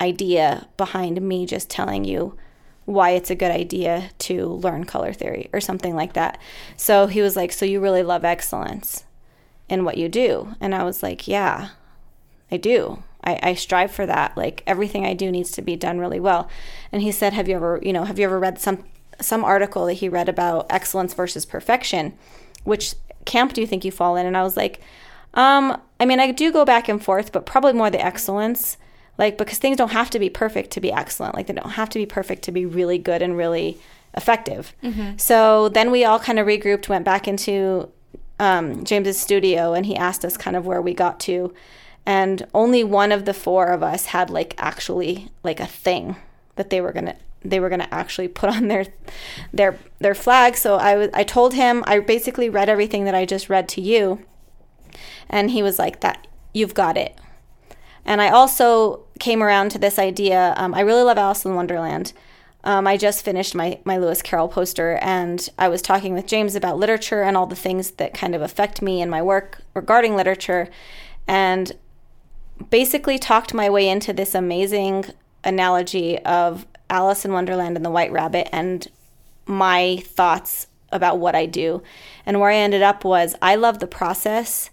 idea 0.00 0.66
behind 0.76 1.20
me 1.22 1.46
just 1.46 1.70
telling 1.70 2.04
you 2.04 2.36
why 2.84 3.10
it's 3.10 3.30
a 3.30 3.34
good 3.34 3.50
idea 3.50 4.10
to 4.18 4.46
learn 4.46 4.84
color 4.84 5.12
theory 5.12 5.48
or 5.52 5.60
something 5.60 5.96
like 5.96 6.12
that. 6.12 6.38
So 6.76 7.06
he 7.06 7.22
was 7.22 7.36
like, 7.36 7.52
"So 7.52 7.64
you 7.64 7.80
really 7.80 8.02
love 8.02 8.24
excellence?" 8.24 9.04
in 9.68 9.84
what 9.84 9.98
you 9.98 10.08
do. 10.08 10.54
And 10.60 10.74
I 10.74 10.84
was 10.84 11.02
like, 11.02 11.26
yeah, 11.26 11.70
I 12.50 12.56
do. 12.56 13.02
I, 13.22 13.38
I 13.42 13.54
strive 13.54 13.90
for 13.90 14.06
that. 14.06 14.36
Like 14.36 14.62
everything 14.66 15.06
I 15.06 15.14
do 15.14 15.30
needs 15.30 15.50
to 15.52 15.62
be 15.62 15.76
done 15.76 15.98
really 15.98 16.20
well. 16.20 16.48
And 16.92 17.02
he 17.02 17.10
said, 17.10 17.32
have 17.32 17.48
you 17.48 17.56
ever, 17.56 17.80
you 17.82 17.92
know, 17.92 18.04
have 18.04 18.18
you 18.18 18.24
ever 18.26 18.38
read 18.38 18.58
some 18.58 18.84
some 19.20 19.44
article 19.44 19.86
that 19.86 19.94
he 19.94 20.08
read 20.08 20.28
about 20.28 20.66
excellence 20.70 21.14
versus 21.14 21.46
perfection? 21.46 22.14
Which 22.64 22.94
camp 23.24 23.52
do 23.52 23.60
you 23.60 23.66
think 23.66 23.84
you 23.84 23.92
fall 23.92 24.16
in? 24.16 24.26
And 24.26 24.36
I 24.36 24.42
was 24.42 24.56
like, 24.56 24.80
um, 25.34 25.80
I 26.00 26.04
mean, 26.04 26.18
I 26.18 26.32
do 26.32 26.52
go 26.52 26.64
back 26.64 26.88
and 26.88 27.02
forth, 27.02 27.30
but 27.30 27.46
probably 27.46 27.74
more 27.74 27.90
the 27.90 28.04
excellence. 28.04 28.76
Like 29.18 29.38
because 29.38 29.58
things 29.58 29.76
don't 29.76 29.92
have 29.92 30.10
to 30.10 30.18
be 30.18 30.28
perfect 30.30 30.70
to 30.72 30.80
be 30.80 30.92
excellent. 30.92 31.34
Like 31.34 31.46
they 31.46 31.54
don't 31.54 31.70
have 31.70 31.88
to 31.90 31.98
be 31.98 32.06
perfect 32.06 32.42
to 32.44 32.52
be 32.52 32.66
really 32.66 32.98
good 32.98 33.22
and 33.22 33.36
really 33.36 33.78
effective. 34.16 34.74
So 35.16 35.68
then 35.68 35.90
we 35.90 36.04
all 36.04 36.18
kind 36.18 36.38
of 36.38 36.46
regrouped, 36.46 36.88
went 36.88 37.04
back 37.04 37.26
into 37.28 37.88
um, 38.38 38.84
James's 38.84 39.18
studio 39.18 39.72
and 39.74 39.86
he 39.86 39.96
asked 39.96 40.24
us 40.24 40.36
kind 40.36 40.56
of 40.56 40.66
where 40.66 40.82
we 40.82 40.94
got 40.94 41.20
to. 41.20 41.52
And 42.06 42.46
only 42.52 42.84
one 42.84 43.12
of 43.12 43.24
the 43.24 43.34
four 43.34 43.66
of 43.68 43.82
us 43.82 44.06
had 44.06 44.30
like 44.30 44.54
actually 44.58 45.30
like 45.42 45.60
a 45.60 45.66
thing 45.66 46.16
that 46.56 46.70
they 46.70 46.80
were 46.80 46.92
gonna 46.92 47.16
they 47.44 47.60
were 47.60 47.68
gonna 47.68 47.88
actually 47.90 48.28
put 48.28 48.50
on 48.50 48.68
their 48.68 48.86
their 49.52 49.78
their 50.00 50.14
flag. 50.14 50.56
So 50.56 50.76
I 50.76 50.96
was 50.96 51.08
I 51.14 51.24
told 51.24 51.54
him 51.54 51.82
I 51.86 52.00
basically 52.00 52.50
read 52.50 52.68
everything 52.68 53.04
that 53.04 53.14
I 53.14 53.24
just 53.24 53.48
read 53.48 53.68
to 53.70 53.80
you, 53.80 54.24
and 55.28 55.50
he 55.50 55.62
was 55.62 55.78
like 55.78 56.00
that 56.00 56.26
you've 56.52 56.74
got 56.74 56.96
it. 56.96 57.18
And 58.04 58.20
I 58.20 58.30
also 58.30 59.04
came 59.18 59.42
around 59.42 59.70
to 59.70 59.78
this 59.78 59.98
idea. 59.98 60.54
Um, 60.56 60.74
I 60.74 60.80
really 60.80 61.02
love 61.02 61.18
Alice 61.18 61.44
in 61.44 61.54
Wonderland. 61.54 62.12
Um, 62.64 62.86
I 62.86 62.96
just 62.96 63.24
finished 63.24 63.54
my, 63.54 63.78
my 63.84 63.98
Lewis 63.98 64.22
Carroll 64.22 64.48
poster, 64.48 64.98
and 65.02 65.48
I 65.58 65.68
was 65.68 65.82
talking 65.82 66.14
with 66.14 66.26
James 66.26 66.54
about 66.54 66.78
literature 66.78 67.22
and 67.22 67.36
all 67.36 67.46
the 67.46 67.54
things 67.54 67.92
that 67.92 68.14
kind 68.14 68.34
of 68.34 68.40
affect 68.40 68.80
me 68.80 69.02
in 69.02 69.10
my 69.10 69.20
work 69.20 69.60
regarding 69.74 70.16
literature, 70.16 70.70
and 71.28 71.72
basically 72.70 73.18
talked 73.18 73.52
my 73.52 73.68
way 73.68 73.86
into 73.88 74.12
this 74.14 74.34
amazing 74.34 75.04
analogy 75.44 76.18
of 76.20 76.66
Alice 76.88 77.24
in 77.24 77.32
Wonderland 77.32 77.76
and 77.76 77.84
the 77.84 77.90
White 77.90 78.12
Rabbit 78.12 78.48
and 78.50 78.88
my 79.46 80.02
thoughts 80.06 80.66
about 80.90 81.18
what 81.18 81.34
I 81.34 81.44
do. 81.44 81.82
And 82.24 82.40
where 82.40 82.50
I 82.50 82.56
ended 82.56 82.82
up 82.82 83.04
was 83.04 83.34
I 83.42 83.56
love 83.56 83.78
the 83.78 83.86
process, 83.86 84.70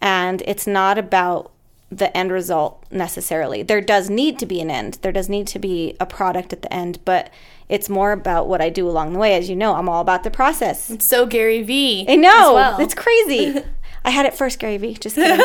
and 0.00 0.42
it's 0.46 0.66
not 0.66 0.96
about 0.96 1.52
the 1.96 2.14
end 2.16 2.32
result 2.32 2.84
necessarily. 2.90 3.62
There 3.62 3.80
does 3.80 4.10
need 4.10 4.38
to 4.40 4.46
be 4.46 4.60
an 4.60 4.70
end. 4.70 4.98
There 5.02 5.12
does 5.12 5.28
need 5.28 5.46
to 5.48 5.58
be 5.58 5.96
a 6.00 6.06
product 6.06 6.52
at 6.52 6.62
the 6.62 6.72
end, 6.72 6.98
but 7.04 7.30
it's 7.68 7.88
more 7.88 8.12
about 8.12 8.48
what 8.48 8.60
I 8.60 8.68
do 8.68 8.88
along 8.88 9.12
the 9.12 9.18
way. 9.18 9.34
As 9.34 9.48
you 9.48 9.56
know, 9.56 9.74
I'm 9.74 9.88
all 9.88 10.00
about 10.00 10.24
the 10.24 10.30
process. 10.30 10.90
It's 10.90 11.06
So 11.06 11.26
Gary 11.26 11.62
V. 11.62 12.06
I 12.08 12.16
know. 12.16 12.30
as 12.48 12.54
well. 12.54 12.80
It's 12.80 12.94
crazy. 12.94 13.62
I 14.04 14.10
had 14.10 14.26
it 14.26 14.34
first, 14.34 14.58
Gary 14.58 14.76
Vee. 14.76 14.94
Just 14.94 15.16
kidding. 15.16 15.44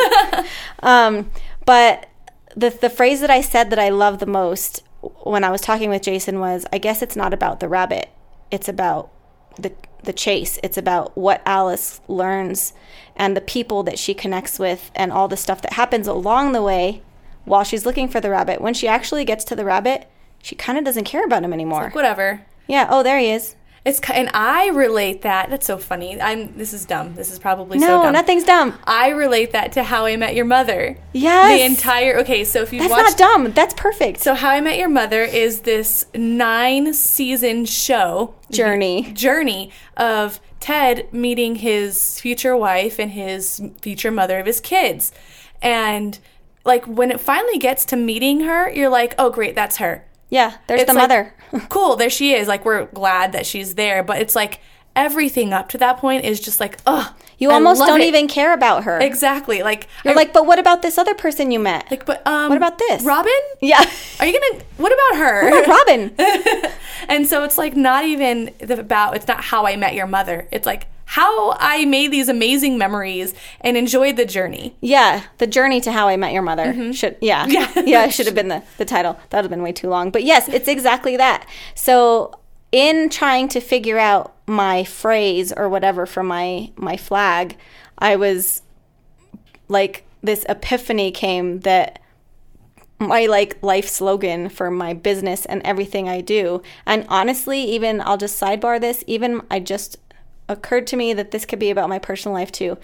um, 0.82 1.30
but 1.64 2.08
the 2.56 2.70
the 2.70 2.90
phrase 2.90 3.20
that 3.20 3.30
I 3.30 3.40
said 3.40 3.70
that 3.70 3.78
I 3.78 3.88
love 3.88 4.18
the 4.18 4.26
most 4.26 4.82
when 5.22 5.44
I 5.44 5.50
was 5.50 5.62
talking 5.62 5.88
with 5.88 6.02
Jason 6.02 6.40
was, 6.40 6.66
I 6.72 6.78
guess 6.78 7.00
it's 7.00 7.16
not 7.16 7.32
about 7.32 7.60
the 7.60 7.68
rabbit. 7.68 8.10
It's 8.50 8.68
about 8.68 9.10
the 9.56 9.72
the 10.02 10.12
chase. 10.12 10.58
It's 10.62 10.78
about 10.78 11.16
what 11.16 11.42
Alice 11.46 12.00
learns 12.08 12.72
and 13.16 13.36
the 13.36 13.40
people 13.40 13.82
that 13.82 13.98
she 13.98 14.14
connects 14.14 14.58
with 14.58 14.90
and 14.94 15.12
all 15.12 15.28
the 15.28 15.36
stuff 15.36 15.62
that 15.62 15.74
happens 15.74 16.06
along 16.06 16.52
the 16.52 16.62
way 16.62 17.02
while 17.44 17.64
she's 17.64 17.84
looking 17.86 18.08
for 18.08 18.20
the 18.20 18.30
rabbit. 18.30 18.60
When 18.60 18.74
she 18.74 18.88
actually 18.88 19.24
gets 19.24 19.44
to 19.44 19.56
the 19.56 19.64
rabbit, 19.64 20.08
she 20.42 20.54
kind 20.54 20.78
of 20.78 20.84
doesn't 20.84 21.04
care 21.04 21.24
about 21.24 21.42
him 21.44 21.52
anymore. 21.52 21.90
Whatever. 21.92 22.42
yeah. 22.66 22.88
Oh, 22.90 23.02
there 23.02 23.18
he 23.18 23.30
is. 23.30 23.56
It's 23.84 23.98
and 24.12 24.28
I 24.34 24.68
relate 24.68 25.22
that. 25.22 25.48
That's 25.48 25.66
so 25.66 25.78
funny. 25.78 26.20
I'm. 26.20 26.56
This 26.56 26.74
is 26.74 26.84
dumb. 26.84 27.14
This 27.14 27.32
is 27.32 27.38
probably 27.38 27.78
so 27.78 27.86
No, 27.86 28.02
dumb. 28.02 28.12
nothing's 28.12 28.44
dumb. 28.44 28.78
I 28.84 29.08
relate 29.08 29.52
that 29.52 29.72
to 29.72 29.82
How 29.84 30.04
I 30.04 30.16
Met 30.16 30.34
Your 30.34 30.44
Mother. 30.44 30.98
Yes. 31.14 31.58
The 31.58 31.64
entire. 31.64 32.18
Okay, 32.18 32.44
so 32.44 32.60
if 32.60 32.72
you 32.74 32.80
That's 32.80 32.90
watched 32.90 33.18
not 33.18 33.18
dumb. 33.18 33.52
That's 33.52 33.72
perfect. 33.74 34.20
So 34.20 34.34
How 34.34 34.50
I 34.50 34.60
Met 34.60 34.76
Your 34.76 34.90
Mother 34.90 35.22
is 35.22 35.60
this 35.60 36.04
nine 36.14 36.92
season 36.92 37.64
show 37.64 38.34
Journey. 38.50 39.12
journey 39.14 39.70
of 39.96 40.40
Ted 40.60 41.10
meeting 41.10 41.54
his 41.56 42.20
future 42.20 42.54
wife 42.54 42.98
and 42.98 43.12
his 43.12 43.62
future 43.80 44.10
mother 44.10 44.38
of 44.38 44.44
his 44.44 44.60
kids. 44.60 45.10
And 45.62 46.18
like 46.66 46.84
when 46.84 47.10
it 47.10 47.18
finally 47.18 47.56
gets 47.56 47.86
to 47.86 47.96
meeting 47.96 48.40
her, 48.40 48.70
you're 48.70 48.90
like, 48.90 49.14
"Oh 49.18 49.30
great, 49.30 49.54
that's 49.54 49.78
her." 49.78 50.04
Yeah, 50.30 50.56
there's 50.66 50.82
It's 50.82 50.90
the 50.92 50.96
like, 50.98 51.08
mother. 51.08 51.34
cool, 51.68 51.96
there 51.96 52.10
she 52.10 52.32
is. 52.34 52.48
Like 52.48 52.64
we're 52.64 52.86
glad 52.86 53.32
that 53.32 53.44
she's 53.46 53.74
there, 53.74 54.02
but 54.02 54.18
it's 54.20 54.34
like 54.36 54.60
everything 54.96 55.52
up 55.52 55.68
to 55.70 55.78
that 55.78 55.98
point 55.98 56.24
is 56.24 56.40
just 56.40 56.60
like, 56.60 56.78
"Ugh." 56.86 57.12
You 57.38 57.50
I 57.50 57.54
almost 57.54 57.80
don't 57.80 58.02
it." 58.02 58.04
even 58.08 58.28
care 58.28 58.52
about 58.52 58.84
her. 58.84 58.98
Exactly. 59.00 59.62
Like 59.62 59.88
You're 60.04 60.12
I- 60.12 60.16
like, 60.16 60.32
but 60.34 60.44
what 60.46 60.58
about 60.58 60.82
this 60.82 60.98
other 60.98 61.14
person 61.14 61.50
you 61.50 61.58
met? 61.58 61.90
like 61.90 62.04
but 62.04 62.24
um 62.26 62.48
what 62.50 62.56
about 62.58 62.76
this? 62.78 63.02
Robin? 63.02 63.32
yeah. 63.62 63.82
Are 64.20 64.26
you 64.26 64.32
to 64.32 64.64
What 64.76 64.92
about 64.92 65.18
her? 65.18 65.66
Robin. 65.66 66.14
And 67.08 67.26
so 67.26 67.42
it's 67.44 67.56
like 67.58 67.74
not 67.76 68.04
even 68.04 68.52
the- 68.58 68.78
about 68.78 69.16
it's 69.16 69.26
not 69.26 69.42
how 69.42 69.66
I 69.66 69.74
met 69.76 69.94
your 69.94 70.06
mother. 70.06 70.46
It's 70.52 70.66
like 70.66 70.86
how 71.10 71.56
I 71.58 71.86
made 71.86 72.12
these 72.12 72.28
amazing 72.28 72.78
memories 72.78 73.34
and 73.62 73.76
enjoyed 73.76 74.14
the 74.14 74.24
journey. 74.24 74.76
Yeah, 74.80 75.24
the 75.38 75.46
journey 75.48 75.80
to 75.80 75.90
how 75.90 76.06
I 76.06 76.16
met 76.16 76.32
your 76.32 76.42
mother 76.42 76.66
mm-hmm. 76.66 76.92
should 76.92 77.16
yeah 77.20 77.46
Yeah. 77.48 77.68
yeah 77.84 78.08
should 78.10 78.26
have 78.26 78.34
been 78.36 78.46
the 78.46 78.62
the 78.78 78.84
title. 78.84 79.14
That 79.30 79.38
would 79.38 79.46
have 79.46 79.50
been 79.50 79.64
way 79.64 79.72
too 79.72 79.88
long. 79.88 80.12
But 80.12 80.22
yes, 80.22 80.48
it's 80.48 80.68
exactly 80.68 81.16
that. 81.16 81.48
So 81.74 82.38
in 82.70 83.08
trying 83.08 83.48
to 83.48 83.60
figure 83.60 83.98
out 83.98 84.36
my 84.46 84.84
phrase 84.84 85.52
or 85.52 85.68
whatever 85.68 86.06
for 86.06 86.22
my 86.22 86.70
my 86.76 86.96
flag, 86.96 87.56
I 87.98 88.14
was 88.14 88.62
like 89.66 90.04
this 90.22 90.46
epiphany 90.48 91.10
came 91.10 91.58
that 91.60 92.00
my 93.00 93.26
like 93.26 93.60
life 93.64 93.88
slogan 93.88 94.48
for 94.48 94.70
my 94.70 94.94
business 94.94 95.44
and 95.44 95.60
everything 95.64 96.08
I 96.08 96.20
do. 96.20 96.62
And 96.86 97.04
honestly, 97.08 97.62
even 97.62 98.00
I'll 98.00 98.16
just 98.16 98.40
sidebar 98.40 98.80
this, 98.80 99.02
even 99.08 99.42
I 99.50 99.58
just 99.58 99.98
occurred 100.50 100.86
to 100.88 100.96
me 100.96 101.14
that 101.14 101.30
this 101.30 101.46
could 101.46 101.58
be 101.58 101.70
about 101.70 101.88
my 101.88 101.98
personal 101.98 102.34
life 102.34 102.52
too. 102.52 102.76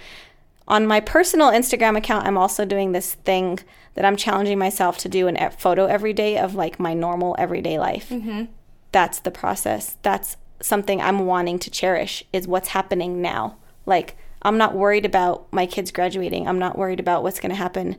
On 0.68 0.86
my 0.86 1.00
personal 1.00 1.50
Instagram 1.50 1.96
account, 1.96 2.26
I'm 2.26 2.38
also 2.38 2.64
doing 2.64 2.92
this 2.92 3.14
thing 3.14 3.60
that 3.94 4.04
I'm 4.04 4.16
challenging 4.16 4.58
myself 4.58 4.98
to 4.98 5.08
do 5.08 5.28
an 5.28 5.50
photo 5.50 5.86
every 5.86 6.12
day 6.12 6.38
of 6.38 6.54
like 6.54 6.80
my 6.80 6.94
normal 6.94 7.36
everyday 7.38 7.78
life. 7.78 8.08
Mm-hmm. 8.08 8.44
That's 8.92 9.20
the 9.20 9.30
process. 9.30 9.96
That's 10.02 10.36
something 10.60 11.00
I'm 11.00 11.26
wanting 11.26 11.58
to 11.60 11.70
cherish 11.70 12.24
is 12.32 12.48
what's 12.48 12.68
happening 12.68 13.20
now. 13.20 13.56
Like 13.84 14.16
I'm 14.42 14.58
not 14.58 14.74
worried 14.74 15.04
about 15.04 15.52
my 15.52 15.66
kids 15.66 15.92
graduating. 15.92 16.48
I'm 16.48 16.58
not 16.58 16.78
worried 16.78 17.00
about 17.00 17.22
what's 17.22 17.40
going 17.40 17.50
to 17.50 17.56
happen 17.56 17.96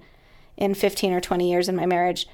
in 0.56 0.74
15 0.74 1.14
or 1.14 1.22
20 1.22 1.50
years 1.50 1.70
in 1.70 1.76
my 1.76 1.86
marriage. 1.86 2.28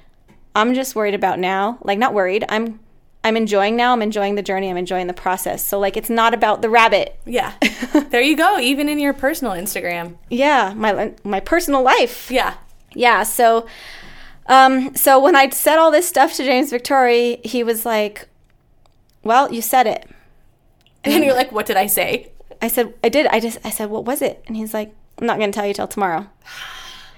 I'm 0.54 0.74
just 0.74 0.94
worried 0.94 1.14
about 1.14 1.38
now. 1.38 1.78
Like 1.82 1.98
not 1.98 2.14
worried. 2.14 2.44
I'm 2.48 2.80
I'm 3.24 3.36
enjoying 3.36 3.74
now. 3.74 3.92
I'm 3.92 4.02
enjoying 4.02 4.36
the 4.36 4.42
journey. 4.42 4.70
I'm 4.70 4.76
enjoying 4.76 5.08
the 5.08 5.14
process. 5.14 5.64
So 5.64 5.80
like 5.80 5.96
it's 5.96 6.10
not 6.10 6.34
about 6.34 6.62
the 6.62 6.70
rabbit. 6.70 7.18
Yeah. 7.24 7.54
there 8.10 8.20
you 8.20 8.36
go, 8.36 8.58
even 8.60 8.88
in 8.88 8.98
your 8.98 9.14
personal 9.14 9.54
Instagram. 9.54 10.16
Yeah, 10.30 10.74
my 10.76 11.14
my 11.24 11.40
personal 11.40 11.82
life. 11.82 12.30
Yeah. 12.30 12.54
Yeah, 12.94 13.24
so 13.24 13.66
um 14.46 14.94
so 14.94 15.18
when 15.18 15.34
I 15.34 15.48
said 15.48 15.78
all 15.78 15.90
this 15.90 16.06
stuff 16.06 16.34
to 16.34 16.44
James 16.44 16.70
Victore, 16.70 17.40
he 17.44 17.64
was 17.64 17.84
like, 17.84 18.28
"Well, 19.24 19.52
you 19.52 19.62
said 19.62 19.86
it." 19.86 20.08
And 21.04 21.24
you're 21.24 21.34
like, 21.34 21.52
what 21.52 21.66
did 21.66 21.76
I 21.76 21.86
say? 21.86 22.30
I 22.62 22.68
said, 22.68 22.94
I 23.04 23.08
did. 23.08 23.26
I 23.26 23.40
just, 23.40 23.58
I 23.64 23.70
said, 23.70 23.90
what 23.90 24.04
was 24.04 24.22
it? 24.22 24.42
And 24.46 24.56
he's 24.56 24.72
like, 24.72 24.94
I'm 25.18 25.26
not 25.26 25.38
going 25.38 25.52
to 25.52 25.56
tell 25.56 25.66
you 25.66 25.74
till 25.74 25.88
tomorrow. 25.88 26.28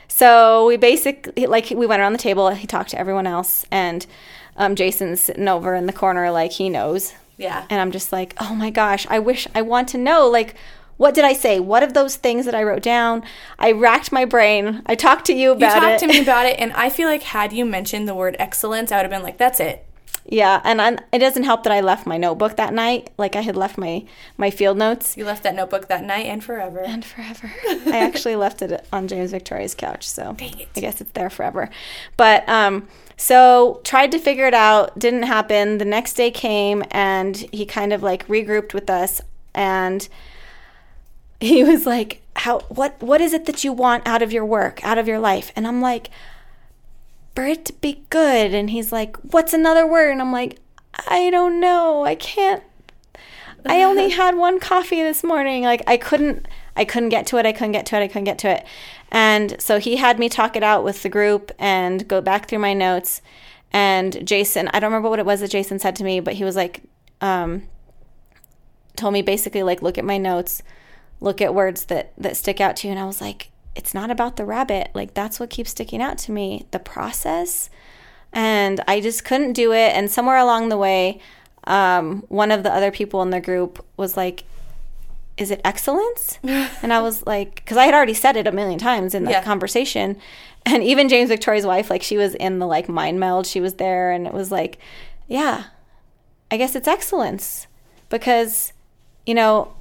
So 0.08 0.66
we 0.66 0.78
basically, 0.78 1.44
like, 1.44 1.68
we 1.68 1.84
went 1.84 2.00
around 2.00 2.14
the 2.14 2.18
table. 2.18 2.48
He 2.48 2.66
talked 2.66 2.88
to 2.90 2.98
everyone 2.98 3.26
else. 3.26 3.66
And 3.70 4.06
um, 4.56 4.74
Jason's 4.74 5.20
sitting 5.20 5.48
over 5.48 5.74
in 5.74 5.86
the 5.86 5.92
corner, 5.92 6.30
like, 6.30 6.52
he 6.52 6.68
knows. 6.68 7.14
Yeah. 7.36 7.66
And 7.68 7.80
I'm 7.80 7.90
just 7.92 8.12
like, 8.12 8.34
oh 8.40 8.54
my 8.54 8.70
gosh, 8.70 9.06
I 9.10 9.18
wish, 9.18 9.46
I 9.54 9.62
want 9.62 9.88
to 9.90 9.98
know, 9.98 10.26
like, 10.28 10.54
What 10.96 11.14
did 11.14 11.24
I 11.24 11.34
say? 11.34 11.60
What 11.60 11.82
of 11.82 11.92
those 11.92 12.16
things 12.16 12.46
that 12.46 12.54
I 12.54 12.62
wrote 12.62 12.82
down? 12.82 13.22
I 13.58 13.72
racked 13.72 14.10
my 14.12 14.24
brain. 14.24 14.82
I 14.86 14.94
talked 14.94 15.26
to 15.26 15.34
you 15.34 15.52
about 15.52 15.72
it. 15.72 15.74
You 15.74 15.80
talked 15.80 16.02
it. 16.02 16.06
to 16.06 16.12
me 16.12 16.22
about 16.22 16.46
it, 16.46 16.56
and 16.58 16.72
I 16.72 16.88
feel 16.88 17.06
like 17.06 17.22
had 17.22 17.52
you 17.52 17.66
mentioned 17.66 18.08
the 18.08 18.14
word 18.14 18.34
excellence, 18.38 18.90
I 18.90 18.96
would 18.96 19.02
have 19.02 19.10
been 19.10 19.22
like, 19.22 19.36
"That's 19.36 19.60
it." 19.60 19.84
Yeah, 20.28 20.60
and 20.64 20.80
i 20.82 20.96
it 21.12 21.18
doesn't 21.18 21.44
help 21.44 21.62
that 21.64 21.72
I 21.72 21.80
left 21.82 22.06
my 22.06 22.16
notebook 22.16 22.56
that 22.56 22.72
night. 22.72 23.10
Like 23.18 23.36
I 23.36 23.42
had 23.42 23.56
left 23.56 23.76
my 23.78 24.04
my 24.38 24.50
field 24.50 24.78
notes 24.78 25.16
You 25.18 25.24
left 25.26 25.42
that 25.42 25.54
notebook 25.54 25.88
that 25.88 26.02
night 26.02 26.26
and 26.26 26.42
forever. 26.42 26.80
and 26.80 27.04
forever. 27.04 27.52
I 27.68 27.98
actually 27.98 28.34
left 28.36 28.62
it 28.62 28.84
on 28.90 29.06
James 29.06 29.30
Victore's 29.32 29.74
couch, 29.74 30.08
so. 30.08 30.34
I 30.40 30.80
guess 30.80 31.00
it's 31.02 31.12
there 31.12 31.28
forever. 31.30 31.68
But 32.16 32.48
um 32.48 32.88
so 33.16 33.80
tried 33.84 34.12
to 34.12 34.18
figure 34.18 34.46
it 34.46 34.54
out, 34.54 34.98
didn't 34.98 35.24
happen. 35.24 35.78
The 35.78 35.84
next 35.84 36.14
day 36.14 36.30
came 36.30 36.84
and 36.90 37.36
he 37.36 37.64
kind 37.64 37.92
of 37.92 38.02
like 38.02 38.26
regrouped 38.28 38.74
with 38.74 38.90
us 38.90 39.20
and 39.54 40.08
he 41.40 41.64
was 41.70 41.86
like, 41.86 42.22
"How 42.36 42.60
what 42.68 43.00
what 43.02 43.20
is 43.20 43.32
it 43.32 43.46
that 43.46 43.64
you 43.64 43.72
want 43.72 44.06
out 44.06 44.22
of 44.22 44.32
your 44.32 44.44
work, 44.44 44.84
out 44.84 44.98
of 44.98 45.08
your 45.08 45.18
life?" 45.18 45.52
And 45.56 45.66
I'm 45.66 45.80
like, 45.80 46.10
for 47.36 47.44
it 47.44 47.66
to 47.66 47.72
be 47.74 48.02
good. 48.08 48.54
And 48.54 48.70
he's 48.70 48.90
like, 48.90 49.16
What's 49.18 49.52
another 49.52 49.86
word? 49.86 50.10
And 50.10 50.20
I'm 50.20 50.32
like, 50.32 50.58
I 51.06 51.30
don't 51.30 51.60
know. 51.60 52.04
I 52.04 52.16
can't. 52.16 52.64
I 53.66 53.82
only 53.82 54.08
had 54.22 54.34
one 54.34 54.58
coffee 54.58 55.02
this 55.02 55.22
morning. 55.22 55.62
Like 55.62 55.82
I 55.86 55.98
couldn't 55.98 56.48
I 56.76 56.84
couldn't 56.84 57.08
get 57.08 57.26
to 57.28 57.38
it. 57.38 57.46
I 57.46 57.52
couldn't 57.52 57.72
get 57.72 57.86
to 57.86 57.96
it. 57.96 58.02
I 58.02 58.08
couldn't 58.08 58.24
get 58.24 58.38
to 58.40 58.50
it. 58.50 58.66
And 59.10 59.60
so 59.60 59.78
he 59.78 59.96
had 59.96 60.18
me 60.18 60.28
talk 60.28 60.56
it 60.56 60.62
out 60.62 60.84
with 60.84 61.02
the 61.02 61.08
group 61.08 61.50
and 61.58 62.06
go 62.06 62.20
back 62.20 62.48
through 62.48 62.58
my 62.58 62.74
notes. 62.74 63.22
And 63.72 64.26
Jason, 64.26 64.68
I 64.68 64.80
don't 64.80 64.90
remember 64.90 65.08
what 65.08 65.18
it 65.18 65.26
was 65.26 65.40
that 65.40 65.50
Jason 65.50 65.78
said 65.78 65.96
to 65.96 66.04
me, 66.04 66.20
but 66.20 66.34
he 66.34 66.44
was 66.44 66.56
like, 66.56 66.82
um, 67.20 67.62
told 68.96 69.12
me 69.12 69.22
basically 69.22 69.62
like 69.62 69.82
look 69.82 69.98
at 69.98 70.04
my 70.04 70.18
notes, 70.18 70.62
look 71.20 71.40
at 71.40 71.54
words 71.54 71.86
that 71.86 72.12
that 72.18 72.36
stick 72.36 72.60
out 72.60 72.76
to 72.76 72.88
you. 72.88 72.92
And 72.92 73.00
I 73.00 73.04
was 73.04 73.20
like, 73.20 73.50
it's 73.74 73.94
not 73.94 74.10
about 74.10 74.36
the 74.36 74.44
rabbit. 74.44 74.90
Like 74.94 75.14
that's 75.14 75.38
what 75.38 75.50
keeps 75.50 75.70
sticking 75.70 76.02
out 76.02 76.18
to 76.18 76.32
me, 76.32 76.66
the 76.70 76.78
process. 76.78 77.70
And 78.32 78.80
I 78.86 79.00
just 79.00 79.24
couldn't 79.24 79.52
do 79.52 79.72
it. 79.72 79.94
And 79.94 80.10
somewhere 80.10 80.36
along 80.36 80.68
the 80.68 80.76
way, 80.76 81.20
um, 81.64 82.24
one 82.28 82.50
of 82.50 82.62
the 82.62 82.72
other 82.72 82.90
people 82.90 83.22
in 83.22 83.30
the 83.30 83.40
group 83.40 83.84
was 83.96 84.16
like, 84.16 84.44
is 85.36 85.50
it 85.50 85.60
excellence? 85.64 86.38
and 86.42 86.92
I 86.92 87.00
was 87.00 87.26
like, 87.26 87.56
because 87.56 87.76
I 87.76 87.84
had 87.86 87.94
already 87.94 88.14
said 88.14 88.36
it 88.36 88.46
a 88.46 88.52
million 88.52 88.78
times 88.78 89.14
in 89.14 89.24
that 89.24 89.30
Yeah. 89.30 89.42
conversation. 89.42 90.16
And 90.64 90.82
even 90.82 91.08
James 91.08 91.28
Victore's 91.28 91.64
wife, 91.66 91.90
like 91.90 92.02
she 92.02 92.16
was 92.16 92.34
in 92.34 92.58
the 92.58 92.66
like 92.66 92.88
mind 92.88 93.20
meld, 93.20 93.46
she 93.46 93.60
was 93.60 93.74
there 93.74 94.10
and 94.10 94.26
it 94.26 94.32
was 94.32 94.50
like, 94.50 94.78
yeah, 95.28 95.64
I 96.50 96.56
guess 96.56 96.74
it's 96.74 96.88
excellence 96.88 97.66
because, 98.08 98.72
you 99.26 99.34
know, 99.34 99.74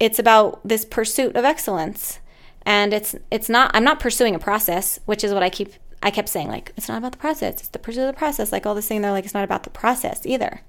it's 0.00 0.18
about 0.18 0.60
this 0.66 0.84
pursuit 0.84 1.34
of 1.36 1.44
excellence. 1.44 2.18
And 2.66 2.92
it's 2.92 3.14
it's 3.30 3.48
not 3.48 3.70
I'm 3.74 3.84
not 3.84 4.00
pursuing 4.00 4.34
a 4.34 4.38
process, 4.38 4.98
which 5.06 5.24
is 5.24 5.32
what 5.32 5.42
I 5.42 5.48
keep 5.50 5.72
I 6.02 6.10
kept 6.10 6.28
saying 6.28 6.48
like 6.48 6.72
it's 6.76 6.88
not 6.88 6.98
about 6.98 7.12
the 7.12 7.18
process, 7.18 7.54
it's 7.60 7.68
the 7.68 7.78
pursuit 7.78 8.02
of 8.02 8.14
the 8.14 8.18
process. 8.18 8.52
Like 8.52 8.66
all 8.66 8.74
this 8.74 8.86
thing 8.86 9.00
they're 9.00 9.12
like 9.12 9.24
it's 9.24 9.34
not 9.34 9.44
about 9.44 9.62
the 9.62 9.70
process 9.70 10.26
either. 10.26 10.60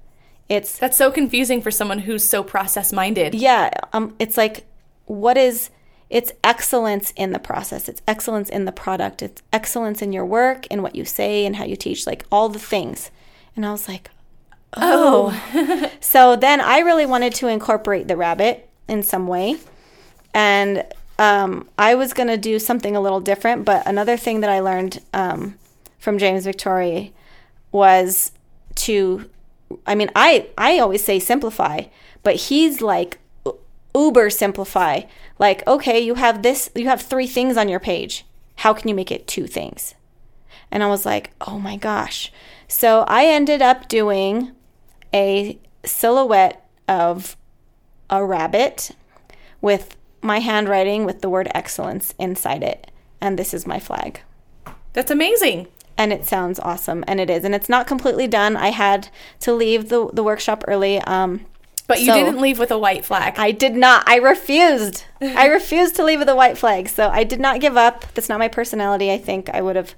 It's 0.50 0.78
That's 0.78 0.96
so 0.96 1.10
confusing 1.10 1.62
for 1.62 1.70
someone 1.70 2.00
who's 2.00 2.24
so 2.24 2.42
process 2.42 2.92
minded. 2.92 3.34
yeah, 3.34 3.70
um 3.94 4.14
it's 4.18 4.36
like 4.36 4.66
what 5.06 5.38
is 5.38 5.70
it's 6.10 6.32
excellence 6.42 7.12
in 7.16 7.32
the 7.32 7.38
process. 7.38 7.88
It's 7.88 8.02
excellence 8.06 8.48
in 8.50 8.64
the 8.64 8.72
product. 8.72 9.22
It's 9.22 9.42
excellence 9.52 10.02
in 10.02 10.12
your 10.12 10.26
work 10.26 10.66
and 10.68 10.82
what 10.82 10.96
you 10.96 11.04
say 11.04 11.46
and 11.46 11.54
how 11.54 11.64
you 11.64 11.76
teach, 11.76 12.04
like 12.04 12.24
all 12.32 12.48
the 12.48 12.58
things. 12.58 13.12
And 13.54 13.64
I 13.64 13.70
was 13.70 13.88
like, 13.88 14.10
oh. 14.76 15.32
so 16.00 16.34
then 16.34 16.60
I 16.60 16.80
really 16.80 17.06
wanted 17.06 17.32
to 17.36 17.46
incorporate 17.46 18.08
the 18.08 18.16
rabbit 18.16 18.68
in 18.88 19.04
some 19.04 19.28
way. 19.28 19.58
And 20.34 20.84
um, 21.20 21.68
I 21.78 21.94
was 21.94 22.12
going 22.12 22.28
to 22.28 22.36
do 22.36 22.58
something 22.58 22.96
a 22.96 23.00
little 23.00 23.20
different. 23.20 23.64
But 23.64 23.86
another 23.86 24.16
thing 24.16 24.40
that 24.40 24.50
I 24.50 24.60
learned 24.60 25.00
um, 25.14 25.56
from 26.00 26.18
James 26.18 26.44
Victore 26.44 27.12
was 27.70 28.32
to, 28.76 29.30
I 29.86 29.94
mean, 29.94 30.10
I, 30.14 30.48
I 30.58 30.78
always 30.78 31.04
say 31.04 31.18
simplify, 31.18 31.84
but 32.22 32.36
he's 32.36 32.80
like 32.80 33.18
uber 33.94 34.30
simplify. 34.30 35.02
Like, 35.38 35.66
okay, 35.66 36.00
you 36.00 36.14
have 36.14 36.42
this, 36.42 36.70
you 36.74 36.88
have 36.88 37.02
three 37.02 37.26
things 37.26 37.56
on 37.56 37.68
your 37.68 37.80
page. 37.80 38.24
How 38.56 38.72
can 38.72 38.88
you 38.88 38.94
make 38.94 39.10
it 39.10 39.26
two 39.26 39.46
things? 39.46 39.94
And 40.70 40.82
I 40.82 40.88
was 40.88 41.06
like, 41.06 41.32
oh 41.40 41.58
my 41.58 41.76
gosh. 41.76 42.32
So 42.68 43.04
I 43.08 43.26
ended 43.26 43.62
up 43.62 43.88
doing 43.88 44.52
a 45.12 45.58
silhouette 45.84 46.64
of 46.88 47.36
a 48.08 48.24
rabbit 48.24 48.90
with 49.60 49.96
my 50.22 50.38
handwriting 50.38 51.04
with 51.04 51.22
the 51.22 51.30
word 51.30 51.48
excellence 51.54 52.14
inside 52.18 52.62
it. 52.62 52.90
And 53.20 53.38
this 53.38 53.54
is 53.54 53.66
my 53.66 53.80
flag. 53.80 54.20
That's 54.92 55.10
amazing. 55.10 55.68
And 56.00 56.12
it 56.12 56.24
sounds 56.24 56.58
awesome. 56.60 57.04
And 57.06 57.20
it 57.20 57.28
is. 57.28 57.44
And 57.44 57.54
it's 57.54 57.68
not 57.68 57.86
completely 57.86 58.26
done. 58.26 58.56
I 58.56 58.70
had 58.70 59.08
to 59.40 59.52
leave 59.52 59.90
the, 59.90 60.08
the 60.12 60.24
workshop 60.24 60.64
early. 60.66 60.98
Um, 61.02 61.32
But 61.86 62.00
you 62.00 62.06
So- 62.06 62.14
didn't 62.14 62.40
leave 62.40 62.58
with 62.58 62.70
a 62.70 62.78
white 62.78 63.04
flag. 63.04 63.34
I 63.36 63.50
did 63.50 63.74
not. 63.76 64.08
I 64.08 64.16
refused. 64.16 65.04
I 65.20 65.46
refused 65.46 65.96
to 65.96 66.04
leave 66.04 66.18
with 66.20 66.28
a 66.28 66.34
white 66.42 66.56
flag. 66.56 66.88
So 66.88 67.08
I 67.10 67.22
did 67.24 67.40
not 67.40 67.60
give 67.60 67.76
up. 67.76 67.96
That's 68.14 68.28
not 68.30 68.38
my 68.38 68.48
personality. 68.48 69.12
I 69.12 69.18
think 69.18 69.50
I 69.50 69.60
would 69.60 69.76
have 69.76 69.94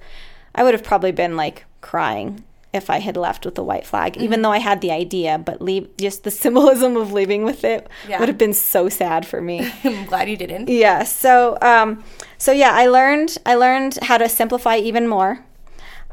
I 0.54 0.64
would 0.64 0.74
have 0.74 0.82
probably 0.90 1.12
been 1.12 1.36
like 1.36 1.64
crying 1.80 2.42
if 2.72 2.88
I 2.88 2.98
had 3.00 3.16
left 3.18 3.44
with 3.44 3.58
a 3.58 3.62
white 3.62 3.86
flag, 3.86 4.16
even 4.16 4.40
though 4.42 4.50
I 4.58 4.58
had 4.58 4.80
the 4.80 4.90
idea, 4.90 5.36
but 5.38 5.60
leave 5.60 5.86
just 5.98 6.24
the 6.24 6.30
symbolism 6.44 6.96
of 6.96 7.12
leaving 7.12 7.44
with 7.44 7.64
it 7.64 7.86
Yeah. 8.08 8.18
would 8.18 8.28
have 8.32 8.38
been 8.38 8.54
so 8.54 8.88
sad 8.88 9.26
for 9.26 9.40
me. 9.42 9.56
I'm 9.84 10.06
glad 10.06 10.28
you 10.30 10.36
didn't. 10.38 10.68
yeah. 10.68 11.04
So 11.04 11.58
um 11.62 12.02
so 12.38 12.50
yeah, 12.52 12.72
I 12.82 12.86
learned 12.88 13.30
I 13.46 13.54
learned 13.54 13.98
how 14.08 14.16
to 14.18 14.28
simplify 14.28 14.76
even 14.78 15.06
more. 15.06 15.32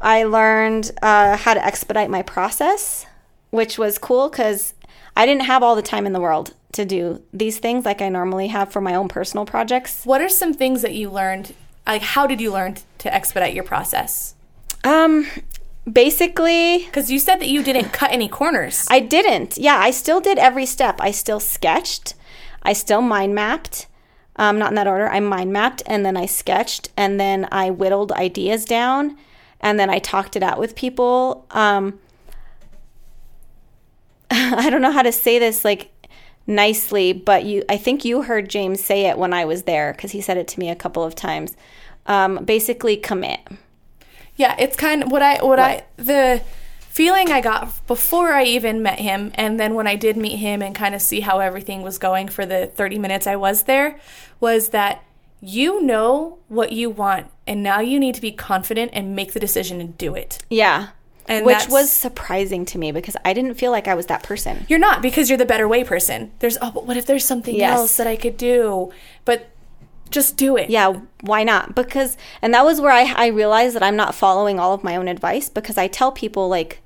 I 0.00 0.24
learned 0.24 0.92
uh, 1.02 1.36
how 1.36 1.54
to 1.54 1.64
expedite 1.64 2.10
my 2.10 2.22
process, 2.22 3.06
which 3.50 3.78
was 3.78 3.98
cool 3.98 4.30
because 4.30 4.74
I 5.16 5.26
didn't 5.26 5.44
have 5.44 5.62
all 5.62 5.76
the 5.76 5.82
time 5.82 6.06
in 6.06 6.12
the 6.12 6.20
world 6.20 6.54
to 6.72 6.84
do 6.84 7.22
these 7.32 7.58
things 7.58 7.84
like 7.84 8.00
I 8.00 8.08
normally 8.08 8.48
have 8.48 8.72
for 8.72 8.80
my 8.80 8.94
own 8.94 9.08
personal 9.08 9.44
projects. 9.44 10.04
What 10.04 10.20
are 10.20 10.28
some 10.28 10.54
things 10.54 10.82
that 10.82 10.94
you 10.94 11.10
learned? 11.10 11.54
Like, 11.86 12.02
how 12.02 12.26
did 12.26 12.40
you 12.40 12.52
learn 12.52 12.76
to 12.98 13.12
expedite 13.12 13.54
your 13.54 13.64
process? 13.64 14.34
Um, 14.84 15.26
basically, 15.90 16.84
Because 16.86 17.10
you 17.10 17.18
said 17.18 17.40
that 17.40 17.48
you 17.48 17.62
didn't 17.62 17.92
cut 17.92 18.12
any 18.12 18.28
corners. 18.28 18.86
I 18.88 19.00
didn't. 19.00 19.58
Yeah, 19.58 19.76
I 19.78 19.90
still 19.90 20.20
did 20.20 20.38
every 20.38 20.66
step. 20.66 21.00
I 21.00 21.10
still 21.10 21.40
sketched. 21.40 22.14
I 22.62 22.72
still 22.72 23.02
mind 23.02 23.34
mapped. 23.34 23.86
Um, 24.36 24.58
not 24.58 24.70
in 24.70 24.76
that 24.76 24.86
order. 24.86 25.08
I 25.08 25.20
mind 25.20 25.52
mapped 25.52 25.82
and 25.86 26.06
then 26.06 26.16
I 26.16 26.24
sketched 26.24 26.88
and 26.96 27.20
then 27.20 27.48
I 27.52 27.70
whittled 27.70 28.12
ideas 28.12 28.64
down 28.64 29.18
and 29.60 29.78
then 29.78 29.90
I 29.90 29.98
talked 29.98 30.36
it 30.36 30.42
out 30.42 30.58
with 30.58 30.74
people. 30.74 31.46
Um, 31.50 31.98
I 34.30 34.70
don't 34.70 34.82
know 34.82 34.92
how 34.92 35.02
to 35.02 35.12
say 35.12 35.38
this 35.38 35.64
like 35.64 35.90
nicely, 36.46 37.12
but 37.12 37.44
you 37.44 37.64
I 37.68 37.76
think 37.76 38.04
you 38.04 38.22
heard 38.22 38.48
James 38.48 38.82
say 38.82 39.06
it 39.06 39.18
when 39.18 39.32
I 39.32 39.44
was 39.44 39.64
there 39.64 39.92
because 39.92 40.12
he 40.12 40.20
said 40.20 40.36
it 40.36 40.48
to 40.48 40.60
me 40.60 40.70
a 40.70 40.76
couple 40.76 41.04
of 41.04 41.14
times. 41.14 41.56
Um, 42.06 42.44
basically, 42.44 42.96
commit. 42.96 43.40
Yeah, 44.36 44.56
it's 44.58 44.76
kind 44.76 45.02
of 45.02 45.12
what 45.12 45.22
I 45.22 45.44
what 45.44 45.58
I 45.58 45.84
the 45.96 46.42
feeling 46.78 47.30
I 47.30 47.40
got 47.40 47.86
before 47.86 48.32
I 48.32 48.44
even 48.44 48.82
met 48.82 48.98
him 48.98 49.30
and 49.34 49.60
then 49.60 49.74
when 49.74 49.86
I 49.86 49.94
did 49.94 50.16
meet 50.16 50.36
him 50.36 50.60
and 50.60 50.74
kind 50.74 50.92
of 50.94 51.00
see 51.00 51.20
how 51.20 51.38
everything 51.38 51.82
was 51.82 51.98
going 51.98 52.26
for 52.26 52.44
the 52.44 52.66
30 52.66 52.98
minutes 52.98 53.28
I 53.28 53.36
was 53.36 53.62
there 53.62 54.00
was 54.40 54.70
that 54.70 55.04
you 55.40 55.82
know 55.82 56.38
what 56.48 56.72
you 56.72 56.90
want 56.90 57.28
and 57.46 57.62
now 57.62 57.80
you 57.80 57.98
need 57.98 58.14
to 58.14 58.20
be 58.20 58.32
confident 58.32 58.90
and 58.94 59.16
make 59.16 59.32
the 59.32 59.40
decision 59.40 59.80
and 59.80 59.96
do 59.98 60.14
it. 60.14 60.38
Yeah. 60.50 60.88
And 61.26 61.46
Which 61.46 61.68
was 61.68 61.90
surprising 61.92 62.64
to 62.66 62.78
me 62.78 62.90
because 62.92 63.16
I 63.24 63.32
didn't 63.32 63.54
feel 63.54 63.70
like 63.70 63.86
I 63.86 63.94
was 63.94 64.06
that 64.06 64.22
person. 64.22 64.66
You're 64.68 64.78
not 64.80 65.00
because 65.00 65.28
you're 65.28 65.38
the 65.38 65.44
better 65.44 65.68
way 65.68 65.84
person. 65.84 66.32
There's 66.40 66.58
oh, 66.60 66.70
but 66.72 66.86
what 66.86 66.96
if 66.96 67.06
there's 67.06 67.24
something 67.24 67.54
Yes. 67.54 67.78
else 67.78 67.96
that 67.98 68.06
I 68.06 68.16
could 68.16 68.36
do? 68.36 68.92
But 69.24 69.48
just 70.10 70.36
do 70.36 70.56
it. 70.56 70.70
Yeah, 70.70 71.00
why 71.20 71.44
not? 71.44 71.74
Because, 71.76 72.16
and 72.42 72.52
that 72.52 72.64
was 72.64 72.80
where 72.80 72.90
I, 72.92 73.12
I 73.16 73.26
realized 73.28 73.76
that 73.76 73.82
I'm 73.82 73.94
not 73.96 74.14
following 74.14 74.58
all 74.58 74.74
of 74.74 74.82
my 74.82 74.96
own 74.96 75.06
advice 75.06 75.48
because 75.48 75.78
I 75.78 75.86
tell 75.86 76.10
people, 76.10 76.48
like, 76.48 76.82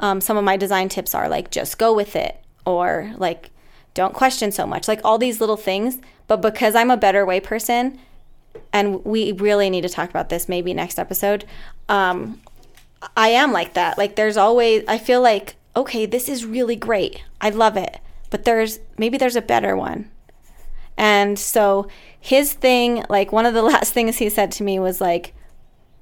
um, 0.00 0.20
some 0.20 0.36
of 0.36 0.44
my 0.44 0.58
design 0.58 0.90
tips 0.90 1.14
are 1.14 1.28
like, 1.30 1.50
just 1.50 1.78
go 1.78 1.94
with 1.94 2.14
it, 2.14 2.36
or 2.66 3.14
like, 3.16 3.50
don't 3.98 4.14
question 4.14 4.52
so 4.52 4.64
much, 4.64 4.86
like 4.86 5.00
all 5.02 5.18
these 5.18 5.40
little 5.40 5.56
things. 5.56 5.98
But 6.28 6.40
because 6.40 6.76
I'm 6.76 6.90
a 6.90 6.96
better 6.96 7.26
way 7.26 7.40
person, 7.40 7.98
and 8.72 9.04
we 9.04 9.32
really 9.32 9.68
need 9.70 9.80
to 9.80 9.88
talk 9.88 10.08
about 10.08 10.28
this 10.28 10.48
maybe 10.48 10.72
next 10.72 11.00
episode, 11.00 11.44
um, 11.88 12.40
I 13.16 13.30
am 13.30 13.50
like 13.52 13.74
that. 13.74 13.98
Like, 13.98 14.14
there's 14.14 14.36
always, 14.36 14.84
I 14.86 14.98
feel 14.98 15.20
like, 15.20 15.56
okay, 15.74 16.06
this 16.06 16.28
is 16.28 16.46
really 16.46 16.76
great. 16.76 17.24
I 17.40 17.50
love 17.50 17.76
it. 17.76 17.98
But 18.30 18.44
there's, 18.44 18.78
maybe 18.96 19.18
there's 19.18 19.34
a 19.34 19.42
better 19.42 19.76
one. 19.76 20.08
And 20.96 21.36
so 21.36 21.88
his 22.20 22.52
thing, 22.52 23.04
like 23.08 23.32
one 23.32 23.46
of 23.46 23.54
the 23.54 23.62
last 23.74 23.92
things 23.92 24.18
he 24.18 24.28
said 24.28 24.52
to 24.52 24.62
me 24.62 24.78
was 24.78 25.00
like, 25.00 25.34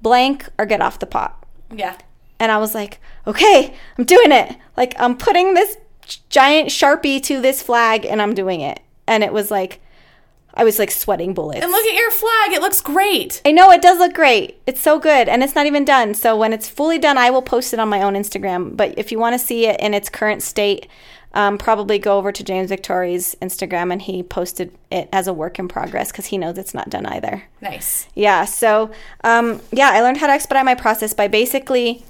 blank 0.03 0.47
or 0.59 0.67
get 0.67 0.81
off 0.81 0.99
the 0.99 1.07
pot. 1.07 1.43
Yeah. 1.73 1.97
And 2.39 2.51
I 2.51 2.59
was 2.59 2.75
like, 2.75 2.99
okay, 3.25 3.73
I'm 3.97 4.05
doing 4.05 4.31
it. 4.31 4.55
Like 4.75 4.93
I'm 4.99 5.17
putting 5.17 5.55
this 5.55 5.77
giant 6.29 6.69
sharpie 6.69 7.21
to 7.23 7.41
this 7.41 7.61
flag 7.61 8.05
and 8.05 8.21
I'm 8.21 8.33
doing 8.33 8.61
it. 8.61 8.79
And 9.07 9.23
it 9.23 9.33
was 9.33 9.51
like, 9.51 9.79
I 10.57 10.63
was 10.63 10.79
like 10.79 10.89
sweating 10.89 11.35
bullets. 11.35 11.61
And 11.61 11.71
look 11.71 11.85
at 11.85 11.93
your 11.93 12.09
flag. 12.09 12.51
It 12.51 12.61
looks 12.61 12.81
great. 12.81 13.41
I 13.45 13.51
know 13.51 13.69
it 13.69 13.81
does 13.81 13.99
look 13.99 14.15
great. 14.15 14.59
It's 14.65 14.81
so 14.81 14.97
good, 14.97 15.29
and 15.29 15.43
it's 15.43 15.53
not 15.53 15.67
even 15.67 15.85
done. 15.85 16.15
So 16.15 16.35
when 16.35 16.51
it's 16.51 16.67
fully 16.67 16.97
done, 16.97 17.15
I 17.15 17.29
will 17.29 17.43
post 17.43 17.73
it 17.73 17.79
on 17.79 17.89
my 17.89 18.01
own 18.01 18.15
Instagram. 18.15 18.75
But 18.75 18.97
if 18.97 19.11
you 19.11 19.19
want 19.19 19.39
to 19.39 19.39
see 19.39 19.67
it 19.67 19.79
in 19.79 19.93
its 19.93 20.09
current 20.09 20.41
state, 20.41 20.87
um, 21.35 21.59
probably 21.59 21.99
go 21.99 22.17
over 22.17 22.31
to 22.31 22.43
James 22.43 22.69
Victore's 22.69 23.35
Instagram, 23.39 23.91
and 23.91 24.01
he 24.01 24.23
posted 24.23 24.75
it 24.89 25.07
as 25.13 25.27
a 25.27 25.33
work 25.33 25.59
in 25.59 25.67
progress 25.67 26.11
because 26.11 26.25
he 26.25 26.39
knows 26.39 26.57
it's 26.57 26.73
not 26.73 26.89
done 26.89 27.05
either. 27.05 27.43
Nice. 27.61 28.07
Yeah. 28.15 28.45
So 28.45 28.89
um, 29.23 29.61
yeah, 29.71 29.91
I 29.91 30.01
learned 30.01 30.17
how 30.17 30.25
to 30.25 30.33
expedite 30.33 30.65
my 30.65 30.73
process 30.73 31.13
by 31.13 31.27
basically 31.27 32.03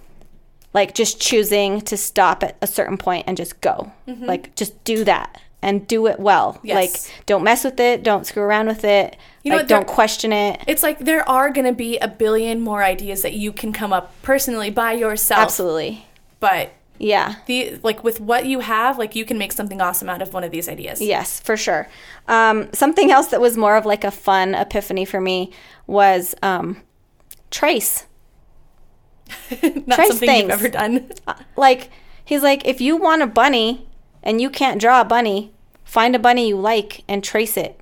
like 0.74 0.94
just 0.94 1.20
choosing 1.20 1.82
to 1.82 1.98
stop 1.98 2.44
at 2.44 2.58
a 2.62 2.68
certain 2.68 2.98
point 2.98 3.26
and 3.28 3.36
just 3.38 3.60
go. 3.62 3.92
Like 4.06 4.56
just 4.56 4.84
do 4.84 5.04
that 5.06 5.42
and 5.62 5.88
do 5.88 6.06
it 6.08 6.20
well. 6.20 6.54
Mm-hmm. 6.54 6.68
Yes. 6.68 6.76
Like 6.76 7.26
don't 7.26 7.44
mess 7.44 7.64
with 7.64 7.80
it. 7.80 8.04
Don't 8.04 8.26
screw 8.28 8.44
around 8.44 8.68
with 8.68 8.84
it. 8.84 9.18
You 9.44 9.52
know 9.52 9.58
like 9.58 9.68
there- 9.68 9.78
don't 9.80 9.88
question 9.88 10.32
it. 10.34 10.62
It's 10.68 10.84
like 10.84 11.00
there 11.00 11.28
are 11.28 11.50
going 11.50 11.66
to 11.66 11.74
be 11.74 11.98
a 11.98 12.08
billion 12.08 12.62
more 12.62 12.84
ideas 12.84 13.22
that 13.24 13.34
you 13.34 13.52
can 13.52 13.74
come 13.74 13.92
up 13.94 14.14
personally 14.22 14.70
by 14.70 14.94
yourself. 14.94 15.42
Absolutely. 15.42 16.06
But 16.40 16.74
Yeah. 17.00 17.36
the 17.48 17.80
like 17.82 18.04
with 18.04 18.20
what 18.20 18.46
you 18.46 18.60
have, 18.60 18.98
like 19.00 19.16
you 19.16 19.24
can 19.26 19.38
make 19.38 19.54
something 19.54 19.82
awesome 19.82 20.10
out 20.10 20.22
of 20.22 20.34
one 20.34 20.44
of 20.44 20.52
these 20.52 20.68
ideas. 20.70 21.02
Yes, 21.02 21.40
for 21.40 21.56
sure. 21.58 21.88
Um, 22.28 22.68
something 22.74 23.10
else 23.12 23.28
that 23.28 23.40
was 23.42 23.56
more 23.58 23.78
of 23.78 23.86
like 23.86 24.04
a 24.04 24.12
fun 24.12 24.54
epiphany 24.54 25.06
for 25.06 25.22
me 25.22 25.52
was 25.88 26.36
um, 26.44 26.82
trace. 27.52 28.06
Not 29.86 29.96
Trace 29.96 30.10
something 30.10 30.28
things. 30.28 30.42
you've 30.44 30.52
ever 30.52 30.70
done. 30.70 31.12
Like 31.56 31.90
he's 32.24 32.44
like, 32.44 32.66
if 32.68 32.82
you 32.82 32.98
want 32.98 33.22
a 33.22 33.28
bunny 33.28 33.88
and 34.24 34.42
you 34.42 34.50
can't 34.50 34.80
draw 34.80 35.02
a 35.02 35.06
bunny, 35.06 35.54
find 35.84 36.16
a 36.16 36.20
bunny 36.20 36.50
you 36.50 36.58
like 36.58 37.04
and 37.08 37.24
trace 37.24 37.58
it. 37.58 37.80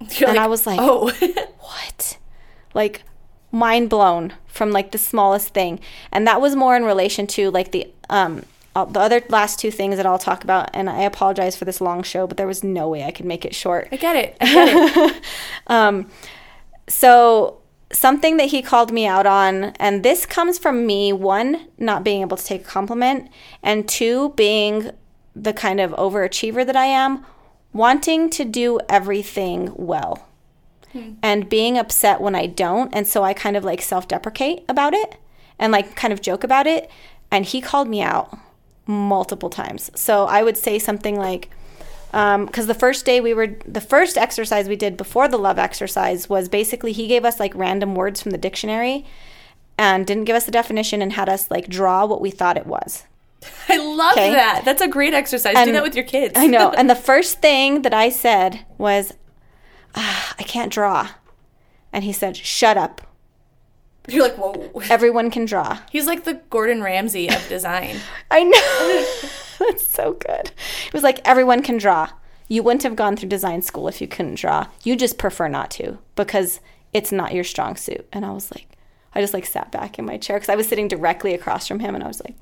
You're 0.18 0.30
And 0.30 0.38
I 0.38 0.46
was 0.46 0.66
like, 0.66 0.78
oh, 0.80 1.10
What? 1.58 2.18
Like 2.74 3.02
mind 3.52 3.88
blown 3.88 4.34
from 4.46 4.72
like 4.72 4.92
the 4.92 4.98
smallest 4.98 5.48
thing, 5.54 5.80
and 6.12 6.26
that 6.26 6.40
was 6.40 6.56
more 6.56 6.76
in 6.76 6.84
relation 6.84 7.26
to 7.28 7.50
like 7.50 7.72
the 7.72 7.90
um 8.10 8.44
uh, 8.76 8.84
the 8.84 8.98
other 9.00 9.22
last 9.28 9.58
two 9.60 9.70
things 9.70 9.96
that 9.96 10.06
I'll 10.06 10.18
talk 10.18 10.42
about. 10.42 10.70
And 10.74 10.90
I 10.90 11.02
apologize 11.02 11.54
for 11.56 11.64
this 11.64 11.80
long 11.80 12.02
show, 12.02 12.26
but 12.26 12.36
there 12.36 12.46
was 12.46 12.64
no 12.64 12.88
way 12.88 13.04
I 13.04 13.12
could 13.12 13.24
make 13.24 13.44
it 13.44 13.54
short. 13.54 13.88
I 13.92 13.96
get 13.96 14.16
it. 14.16 14.36
I 14.40 14.52
get 14.52 15.22
it. 15.68 16.06
So, 16.88 17.58
something 17.94 18.36
that 18.36 18.48
he 18.48 18.60
called 18.60 18.92
me 18.92 19.06
out 19.06 19.26
on, 19.26 19.64
and 19.78 20.02
this 20.02 20.26
comes 20.26 20.58
from 20.58 20.86
me 20.86 21.12
one, 21.12 21.68
not 21.78 22.04
being 22.04 22.20
able 22.20 22.36
to 22.36 22.44
take 22.44 22.62
a 22.62 22.64
compliment, 22.64 23.30
and 23.62 23.88
two, 23.88 24.30
being 24.30 24.90
the 25.34 25.52
kind 25.52 25.80
of 25.80 25.92
overachiever 25.92 26.64
that 26.66 26.76
I 26.76 26.86
am, 26.86 27.24
wanting 27.72 28.30
to 28.30 28.44
do 28.44 28.78
everything 28.88 29.72
well 29.74 30.28
hmm. 30.92 31.14
and 31.22 31.48
being 31.48 31.76
upset 31.76 32.20
when 32.20 32.34
I 32.34 32.46
don't. 32.46 32.94
And 32.94 33.06
so 33.06 33.22
I 33.24 33.34
kind 33.34 33.56
of 33.56 33.64
like 33.64 33.82
self 33.82 34.06
deprecate 34.06 34.64
about 34.68 34.94
it 34.94 35.16
and 35.58 35.72
like 35.72 35.96
kind 35.96 36.12
of 36.12 36.20
joke 36.20 36.44
about 36.44 36.66
it. 36.66 36.90
And 37.30 37.44
he 37.44 37.60
called 37.60 37.88
me 37.88 38.00
out 38.00 38.38
multiple 38.86 39.50
times. 39.50 39.90
So 39.94 40.26
I 40.26 40.42
would 40.42 40.56
say 40.56 40.78
something 40.78 41.16
like, 41.16 41.50
because 42.14 42.68
the 42.68 42.74
first 42.74 43.04
day 43.04 43.20
we 43.20 43.34
were, 43.34 43.48
the 43.66 43.80
first 43.80 44.16
exercise 44.16 44.68
we 44.68 44.76
did 44.76 44.96
before 44.96 45.26
the 45.26 45.36
love 45.36 45.58
exercise 45.58 46.28
was 46.28 46.48
basically 46.48 46.92
he 46.92 47.08
gave 47.08 47.24
us 47.24 47.40
like 47.40 47.52
random 47.56 47.96
words 47.96 48.22
from 48.22 48.30
the 48.30 48.38
dictionary 48.38 49.04
and 49.76 50.06
didn't 50.06 50.24
give 50.24 50.36
us 50.36 50.44
the 50.46 50.52
definition 50.52 51.02
and 51.02 51.14
had 51.14 51.28
us 51.28 51.50
like 51.50 51.66
draw 51.68 52.06
what 52.06 52.20
we 52.20 52.30
thought 52.30 52.56
it 52.56 52.66
was. 52.66 53.02
I 53.68 53.78
love 53.78 54.12
Okay. 54.12 54.30
that. 54.30 54.62
That's 54.64 54.80
a 54.80 54.86
great 54.88 55.12
exercise. 55.12 55.56
Do 55.64 55.72
that 55.72 55.82
with 55.82 55.96
your 55.96 56.04
kids. 56.04 56.34
I 56.36 56.46
know. 56.46 56.70
and 56.76 56.88
the 56.88 56.94
first 56.94 57.40
thing 57.40 57.82
that 57.82 57.92
I 57.92 58.08
said 58.10 58.64
was, 58.78 59.12
ah, 59.96 60.34
I 60.38 60.44
can't 60.44 60.72
draw. 60.72 61.08
And 61.92 62.04
he 62.04 62.12
said, 62.12 62.36
shut 62.36 62.76
up. 62.76 63.00
You're 64.06 64.22
like, 64.22 64.36
whoa. 64.36 64.70
Everyone 64.90 65.30
can 65.30 65.46
draw. 65.46 65.78
He's 65.90 66.06
like 66.06 66.24
the 66.24 66.34
Gordon 66.50 66.82
Ramsay 66.82 67.28
of 67.28 67.48
design. 67.48 67.96
I 68.30 68.44
know. 68.44 69.28
That's 69.68 69.86
so 69.86 70.14
good. 70.14 70.50
It 70.86 70.92
was 70.92 71.02
like 71.02 71.20
everyone 71.24 71.62
can 71.62 71.78
draw. 71.78 72.10
You 72.48 72.62
wouldn't 72.62 72.82
have 72.82 72.96
gone 72.96 73.16
through 73.16 73.30
design 73.30 73.62
school 73.62 73.88
if 73.88 74.00
you 74.00 74.06
couldn't 74.08 74.34
draw. 74.34 74.66
You 74.82 74.96
just 74.96 75.18
prefer 75.18 75.48
not 75.48 75.70
to 75.72 75.98
because 76.14 76.60
it's 76.92 77.10
not 77.10 77.32
your 77.32 77.44
strong 77.44 77.76
suit. 77.76 78.06
And 78.12 78.24
I 78.24 78.32
was 78.32 78.50
like, 78.52 78.68
I 79.14 79.20
just 79.20 79.32
like 79.32 79.46
sat 79.46 79.72
back 79.72 79.98
in 79.98 80.04
my 80.04 80.18
chair 80.18 80.36
because 80.36 80.48
I 80.48 80.56
was 80.56 80.68
sitting 80.68 80.88
directly 80.88 81.34
across 81.34 81.66
from 81.66 81.80
him 81.80 81.94
and 81.94 82.04
I 82.04 82.08
was 82.08 82.20
like, 82.20 82.36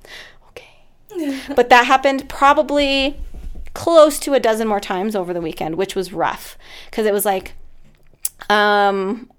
okay. 0.48 1.40
but 1.54 1.68
that 1.68 1.86
happened 1.86 2.28
probably 2.28 3.16
close 3.74 4.18
to 4.20 4.34
a 4.34 4.40
dozen 4.40 4.68
more 4.68 4.80
times 4.80 5.14
over 5.14 5.32
the 5.32 5.40
weekend, 5.40 5.76
which 5.76 5.94
was 5.94 6.12
rough 6.12 6.58
because 6.90 7.06
it 7.06 7.12
was 7.12 7.24
like, 7.24 7.54
um, 8.50 9.30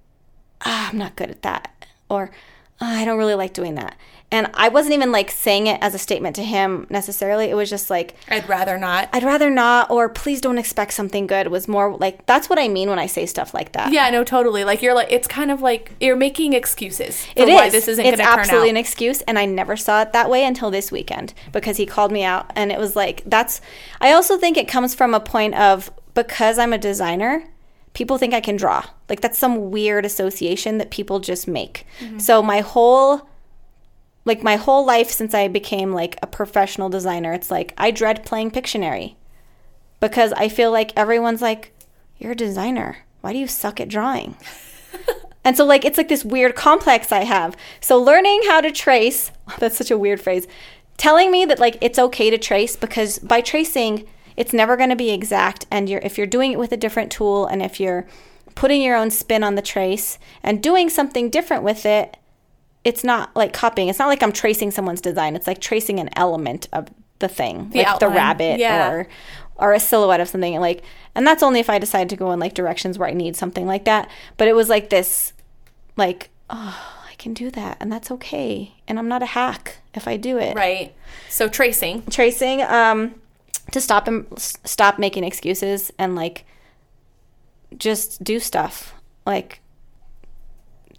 ah, 0.61 0.89
I'm 0.91 0.97
not 0.97 1.15
good 1.15 1.29
at 1.29 1.41
that, 1.41 1.85
or 2.09 2.31
"Ah, 2.31 2.37
I 2.83 3.05
don't 3.05 3.17
really 3.17 3.35
like 3.35 3.53
doing 3.53 3.75
that. 3.75 3.95
And 4.31 4.49
I 4.55 4.69
wasn't 4.69 4.95
even 4.95 5.11
like 5.11 5.29
saying 5.29 5.67
it 5.67 5.77
as 5.79 5.93
a 5.93 5.99
statement 5.99 6.35
to 6.37 6.43
him 6.43 6.87
necessarily. 6.89 7.51
It 7.51 7.53
was 7.53 7.69
just 7.69 7.91
like, 7.91 8.15
I'd 8.29 8.49
rather 8.49 8.79
not. 8.79 9.07
I'd 9.13 9.21
rather 9.23 9.51
not, 9.51 9.91
or 9.91 10.09
please 10.09 10.41
don't 10.41 10.57
expect 10.57 10.93
something 10.93 11.27
good. 11.27 11.49
Was 11.49 11.67
more 11.67 11.95
like, 11.95 12.25
that's 12.25 12.49
what 12.49 12.57
I 12.57 12.67
mean 12.67 12.89
when 12.89 12.97
I 12.97 13.05
say 13.05 13.27
stuff 13.27 13.53
like 13.53 13.73
that. 13.73 13.93
Yeah, 13.93 14.09
no, 14.09 14.23
totally. 14.23 14.63
Like 14.63 14.81
you're 14.81 14.95
like, 14.95 15.11
it's 15.11 15.27
kind 15.27 15.51
of 15.51 15.61
like 15.61 15.91
you're 15.99 16.15
making 16.15 16.53
excuses 16.53 17.27
for 17.27 17.43
It 17.43 17.47
why 17.47 17.69
this 17.69 17.87
isn't 17.87 18.03
it's 18.03 18.17
going 18.17 18.27
to 18.27 18.31
turn 18.31 18.39
absolutely 18.39 18.69
out. 18.69 18.71
an 18.71 18.77
excuse, 18.77 19.21
and 19.21 19.37
I 19.37 19.45
never 19.45 19.77
saw 19.77 20.01
it 20.01 20.13
that 20.13 20.31
way 20.31 20.43
until 20.43 20.71
this 20.71 20.91
weekend 20.91 21.35
because 21.51 21.77
he 21.77 21.85
called 21.85 22.11
me 22.11 22.23
out, 22.23 22.51
and 22.55 22.71
it 22.71 22.79
was 22.79 22.95
like 22.95 23.21
that's. 23.27 23.61
I 24.01 24.13
also 24.13 24.39
think 24.39 24.57
it 24.57 24.67
comes 24.67 24.95
from 24.95 25.13
a 25.13 25.19
point 25.19 25.53
of 25.53 25.91
because 26.15 26.57
I'm 26.57 26.73
a 26.73 26.79
designer, 26.79 27.47
people 27.93 28.17
think 28.17 28.33
I 28.33 28.41
can 28.41 28.55
draw. 28.55 28.83
Like 29.09 29.21
that's 29.21 29.39
some 29.39 29.71
weird 29.71 30.05
association 30.05 30.77
that 30.77 30.91
people 30.91 31.19
just 31.19 31.47
make. 31.47 31.85
Mm-hmm. 31.99 32.19
So 32.19 32.41
my 32.41 32.61
whole, 32.61 33.29
like 34.25 34.43
my 34.43 34.55
whole 34.55 34.85
life 34.85 35.09
since 35.09 35.33
I 35.33 35.47
became 35.47 35.93
like 35.93 36.17
a 36.21 36.27
professional 36.27 36.89
designer, 36.89 37.33
it's 37.33 37.51
like 37.51 37.73
I 37.77 37.91
dread 37.91 38.25
playing 38.25 38.51
Pictionary 38.51 39.15
because 39.99 40.33
I 40.33 40.49
feel 40.49 40.71
like 40.71 40.91
everyone's 40.97 41.41
like, 41.41 41.71
"You're 42.17 42.33
a 42.33 42.35
designer. 42.35 42.97
Why 43.21 43.33
do 43.33 43.39
you 43.39 43.47
suck 43.47 43.79
at 43.79 43.89
drawing?" 43.89 44.35
And 45.45 45.57
so, 45.57 45.65
like, 45.65 45.83
it's 45.83 45.97
like 45.97 46.07
this 46.07 46.23
weird 46.23 46.55
complex 46.55 47.11
I 47.11 47.23
have. 47.23 47.57
So, 47.81 48.01
learning 48.01 48.41
how 48.47 48.61
to 48.61 48.71
trace, 48.71 49.31
that's 49.59 49.77
such 49.77 49.91
a 49.91 49.97
weird 49.97 50.21
phrase, 50.21 50.47
telling 50.97 51.31
me 51.31 51.45
that, 51.45 51.59
like, 51.59 51.77
it's 51.81 51.99
okay 51.99 52.29
to 52.29 52.37
trace 52.37 52.75
because 52.75 53.19
by 53.19 53.41
tracing, 53.41 54.07
it's 54.35 54.53
never 54.53 54.75
going 54.77 54.89
to 54.89 54.95
be 54.95 55.11
exact. 55.11 55.65
And 55.71 55.89
you're, 55.89 56.01
if 56.01 56.17
you're 56.17 56.27
doing 56.27 56.51
it 56.51 56.59
with 56.59 56.71
a 56.71 56.77
different 56.77 57.11
tool 57.11 57.45
and 57.45 57.61
if 57.61 57.79
you're 57.79 58.05
putting 58.55 58.81
your 58.81 58.95
own 58.95 59.09
spin 59.11 59.43
on 59.43 59.55
the 59.55 59.61
trace 59.61 60.19
and 60.43 60.61
doing 60.61 60.89
something 60.89 61.29
different 61.29 61.63
with 61.63 61.85
it, 61.85 62.17
it's 62.83 63.03
not 63.03 63.35
like 63.35 63.53
copying. 63.53 63.87
It's 63.87 63.99
not 63.99 64.07
like 64.07 64.21
I'm 64.21 64.31
tracing 64.33 64.71
someone's 64.71 65.01
design. 65.01 65.35
It's 65.35 65.47
like 65.47 65.59
tracing 65.61 65.99
an 65.99 66.09
element 66.17 66.67
of 66.73 66.87
the 67.19 67.27
thing, 67.29 67.69
The 67.69 67.83
like 67.83 67.99
the 67.99 68.09
rabbit 68.09 68.59
Yeah. 68.59 68.89
or 68.91 69.07
or 69.55 69.71
a 69.71 69.79
silhouette 69.79 70.19
of 70.19 70.27
something 70.27 70.59
like 70.59 70.81
and 71.15 71.25
that's 71.27 71.43
only 71.43 71.59
if 71.61 71.69
i 71.69 71.77
decide 71.77 72.09
to 72.09 72.15
go 72.17 72.31
in 72.31 72.39
like 72.39 72.53
directions 72.55 72.97
where 72.97 73.07
i 73.07 73.13
need 73.13 73.35
something 73.35 73.65
like 73.67 73.85
that 73.85 74.09
but 74.35 74.47
it 74.47 74.55
was 74.55 74.67
like 74.67 74.89
this 74.89 75.31
like 75.95 76.31
oh 76.49 76.83
i 77.09 77.13
can 77.15 77.33
do 77.35 77.51
that 77.51 77.77
and 77.79 77.89
that's 77.91 78.09
okay 78.11 78.73
and 78.87 78.97
i'm 78.97 79.07
not 79.07 79.21
a 79.21 79.27
hack 79.27 79.77
if 79.93 80.07
i 80.07 80.17
do 80.17 80.37
it 80.39 80.55
Right. 80.55 80.93
So 81.29 81.47
tracing. 81.47 82.01
tracing 82.09 82.61
um 82.63 83.13
to 83.71 83.81
stop 83.81 84.07
and 84.07 84.27
stop 84.37 84.99
making 84.99 85.23
excuses 85.23 85.91
and 85.97 86.15
like 86.15 86.45
just 87.77 88.23
do 88.23 88.39
stuff. 88.39 88.93
Like 89.25 89.61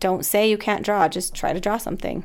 don't 0.01 0.25
say 0.25 0.49
you 0.49 0.59
can't 0.59 0.85
draw 0.85 1.09
just 1.09 1.35
try 1.35 1.53
to 1.53 1.61
draw 1.61 1.79
something. 1.79 2.25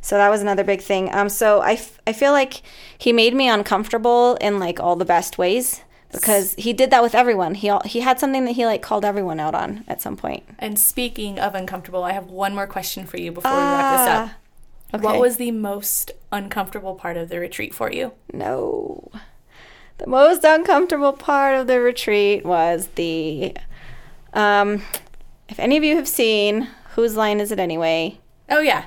So 0.00 0.16
that 0.16 0.30
was 0.30 0.40
another 0.40 0.64
big 0.64 0.80
thing. 0.80 1.12
Um 1.14 1.28
so 1.28 1.60
i, 1.60 1.72
f- 1.72 2.00
I 2.06 2.12
feel 2.12 2.32
like 2.32 2.62
he 2.96 3.12
made 3.12 3.34
me 3.34 3.48
uncomfortable 3.48 4.36
in 4.40 4.58
like 4.58 4.80
all 4.80 4.96
the 4.96 5.04
best 5.04 5.38
ways 5.38 5.82
because 6.12 6.54
he 6.54 6.72
did 6.72 6.90
that 6.90 7.02
with 7.02 7.14
everyone. 7.14 7.54
He 7.54 7.68
al- 7.68 7.82
he 7.84 8.00
had 8.00 8.18
something 8.18 8.44
that 8.44 8.52
he 8.52 8.66
like 8.66 8.82
called 8.82 9.04
everyone 9.04 9.40
out 9.40 9.54
on 9.54 9.84
at 9.88 10.02
some 10.02 10.16
point. 10.16 10.46
point 10.46 10.56
And 10.58 10.78
speaking 10.78 11.38
of 11.38 11.54
uncomfortable, 11.54 12.02
I 12.02 12.12
have 12.12 12.26
one 12.26 12.54
more 12.54 12.66
question 12.66 13.06
for 13.06 13.16
you 13.16 13.32
before 13.32 13.50
we 13.52 13.56
wrap 13.58 13.98
this 13.98 14.08
up. 14.08 14.39
Okay. 14.92 15.04
What 15.04 15.20
was 15.20 15.36
the 15.36 15.50
most 15.52 16.12
uncomfortable 16.32 16.94
part 16.94 17.16
of 17.16 17.28
the 17.28 17.38
retreat 17.38 17.74
for 17.74 17.92
you? 17.92 18.12
No. 18.32 19.10
The 19.98 20.06
most 20.06 20.44
uncomfortable 20.44 21.12
part 21.12 21.54
of 21.54 21.66
the 21.66 21.80
retreat 21.80 22.44
was 22.44 22.88
the 22.94 23.56
um 24.32 24.82
if 25.48 25.58
any 25.58 25.76
of 25.76 25.84
you 25.84 25.96
have 25.96 26.08
seen 26.08 26.68
whose 26.94 27.16
line 27.16 27.40
is 27.40 27.52
it 27.52 27.58
anyway? 27.58 28.18
Oh 28.48 28.60
yeah. 28.60 28.86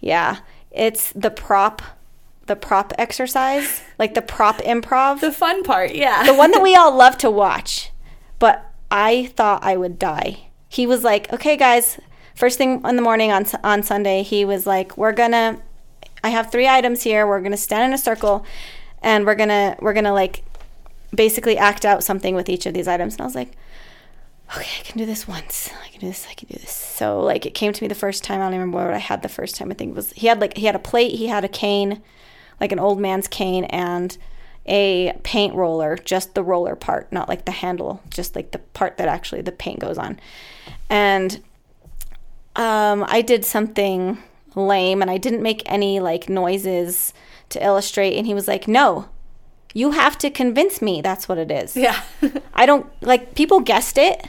Yeah. 0.00 0.38
It's 0.70 1.12
the 1.12 1.30
prop 1.30 1.82
the 2.46 2.56
prop 2.56 2.92
exercise, 2.98 3.82
like 3.98 4.14
the 4.14 4.22
prop 4.22 4.58
improv. 4.58 5.20
The 5.20 5.32
fun 5.32 5.62
part, 5.62 5.94
yeah. 5.94 6.24
the 6.24 6.34
one 6.34 6.50
that 6.50 6.62
we 6.62 6.74
all 6.76 6.94
love 6.94 7.16
to 7.18 7.30
watch. 7.30 7.92
But 8.38 8.68
I 8.90 9.26
thought 9.36 9.62
I 9.62 9.76
would 9.76 9.98
die. 9.98 10.48
He 10.68 10.86
was 10.86 11.04
like, 11.04 11.32
"Okay, 11.32 11.56
guys, 11.56 12.00
first 12.42 12.58
thing 12.58 12.82
in 12.84 12.96
the 12.96 13.02
morning 13.02 13.30
on 13.30 13.46
on 13.62 13.84
Sunday, 13.84 14.24
he 14.24 14.44
was 14.44 14.66
like, 14.66 14.98
"We're 14.98 15.12
gonna, 15.12 15.60
I 16.24 16.30
have 16.30 16.50
three 16.50 16.66
items 16.66 17.00
here. 17.00 17.24
We're 17.24 17.40
gonna 17.40 17.56
stand 17.56 17.84
in 17.84 17.92
a 17.92 17.98
circle, 17.98 18.44
and 19.00 19.24
we're 19.24 19.36
gonna 19.36 19.76
we're 19.78 19.92
gonna 19.92 20.12
like, 20.12 20.42
basically 21.14 21.56
act 21.56 21.84
out 21.84 22.02
something 22.02 22.34
with 22.34 22.48
each 22.48 22.66
of 22.66 22.74
these 22.74 22.88
items." 22.88 23.14
And 23.14 23.20
I 23.20 23.26
was 23.26 23.36
like, 23.36 23.52
okay, 24.56 24.68
I 24.80 24.82
can 24.82 24.98
do 24.98 25.06
this 25.06 25.28
once. 25.28 25.70
I 25.84 25.88
can 25.90 26.00
do 26.00 26.08
this. 26.08 26.26
I 26.28 26.34
can 26.34 26.48
do 26.48 26.58
this. 26.58 26.72
So 26.72 27.20
like 27.20 27.46
it 27.46 27.54
came 27.54 27.72
to 27.72 27.80
me 27.80 27.86
the 27.86 27.94
first 27.94 28.24
time. 28.24 28.40
I 28.40 28.46
don't 28.46 28.54
even 28.54 28.60
remember 28.62 28.86
what 28.86 28.94
I 28.94 28.98
had 28.98 29.22
the 29.22 29.28
first 29.28 29.54
time. 29.54 29.70
I 29.70 29.74
think 29.74 29.92
it 29.92 29.94
was 29.94 30.10
he 30.10 30.26
had 30.26 30.40
like 30.40 30.56
he 30.56 30.66
had 30.66 30.74
a 30.74 30.80
plate. 30.80 31.14
He 31.14 31.28
had 31.28 31.44
a 31.44 31.48
cane, 31.48 32.02
like 32.60 32.72
an 32.72 32.80
old 32.80 32.98
man's 32.98 33.28
cane, 33.28 33.66
and 33.66 34.18
a 34.66 35.12
paint 35.22 35.54
roller. 35.54 35.96
Just 35.96 36.34
the 36.34 36.42
roller 36.42 36.74
part, 36.74 37.12
not 37.12 37.28
like 37.28 37.44
the 37.44 37.52
handle. 37.52 38.02
Just 38.10 38.34
like 38.34 38.50
the 38.50 38.58
part 38.58 38.96
that 38.96 39.06
actually 39.06 39.42
the 39.42 39.52
paint 39.52 39.78
goes 39.78 39.96
on. 39.96 40.18
And 40.90 41.40
um, 42.56 43.04
I 43.08 43.22
did 43.22 43.44
something 43.44 44.18
lame, 44.54 45.02
and 45.02 45.10
I 45.10 45.18
didn't 45.18 45.42
make 45.42 45.62
any 45.66 46.00
like 46.00 46.28
noises 46.28 47.14
to 47.50 47.64
illustrate. 47.64 48.16
And 48.16 48.26
he 48.26 48.34
was 48.34 48.48
like, 48.48 48.68
"No." 48.68 49.08
You 49.74 49.92
have 49.92 50.18
to 50.18 50.28
convince 50.28 50.82
me 50.82 51.00
that's 51.00 51.30
what 51.30 51.38
it 51.38 51.50
is. 51.50 51.78
Yeah. 51.78 52.02
I 52.54 52.66
don't 52.66 52.86
like 53.00 53.34
people 53.34 53.60
guessed 53.60 53.96
it, 53.96 54.28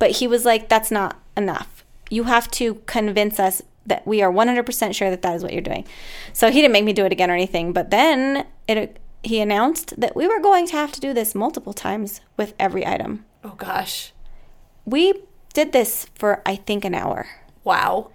but 0.00 0.10
he 0.10 0.26
was 0.26 0.44
like, 0.44 0.68
that's 0.68 0.90
not 0.90 1.16
enough. 1.36 1.84
You 2.10 2.24
have 2.24 2.50
to 2.52 2.74
convince 2.86 3.38
us 3.38 3.62
that 3.86 4.06
we 4.06 4.22
are 4.22 4.32
100% 4.32 4.94
sure 4.94 5.10
that 5.10 5.22
that 5.22 5.36
is 5.36 5.42
what 5.42 5.52
you're 5.52 5.62
doing. 5.62 5.86
So 6.32 6.50
he 6.50 6.60
didn't 6.60 6.72
make 6.72 6.84
me 6.84 6.92
do 6.92 7.04
it 7.04 7.12
again 7.12 7.30
or 7.30 7.34
anything, 7.34 7.72
but 7.72 7.90
then 7.90 8.46
it 8.66 8.98
he 9.22 9.38
announced 9.40 10.00
that 10.00 10.16
we 10.16 10.26
were 10.26 10.40
going 10.40 10.66
to 10.66 10.72
have 10.72 10.92
to 10.92 11.00
do 11.00 11.12
this 11.12 11.34
multiple 11.34 11.74
times 11.74 12.22
with 12.38 12.54
every 12.58 12.86
item. 12.86 13.26
oh 13.44 13.54
gosh. 13.56 14.12
We 14.86 15.12
did 15.52 15.72
this 15.72 16.06
for 16.14 16.42
I 16.46 16.56
think 16.56 16.84
an 16.84 16.94
hour. 16.94 17.28
Wow. 17.70 18.10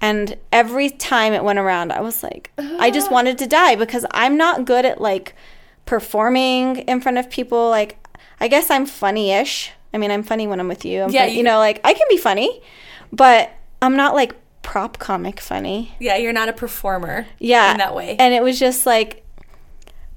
And 0.00 0.36
every 0.52 0.90
time 0.90 1.32
it 1.32 1.44
went 1.44 1.58
around, 1.58 1.92
I 1.92 2.00
was 2.00 2.22
like, 2.22 2.50
I 2.58 2.90
just 2.90 3.10
wanted 3.16 3.38
to 3.38 3.46
die 3.46 3.74
because 3.76 4.04
I'm 4.10 4.36
not 4.36 4.64
good 4.64 4.84
at 4.84 5.00
like 5.00 5.34
performing 5.86 6.78
in 6.78 7.00
front 7.00 7.18
of 7.18 7.30
people. 7.30 7.70
Like, 7.70 7.98
I 8.40 8.48
guess 8.48 8.70
I'm 8.70 8.86
funny 8.86 9.30
ish. 9.32 9.70
I 9.92 9.98
mean, 9.98 10.10
I'm 10.10 10.22
funny 10.24 10.46
when 10.46 10.58
I'm 10.60 10.68
with 10.68 10.84
you. 10.84 11.02
I'm 11.02 11.10
Yeah, 11.10 11.20
funny- 11.22 11.32
you, 11.32 11.38
you- 11.38 11.44
know, 11.44 11.58
like 11.58 11.80
I 11.84 11.94
can 11.94 12.06
be 12.10 12.16
funny, 12.18 12.60
but 13.12 13.50
I'm 13.80 13.96
not 13.96 14.14
like 14.14 14.34
prop 14.62 14.98
comic 14.98 15.40
funny. 15.40 15.94
Yeah, 16.00 16.16
you're 16.16 16.32
not 16.32 16.48
a 16.48 16.52
performer. 16.52 17.26
Yeah. 17.38 17.72
In 17.72 17.78
that 17.78 17.94
way. 17.94 18.16
And 18.18 18.34
it 18.34 18.42
was 18.42 18.58
just 18.58 18.86
like, 18.86 19.24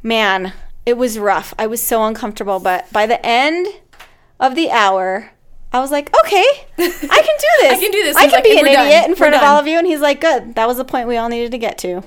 man, 0.02 0.54
it 0.86 0.98
was 0.98 1.20
rough. 1.20 1.54
I 1.60 1.68
was 1.68 1.82
so 1.82 2.04
uncomfortable. 2.06 2.60
But 2.60 2.92
by 2.92 3.06
the 3.06 3.24
end 3.26 3.68
of 4.40 4.56
the 4.56 4.72
hour, 4.72 5.32
I 5.78 5.82
was 5.82 5.92
like, 5.92 6.10
okay, 6.26 6.44
I 6.78 6.78
can 6.78 6.90
do 6.90 7.52
this. 7.62 7.74
I 7.74 7.78
can 7.80 7.92
do 7.92 8.04
this. 8.04 8.16
I 8.18 8.24
can 8.24 8.32
like, 8.32 8.44
be 8.44 8.58
an 8.58 8.64
"We're 8.66 8.74
done. 8.74 8.88
idiot 8.88 9.04
in 9.06 9.12
We're 9.12 9.16
front 9.16 9.36
of 9.36 9.42
done." 9.42 9.50
all 9.50 9.60
of 9.60 9.68
you. 9.68 9.78
And 9.78 9.88
he's 9.88 10.00
like, 10.02 10.20
good. 10.22 10.56
That 10.56 10.68
was 10.68 10.78
the 10.78 10.86
point 10.86 11.08
we 11.08 11.18
all 11.18 11.30
needed 11.30 11.52
to 11.52 11.58
get 11.58 11.78
to. 11.80 12.04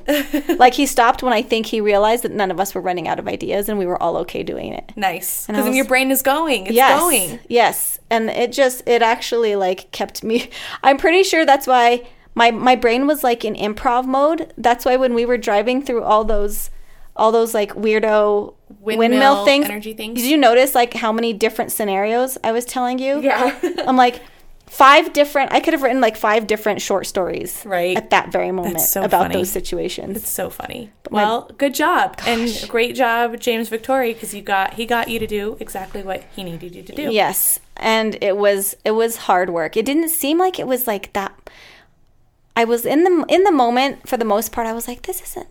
like, 0.59 0.75
he 0.75 0.87
stopped 0.87 1.23
when 1.23 1.33
I 1.33 1.43
think 1.43 1.66
he 1.66 1.81
realized 1.81 2.25
that 2.25 2.33
none 2.33 2.51
of 2.51 2.59
us 2.61 2.75
were 2.75 2.81
running 2.81 3.09
out 3.09 3.18
of 3.18 3.29
ideas 3.29 3.68
and 3.68 3.79
we 3.79 3.87
were 3.87 4.01
all 4.03 4.16
okay 4.18 4.43
doing 4.43 4.73
it. 4.73 4.93
nice. 4.97 5.47
Because 5.47 5.64
then 5.64 5.75
your 5.75 5.85
brain 5.87 6.11
is 6.11 6.23
going. 6.23 6.66
It's 6.66 6.75
yes. 6.75 7.01
going. 7.01 7.39
Yes. 7.49 7.99
And 8.11 8.29
it 8.31 8.53
just 8.53 8.83
it 8.87 9.03
actually 9.03 9.57
like 9.57 9.91
kept 9.93 10.25
me 10.25 10.51
I'm 10.83 10.97
pretty 10.97 11.23
sure 11.23 11.47
that's 11.47 11.66
why 11.66 12.07
my 12.35 12.51
my 12.51 12.75
brain 12.77 13.07
was 13.07 13.23
like 13.23 13.45
in 13.45 13.55
improv 13.55 14.05
mode. 14.07 14.53
That's 14.59 14.85
why 14.85 14.97
when 14.97 15.14
we 15.14 15.25
were 15.25 15.39
driving 15.39 15.83
through 15.83 16.03
all 16.03 16.25
those 16.25 16.71
all 17.17 17.33
those 17.33 17.53
like 17.55 17.73
weirdo 17.75 18.55
windmill, 18.81 18.99
Windmill 18.99 19.45
things, 19.45 19.65
energy 19.67 19.93
things. 19.95 20.21
Did 20.21 20.31
you 20.31 20.37
notice 20.37 20.75
like 20.75 20.95
how 20.95 21.13
many 21.13 21.33
different 21.33 21.73
scenarios 21.73 22.39
I 22.45 22.53
was 22.53 22.65
telling 22.65 22.99
you? 22.99 23.21
Yeah. 23.21 23.59
I'm 23.87 23.97
like 23.97 24.21
five 24.67 25.13
different 25.13 25.53
I 25.53 25.59
could 25.59 25.73
have 25.75 25.83
written 25.83 26.01
like 26.01 26.17
five 26.17 26.47
different 26.47 26.81
short 26.81 27.05
stories 27.05 27.61
Right. 27.67 27.97
at 27.97 28.11
that 28.11 28.31
very 28.31 28.53
moment 28.53 28.81
so 28.81 29.03
about 29.03 29.23
funny. 29.25 29.35
those 29.35 29.51
situations. 29.51 30.17
It's 30.17 30.31
so 30.31 30.49
funny. 30.49 30.93
Well, 31.11 31.51
good 31.59 31.75
job 31.75 32.21
and 32.25 32.49
great 32.69 32.95
job, 32.95 33.41
James 33.41 33.69
Victore, 33.69 34.15
because 34.15 34.33
you 34.33 34.43
got 34.43 34.75
he 34.75 34.87
got 34.87 35.09
you 35.09 35.19
to 35.19 35.27
do 35.27 35.57
exactly 35.59 36.03
what 36.05 36.25
he 36.37 36.45
needed 36.45 36.77
you 36.77 36.85
to 36.85 36.95
do. 36.95 37.03
Yes, 37.11 37.59
and 37.77 38.17
it 38.23 38.37
was 38.37 38.77
it 38.85 38.93
was 38.93 39.17
hard 39.27 39.51
work. 39.51 39.77
It 39.77 39.85
didn't 39.85 40.11
seem 40.11 40.39
like 40.39 40.61
it 40.61 40.69
was 40.69 40.87
like 40.87 41.13
that. 41.15 41.51
I 42.57 42.65
was 42.65 42.87
in 42.87 43.03
the 43.03 43.25
in 43.29 43.43
the 43.43 43.53
moment 43.53 44.09
for 44.09 44.17
the 44.17 44.25
most 44.25 44.53
part. 44.53 44.69
I 44.69 44.73
was 44.73 44.87
like, 44.87 45.03
this 45.03 45.21
isn't 45.21 45.49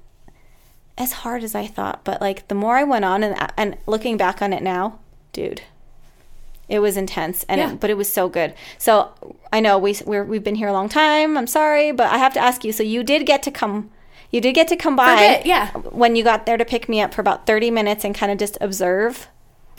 as 0.99 1.11
hard 1.13 1.43
as 1.43 1.55
I 1.55 1.65
thought. 1.65 2.03
But 2.03 2.21
like 2.21 2.47
the 2.49 2.55
more 2.55 2.75
I 2.77 2.83
went 2.83 3.05
on 3.05 3.23
and 3.23 3.35
and 3.57 3.77
looking 3.87 4.17
back 4.17 4.41
on 4.41 4.53
it 4.53 4.61
now, 4.61 4.99
dude, 5.33 5.61
it 6.67 6.79
was 6.79 6.97
intense. 6.97 7.43
And 7.49 7.59
Yeah. 7.59 7.71
it, 7.71 7.79
but 7.79 7.89
it 7.89 7.97
was 7.97 8.11
so 8.11 8.29
good. 8.29 8.53
So 8.77 9.09
I 9.51 9.59
know 9.59 9.77
we 9.79 9.95
we're, 10.05 10.23
we've 10.25 10.43
been 10.43 10.55
here 10.55 10.67
a 10.67 10.73
long 10.73 10.89
time. 10.89 11.37
I'm 11.37 11.47
sorry, 11.47 11.91
but 11.91 12.11
I 12.11 12.17
have 12.19 12.33
to 12.33 12.39
ask 12.39 12.63
you. 12.63 12.71
So 12.71 12.83
you 12.83 13.03
did 13.03 13.25
get 13.25 13.41
to 13.43 13.51
come. 13.51 13.89
You 14.31 14.41
did 14.41 14.53
get 14.53 14.67
to 14.67 14.75
come 14.75 14.95
by, 14.95 15.15
bit, 15.15 15.47
yeah. 15.47 15.71
When 15.71 16.15
you 16.15 16.23
got 16.23 16.45
there 16.45 16.55
to 16.57 16.63
pick 16.63 16.87
me 16.87 17.01
up 17.01 17.15
for 17.15 17.21
about 17.21 17.47
30 17.47 17.71
minutes 17.71 18.05
and 18.05 18.13
kind 18.13 18.31
of 18.31 18.37
just 18.37 18.59
observe. 18.61 19.27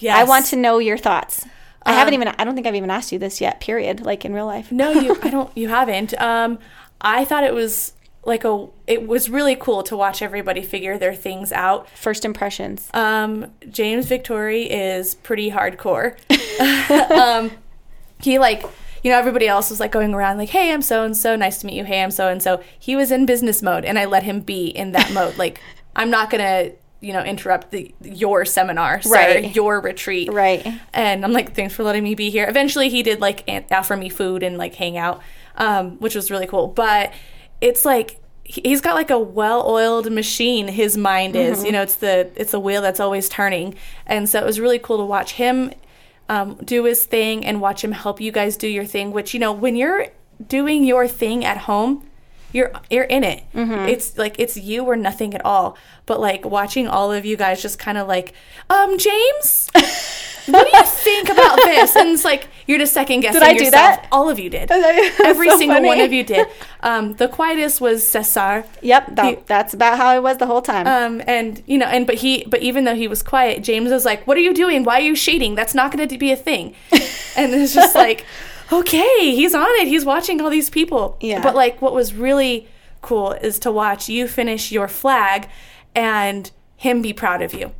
Yes. 0.00 0.18
I 0.18 0.24
want 0.24 0.46
to 0.46 0.56
know 0.56 0.78
your 0.78 0.98
thoughts. 0.98 1.46
I 1.84 1.92
haven't 1.92 2.14
Um, 2.14 2.22
even. 2.22 2.34
I 2.36 2.42
don't 2.42 2.56
think 2.56 2.66
I've 2.66 2.74
even 2.74 2.90
asked 2.90 3.12
you 3.12 3.18
this 3.20 3.40
yet. 3.40 3.60
Period. 3.60 4.00
Like 4.04 4.24
in 4.24 4.34
real 4.34 4.46
life. 4.46 4.72
No, 4.72 4.90
you. 4.90 5.16
I 5.22 5.30
don't. 5.36 5.56
You 5.56 5.68
haven't. 5.68 6.20
Um, 6.20 6.58
I 7.00 7.24
thought 7.24 7.44
it 7.44 7.54
was 7.54 7.92
like 8.24 8.44
a. 8.44 8.66
It 8.86 9.06
was 9.06 9.30
really 9.30 9.56
cool 9.56 9.82
to 9.84 9.96
watch 9.96 10.20
everybody 10.22 10.62
figure 10.62 10.98
their 10.98 11.14
things 11.14 11.52
out. 11.52 11.88
First 11.90 12.24
impressions. 12.24 12.90
Um, 12.92 13.50
James 13.70 14.06
Victore 14.06 14.66
is 14.70 15.14
pretty 15.14 15.50
hardcore. 15.50 16.16
um, 17.10 17.50
he 18.20 18.38
like, 18.38 18.62
you 19.02 19.10
know, 19.10 19.18
everybody 19.18 19.48
else 19.48 19.70
was 19.70 19.80
like 19.80 19.90
going 19.92 20.12
around 20.14 20.36
like, 20.38 20.50
"Hey, 20.50 20.72
I'm 20.72 20.82
so 20.82 21.04
and 21.04 21.16
so. 21.16 21.34
Nice 21.36 21.58
to 21.58 21.66
meet 21.66 21.76
you. 21.76 21.84
Hey, 21.84 22.02
I'm 22.02 22.10
so 22.10 22.28
and 22.28 22.42
so." 22.42 22.62
He 22.78 22.94
was 22.96 23.10
in 23.10 23.24
business 23.26 23.62
mode, 23.62 23.84
and 23.84 23.98
I 23.98 24.04
let 24.04 24.22
him 24.24 24.40
be 24.40 24.66
in 24.66 24.92
that 24.92 25.10
mode. 25.14 25.38
Like, 25.38 25.60
I'm 25.96 26.10
not 26.10 26.28
gonna, 26.30 26.72
you 27.00 27.14
know, 27.14 27.22
interrupt 27.24 27.70
the 27.70 27.94
your 28.02 28.44
seminar, 28.44 29.00
sir, 29.00 29.14
Right. 29.14 29.56
your 29.56 29.80
retreat, 29.80 30.30
Right. 30.30 30.66
And 30.92 31.24
I'm 31.24 31.32
like, 31.32 31.54
"Thanks 31.54 31.72
for 31.74 31.82
letting 31.84 32.04
me 32.04 32.14
be 32.14 32.28
here." 32.28 32.46
Eventually, 32.46 32.90
he 32.90 33.02
did 33.02 33.20
like 33.20 33.48
offer 33.70 33.96
me 33.96 34.10
food 34.10 34.42
and 34.42 34.58
like 34.58 34.74
hang 34.74 34.98
out, 34.98 35.22
um, 35.56 35.92
which 36.00 36.14
was 36.14 36.30
really 36.30 36.46
cool. 36.46 36.66
But 36.66 37.14
it's 37.60 37.84
like 37.84 38.20
he- 38.44 38.62
he's 38.64 38.80
got 38.80 38.94
like 38.94 39.10
a 39.10 39.18
well-oiled 39.18 40.10
machine 40.10 40.68
his 40.68 40.96
mind 40.96 41.36
is 41.36 41.64
you 41.64 41.72
know 41.72 41.82
it's 41.82 41.96
the 41.96 42.30
it's 42.36 42.52
the 42.52 42.60
wheel 42.60 42.82
that's 42.82 43.00
always 43.00 43.28
turning. 43.28 43.74
And 44.06 44.28
so 44.28 44.38
it 44.40 44.44
was 44.46 44.58
really 44.60 44.78
cool 44.78 44.98
to 44.98 45.04
watch 45.04 45.32
him 45.32 45.72
um, 46.28 46.54
do 46.64 46.84
his 46.84 47.04
thing 47.04 47.44
and 47.44 47.60
watch 47.60 47.82
him 47.84 47.92
help 47.92 48.20
you 48.20 48.30
guys 48.32 48.56
do 48.56 48.68
your 48.68 48.84
thing 48.84 49.10
which 49.12 49.34
you 49.34 49.40
know 49.40 49.52
when 49.52 49.74
you're 49.76 50.06
doing 50.46 50.84
your 50.84 51.06
thing 51.08 51.44
at 51.44 51.58
home 51.58 52.06
you're 52.52 52.72
you're 52.90 53.04
in 53.04 53.22
it. 53.22 53.44
It's 53.54 54.18
like 54.18 54.40
it's 54.40 54.56
you 54.56 54.84
or 54.84 54.96
nothing 54.96 55.34
at 55.34 55.44
all. 55.44 55.76
But 56.06 56.18
like 56.20 56.44
watching 56.44 56.88
all 56.88 57.12
of 57.12 57.24
you 57.24 57.36
guys 57.36 57.62
just 57.62 57.78
kind 57.78 57.96
of 57.96 58.08
like 58.08 58.32
um 58.68 58.98
james 58.98 59.70
what 60.46 60.68
do 60.68 60.76
you 60.76 60.84
think 60.86 61.28
about 61.28 61.56
this? 61.58 61.94
And 61.94 62.08
it's 62.08 62.24
like 62.24 62.48
you're 62.70 62.78
just 62.78 62.92
second 62.94 63.20
guessing 63.20 63.40
Did 63.40 63.48
I 63.48 63.54
do 63.58 63.64
yourself 63.64 63.96
that? 64.00 64.08
all 64.12 64.28
of 64.30 64.38
you 64.38 64.48
did 64.50 64.68
That's 64.72 65.20
every 65.32 65.48
so 65.50 65.58
single 65.58 65.82
one 65.82 66.00
of 66.00 66.12
you 66.12 66.24
did 66.24 66.46
um 66.90 67.14
the 67.22 67.28
quietest 67.28 67.80
was 67.80 67.98
cesar 68.14 68.64
Yep. 68.82 69.16
That, 69.16 69.26
He- 69.38 69.42
that's 69.46 69.72
about 69.74 69.94
how 69.98 70.08
I 70.08 70.18
was 70.20 70.36
the 70.38 70.46
whole 70.46 70.62
time. 70.62 70.86
um, 70.86 71.14
and 71.26 71.62
you 71.66 71.78
know, 71.78 71.86
and 71.86 72.06
but 72.06 72.16
he, 72.24 72.44
but 72.52 72.60
even 72.68 72.84
though 72.84 72.94
he 73.02 73.08
was 73.08 73.22
quiet, 73.22 73.62
James 73.70 73.90
was 73.90 74.04
like, 74.10 74.26
"What 74.26 74.36
are 74.38 74.44
you 74.48 74.54
doing? 74.54 74.84
Why 74.84 74.94
are 75.00 75.06
you 75.10 75.16
shading? 75.16 75.52
That's 75.54 75.74
not 75.74 75.86
going 75.92 76.06
to 76.08 76.18
be 76.26 76.30
a 76.32 76.36
thing." 76.36 76.64
and 77.36 77.52
it's 77.60 77.74
just 77.74 77.94
like, 77.94 78.24
okay, 78.72 79.34
he's 79.34 79.54
on 79.54 79.66
it. 79.80 79.88
He's 79.88 80.04
watching 80.04 80.40
all 80.40 80.50
these 80.50 80.70
people. 80.70 81.16
Yeah. 81.20 81.42
But 81.42 81.54
like, 81.54 81.80
what 81.82 81.92
was 82.00 82.14
really 82.14 82.68
cool 83.02 83.32
is 83.32 83.58
to 83.60 83.70
watch 83.72 84.08
you 84.08 84.28
finish 84.28 84.70
your 84.72 84.88
flag, 84.88 85.48
and 85.94 86.50
him 86.76 87.02
be 87.02 87.12
proud 87.12 87.42
of 87.42 87.52
you. 87.54 87.72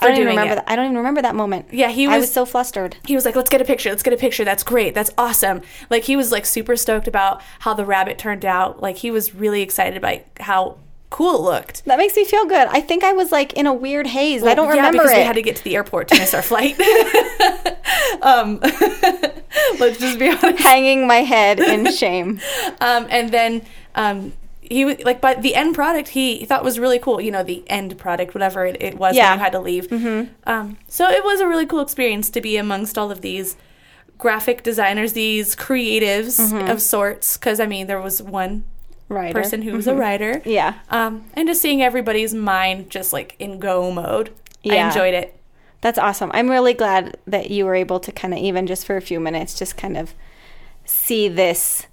I 0.00 0.08
don't 0.08 0.16
even 0.16 0.28
remember 0.28 0.52
it. 0.52 0.56
that. 0.56 0.64
I 0.70 0.76
don't 0.76 0.86
even 0.86 0.96
remember 0.96 1.22
that 1.22 1.34
moment. 1.34 1.66
Yeah, 1.72 1.88
he 1.88 2.06
was, 2.06 2.14
I 2.14 2.18
was- 2.18 2.32
so 2.32 2.44
flustered. 2.44 2.96
he 3.04 3.14
was 3.14 3.24
like, 3.24 3.36
"Let's 3.36 3.50
get 3.50 3.60
a 3.60 3.64
picture. 3.64 3.90
Let's 3.90 4.02
get 4.02 4.12
a 4.12 4.16
picture. 4.16 4.44
That's 4.44 4.62
great. 4.62 4.94
That's 4.94 5.10
awesome." 5.18 5.62
Like 5.90 6.04
he 6.04 6.16
was 6.16 6.32
like 6.32 6.46
super 6.46 6.76
stoked 6.76 7.08
about 7.08 7.42
how 7.60 7.74
the 7.74 7.84
rabbit 7.84 8.18
turned 8.18 8.44
out. 8.44 8.80
Like 8.82 8.96
he 8.98 9.10
was 9.10 9.34
really 9.34 9.62
excited 9.62 9.96
about 9.96 10.20
how 10.40 10.78
cool 11.10 11.36
it 11.36 11.42
looked. 11.42 11.84
That 11.86 11.98
makes 11.98 12.14
me 12.16 12.24
feel 12.24 12.44
good. 12.44 12.68
I 12.68 12.80
think 12.80 13.02
I 13.02 13.12
was 13.12 13.32
like 13.32 13.54
in 13.54 13.66
a 13.66 13.72
weird 13.72 14.06
haze. 14.06 14.42
I 14.42 14.54
don't 14.54 14.66
yeah, 14.68 14.76
remember 14.76 14.98
because 14.98 15.12
it. 15.12 15.18
we 15.18 15.22
had 15.24 15.36
to 15.36 15.42
get 15.42 15.56
to 15.56 15.64
the 15.64 15.74
airport 15.74 16.08
to 16.08 16.18
miss 16.18 16.34
our 16.34 16.42
flight. 16.42 16.78
um, 18.22 18.58
let's 19.78 19.98
just 19.98 20.18
be 20.18 20.28
honest. 20.28 20.62
Hanging 20.62 21.06
my 21.06 21.22
head 21.22 21.60
in 21.60 21.90
shame. 21.96 22.40
Um, 22.80 23.06
and 23.10 23.30
then 23.30 23.62
um, 23.94 24.32
he 24.70 24.84
was 24.84 24.96
like, 25.04 25.20
but 25.20 25.42
the 25.42 25.54
end 25.54 25.74
product 25.74 26.08
he 26.08 26.44
thought 26.44 26.62
was 26.64 26.78
really 26.78 26.98
cool. 26.98 27.20
You 27.20 27.30
know, 27.30 27.42
the 27.42 27.62
end 27.68 27.96
product, 27.98 28.34
whatever 28.34 28.66
it, 28.66 28.76
it 28.80 28.98
was 28.98 29.16
Yeah. 29.16 29.30
when 29.30 29.38
you 29.38 29.44
had 29.44 29.52
to 29.52 29.60
leave. 29.60 29.88
Mm-hmm. 29.88 30.32
Um, 30.46 30.76
so 30.88 31.08
it 31.08 31.24
was 31.24 31.40
a 31.40 31.48
really 31.48 31.66
cool 31.66 31.80
experience 31.80 32.30
to 32.30 32.40
be 32.40 32.56
amongst 32.56 32.96
all 32.98 33.10
of 33.10 33.20
these 33.20 33.56
graphic 34.18 34.62
designers, 34.62 35.12
these 35.12 35.54
creatives 35.56 36.38
Mm-hmm. 36.40 36.68
of 36.70 36.80
sorts. 36.82 37.36
Because 37.36 37.60
I 37.60 37.66
mean, 37.66 37.86
there 37.86 38.00
was 38.00 38.22
one 38.22 38.64
Right. 39.08 39.32
person 39.32 39.62
who 39.62 39.72
was 39.72 39.86
a 39.86 39.94
writer. 39.94 40.34
Mm-hmm. 40.34 40.48
Yeah. 40.50 40.74
Um, 40.90 41.24
and 41.34 41.48
just 41.48 41.62
seeing 41.62 41.80
everybody's 41.82 42.34
mind 42.34 42.90
just 42.90 43.12
like 43.12 43.34
in 43.38 43.58
go 43.58 43.90
mode. 43.90 44.30
yeah. 44.62 44.84
I 44.84 44.88
enjoyed 44.88 45.14
it. 45.14 45.34
That's 45.80 45.98
awesome. 45.98 46.30
I'm 46.34 46.50
really 46.50 46.74
glad 46.74 47.16
that 47.26 47.50
you 47.50 47.64
were 47.64 47.74
able 47.76 48.00
to 48.00 48.10
kind 48.12 48.34
of 48.34 48.40
even 48.40 48.66
just 48.66 48.84
for 48.84 48.96
a 48.96 49.00
few 49.00 49.20
minutes 49.20 49.56
just 49.58 49.76
kind 49.76 49.96
of 49.96 50.12
see 50.84 51.28
this 51.28 51.86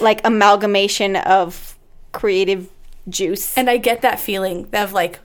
like 0.00 0.20
amalgamation 0.24 1.16
of 1.16 1.78
creative 2.12 2.68
juice. 3.08 3.56
And 3.56 3.68
I 3.70 3.76
get 3.76 4.02
that 4.02 4.20
feeling 4.20 4.68
of 4.72 4.92
like 4.92 5.20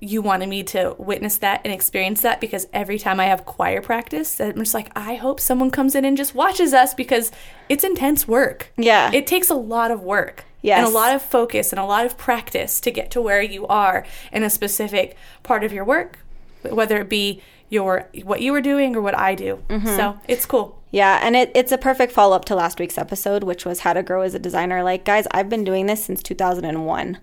you 0.00 0.22
wanted 0.22 0.48
me 0.48 0.62
to 0.62 0.94
witness 0.98 1.38
that 1.38 1.60
and 1.64 1.72
experience 1.72 2.20
that 2.20 2.40
because 2.40 2.66
every 2.72 2.98
time 2.98 3.18
I 3.18 3.26
have 3.26 3.44
choir 3.44 3.80
practice, 3.80 4.40
I'm 4.40 4.58
just 4.58 4.74
like, 4.74 4.90
I 4.96 5.16
hope 5.16 5.40
someone 5.40 5.70
comes 5.70 5.94
in 5.94 6.04
and 6.04 6.16
just 6.16 6.34
watches 6.34 6.72
us 6.72 6.94
because 6.94 7.32
it's 7.68 7.82
intense 7.82 8.28
work. 8.28 8.72
Yeah. 8.76 9.10
It 9.12 9.26
takes 9.26 9.50
a 9.50 9.54
lot 9.54 9.90
of 9.90 10.02
work. 10.02 10.44
Yes. 10.62 10.78
And 10.78 10.86
a 10.86 10.90
lot 10.90 11.14
of 11.14 11.22
focus 11.22 11.72
and 11.72 11.78
a 11.78 11.84
lot 11.84 12.04
of 12.04 12.18
practice 12.18 12.80
to 12.80 12.90
get 12.90 13.10
to 13.12 13.20
where 13.20 13.42
you 13.42 13.66
are 13.68 14.04
in 14.32 14.42
a 14.42 14.50
specific 14.50 15.16
part 15.42 15.62
of 15.62 15.72
your 15.72 15.84
work, 15.84 16.18
whether 16.62 17.00
it 17.00 17.08
be 17.08 17.42
your 17.70 18.08
what 18.24 18.40
you 18.40 18.52
were 18.52 18.60
doing 18.60 18.96
or 18.96 19.00
what 19.00 19.16
I 19.16 19.34
do. 19.34 19.62
Mm-hmm. 19.68 19.86
So 19.86 20.18
it's 20.26 20.46
cool. 20.46 20.77
Yeah, 20.90 21.20
and 21.22 21.36
it, 21.36 21.52
it's 21.54 21.72
a 21.72 21.78
perfect 21.78 22.12
follow 22.12 22.34
up 22.34 22.44
to 22.46 22.54
last 22.54 22.78
week's 22.80 22.96
episode, 22.98 23.44
which 23.44 23.64
was 23.66 23.80
how 23.80 23.92
to 23.92 24.02
grow 24.02 24.22
as 24.22 24.34
a 24.34 24.38
designer. 24.38 24.82
Like, 24.82 25.04
guys, 25.04 25.26
I've 25.32 25.48
been 25.50 25.64
doing 25.64 25.86
this 25.86 26.04
since 26.04 26.22
2001, 26.22 27.18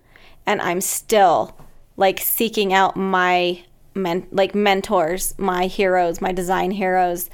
and 0.45 0.61
I'm 0.61 0.81
still 0.81 1.57
like 1.97 2.19
seeking 2.19 2.73
out 2.73 2.95
my 2.95 3.63
men- 3.95 4.27
like 4.31 4.53
mentors, 4.53 5.33
my 5.39 5.65
heroes, 5.67 6.21
my 6.21 6.31
design 6.31 6.71
heroes, 6.71 7.29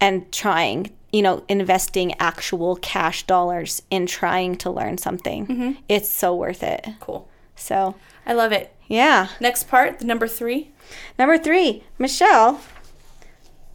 and 0.00 0.30
trying, 0.30 0.90
you 1.12 1.22
know, 1.22 1.44
investing 1.48 2.14
actual 2.20 2.76
cash 2.76 3.24
dollars 3.26 3.82
in 3.90 4.06
trying 4.06 4.56
to 4.58 4.70
learn 4.70 4.98
something. 4.98 5.46
Mm-hmm. 5.46 5.72
It's 5.88 6.08
so 6.08 6.36
worth 6.36 6.62
it. 6.62 6.86
Cool. 7.00 7.28
So, 7.56 7.94
I 8.26 8.32
love 8.32 8.52
it. 8.52 8.74
yeah. 8.86 9.28
Next 9.40 9.64
part, 9.68 9.98
the 9.98 10.04
number 10.04 10.28
three. 10.28 10.70
Number 11.18 11.38
three, 11.38 11.82
Michelle, 11.98 12.60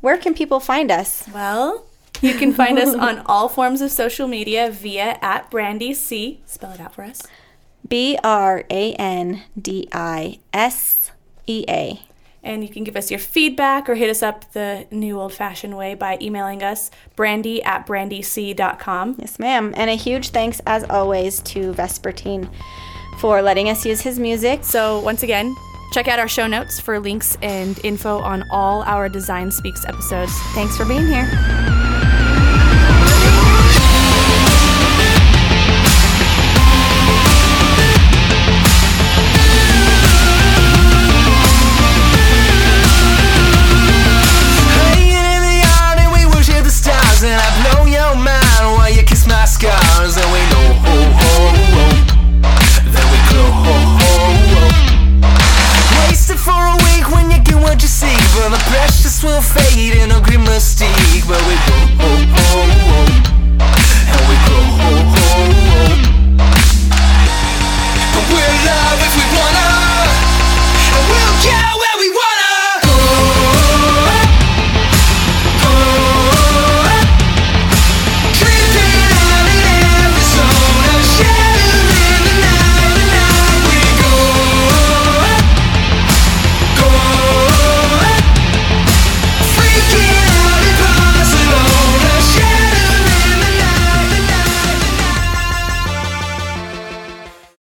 where 0.02 0.18
can 0.18 0.34
people 0.34 0.60
find 0.60 0.92
us? 0.92 1.28
Well, 1.34 1.86
you 2.22 2.34
can 2.36 2.54
find 2.54 2.78
us 2.80 2.94
on 3.08 3.24
all 3.26 3.50
forms 3.50 3.82
of 3.82 3.92
social 3.92 4.28
media 4.28 4.72
via 4.72 5.18
at 5.22 5.50
Brandisea. 5.52 6.40
Spell 6.46 6.72
it 6.72 6.80
out 6.80 6.96
for 6.96 7.04
us. 7.04 7.22
B 7.88 8.18
R 8.24 8.66
A 8.70 8.94
N 8.94 9.44
D 9.60 9.88
I 9.92 10.40
S 10.54 11.12
E 11.48 11.66
A. 11.68 12.02
And 12.42 12.64
you 12.64 12.70
can 12.70 12.86
give 12.86 12.96
us 12.96 13.12
your 13.12 13.20
feedback 13.20 13.90
or 13.90 13.96
hit 13.96 14.10
us 14.10 14.24
up 14.24 14.54
the 14.54 14.88
new 14.92 15.20
old 15.20 15.34
fashioned 15.34 15.76
way 15.76 15.94
by 15.94 16.18
emailing 16.22 16.64
us 16.64 16.90
brandy 17.18 17.62
at 17.64 17.86
brandisea.com. 17.86 19.18
Yes, 19.20 19.40
ma'am. 19.40 19.74
And 19.76 19.90
a 19.90 19.96
huge 19.96 20.30
thanks, 20.30 20.62
as 20.66 20.86
always, 20.86 21.42
to 21.42 21.74
Vespertine 21.74 22.50
for 23.20 23.42
letting 23.42 23.70
us 23.70 23.86
use 23.86 24.00
his 24.00 24.20
music. 24.20 24.64
So, 24.64 25.02
once 25.02 25.24
again, 25.24 25.54
check 25.92 26.08
out 26.08 26.20
our 26.20 26.30
show 26.30 26.48
notes 26.48 26.80
for 26.80 27.00
links 27.00 27.38
and 27.42 27.78
info 27.84 28.20
on 28.20 28.46
all 28.52 28.84
our 28.84 29.10
Design 29.10 29.52
Speaks 29.52 29.84
episodes. 29.86 30.32
Thanks 30.54 30.78
for 30.78 30.86
being 30.86 31.08
here. 31.08 31.89
the 58.52 58.58
precious 58.70 59.24
will 59.24 59.42
fade 59.42 59.96
in 59.98 60.12
a 60.12 60.22
grim 60.22 60.42
mystique, 60.46 61.28
but 61.28 61.42
we 61.48 61.56
go. 61.68 62.89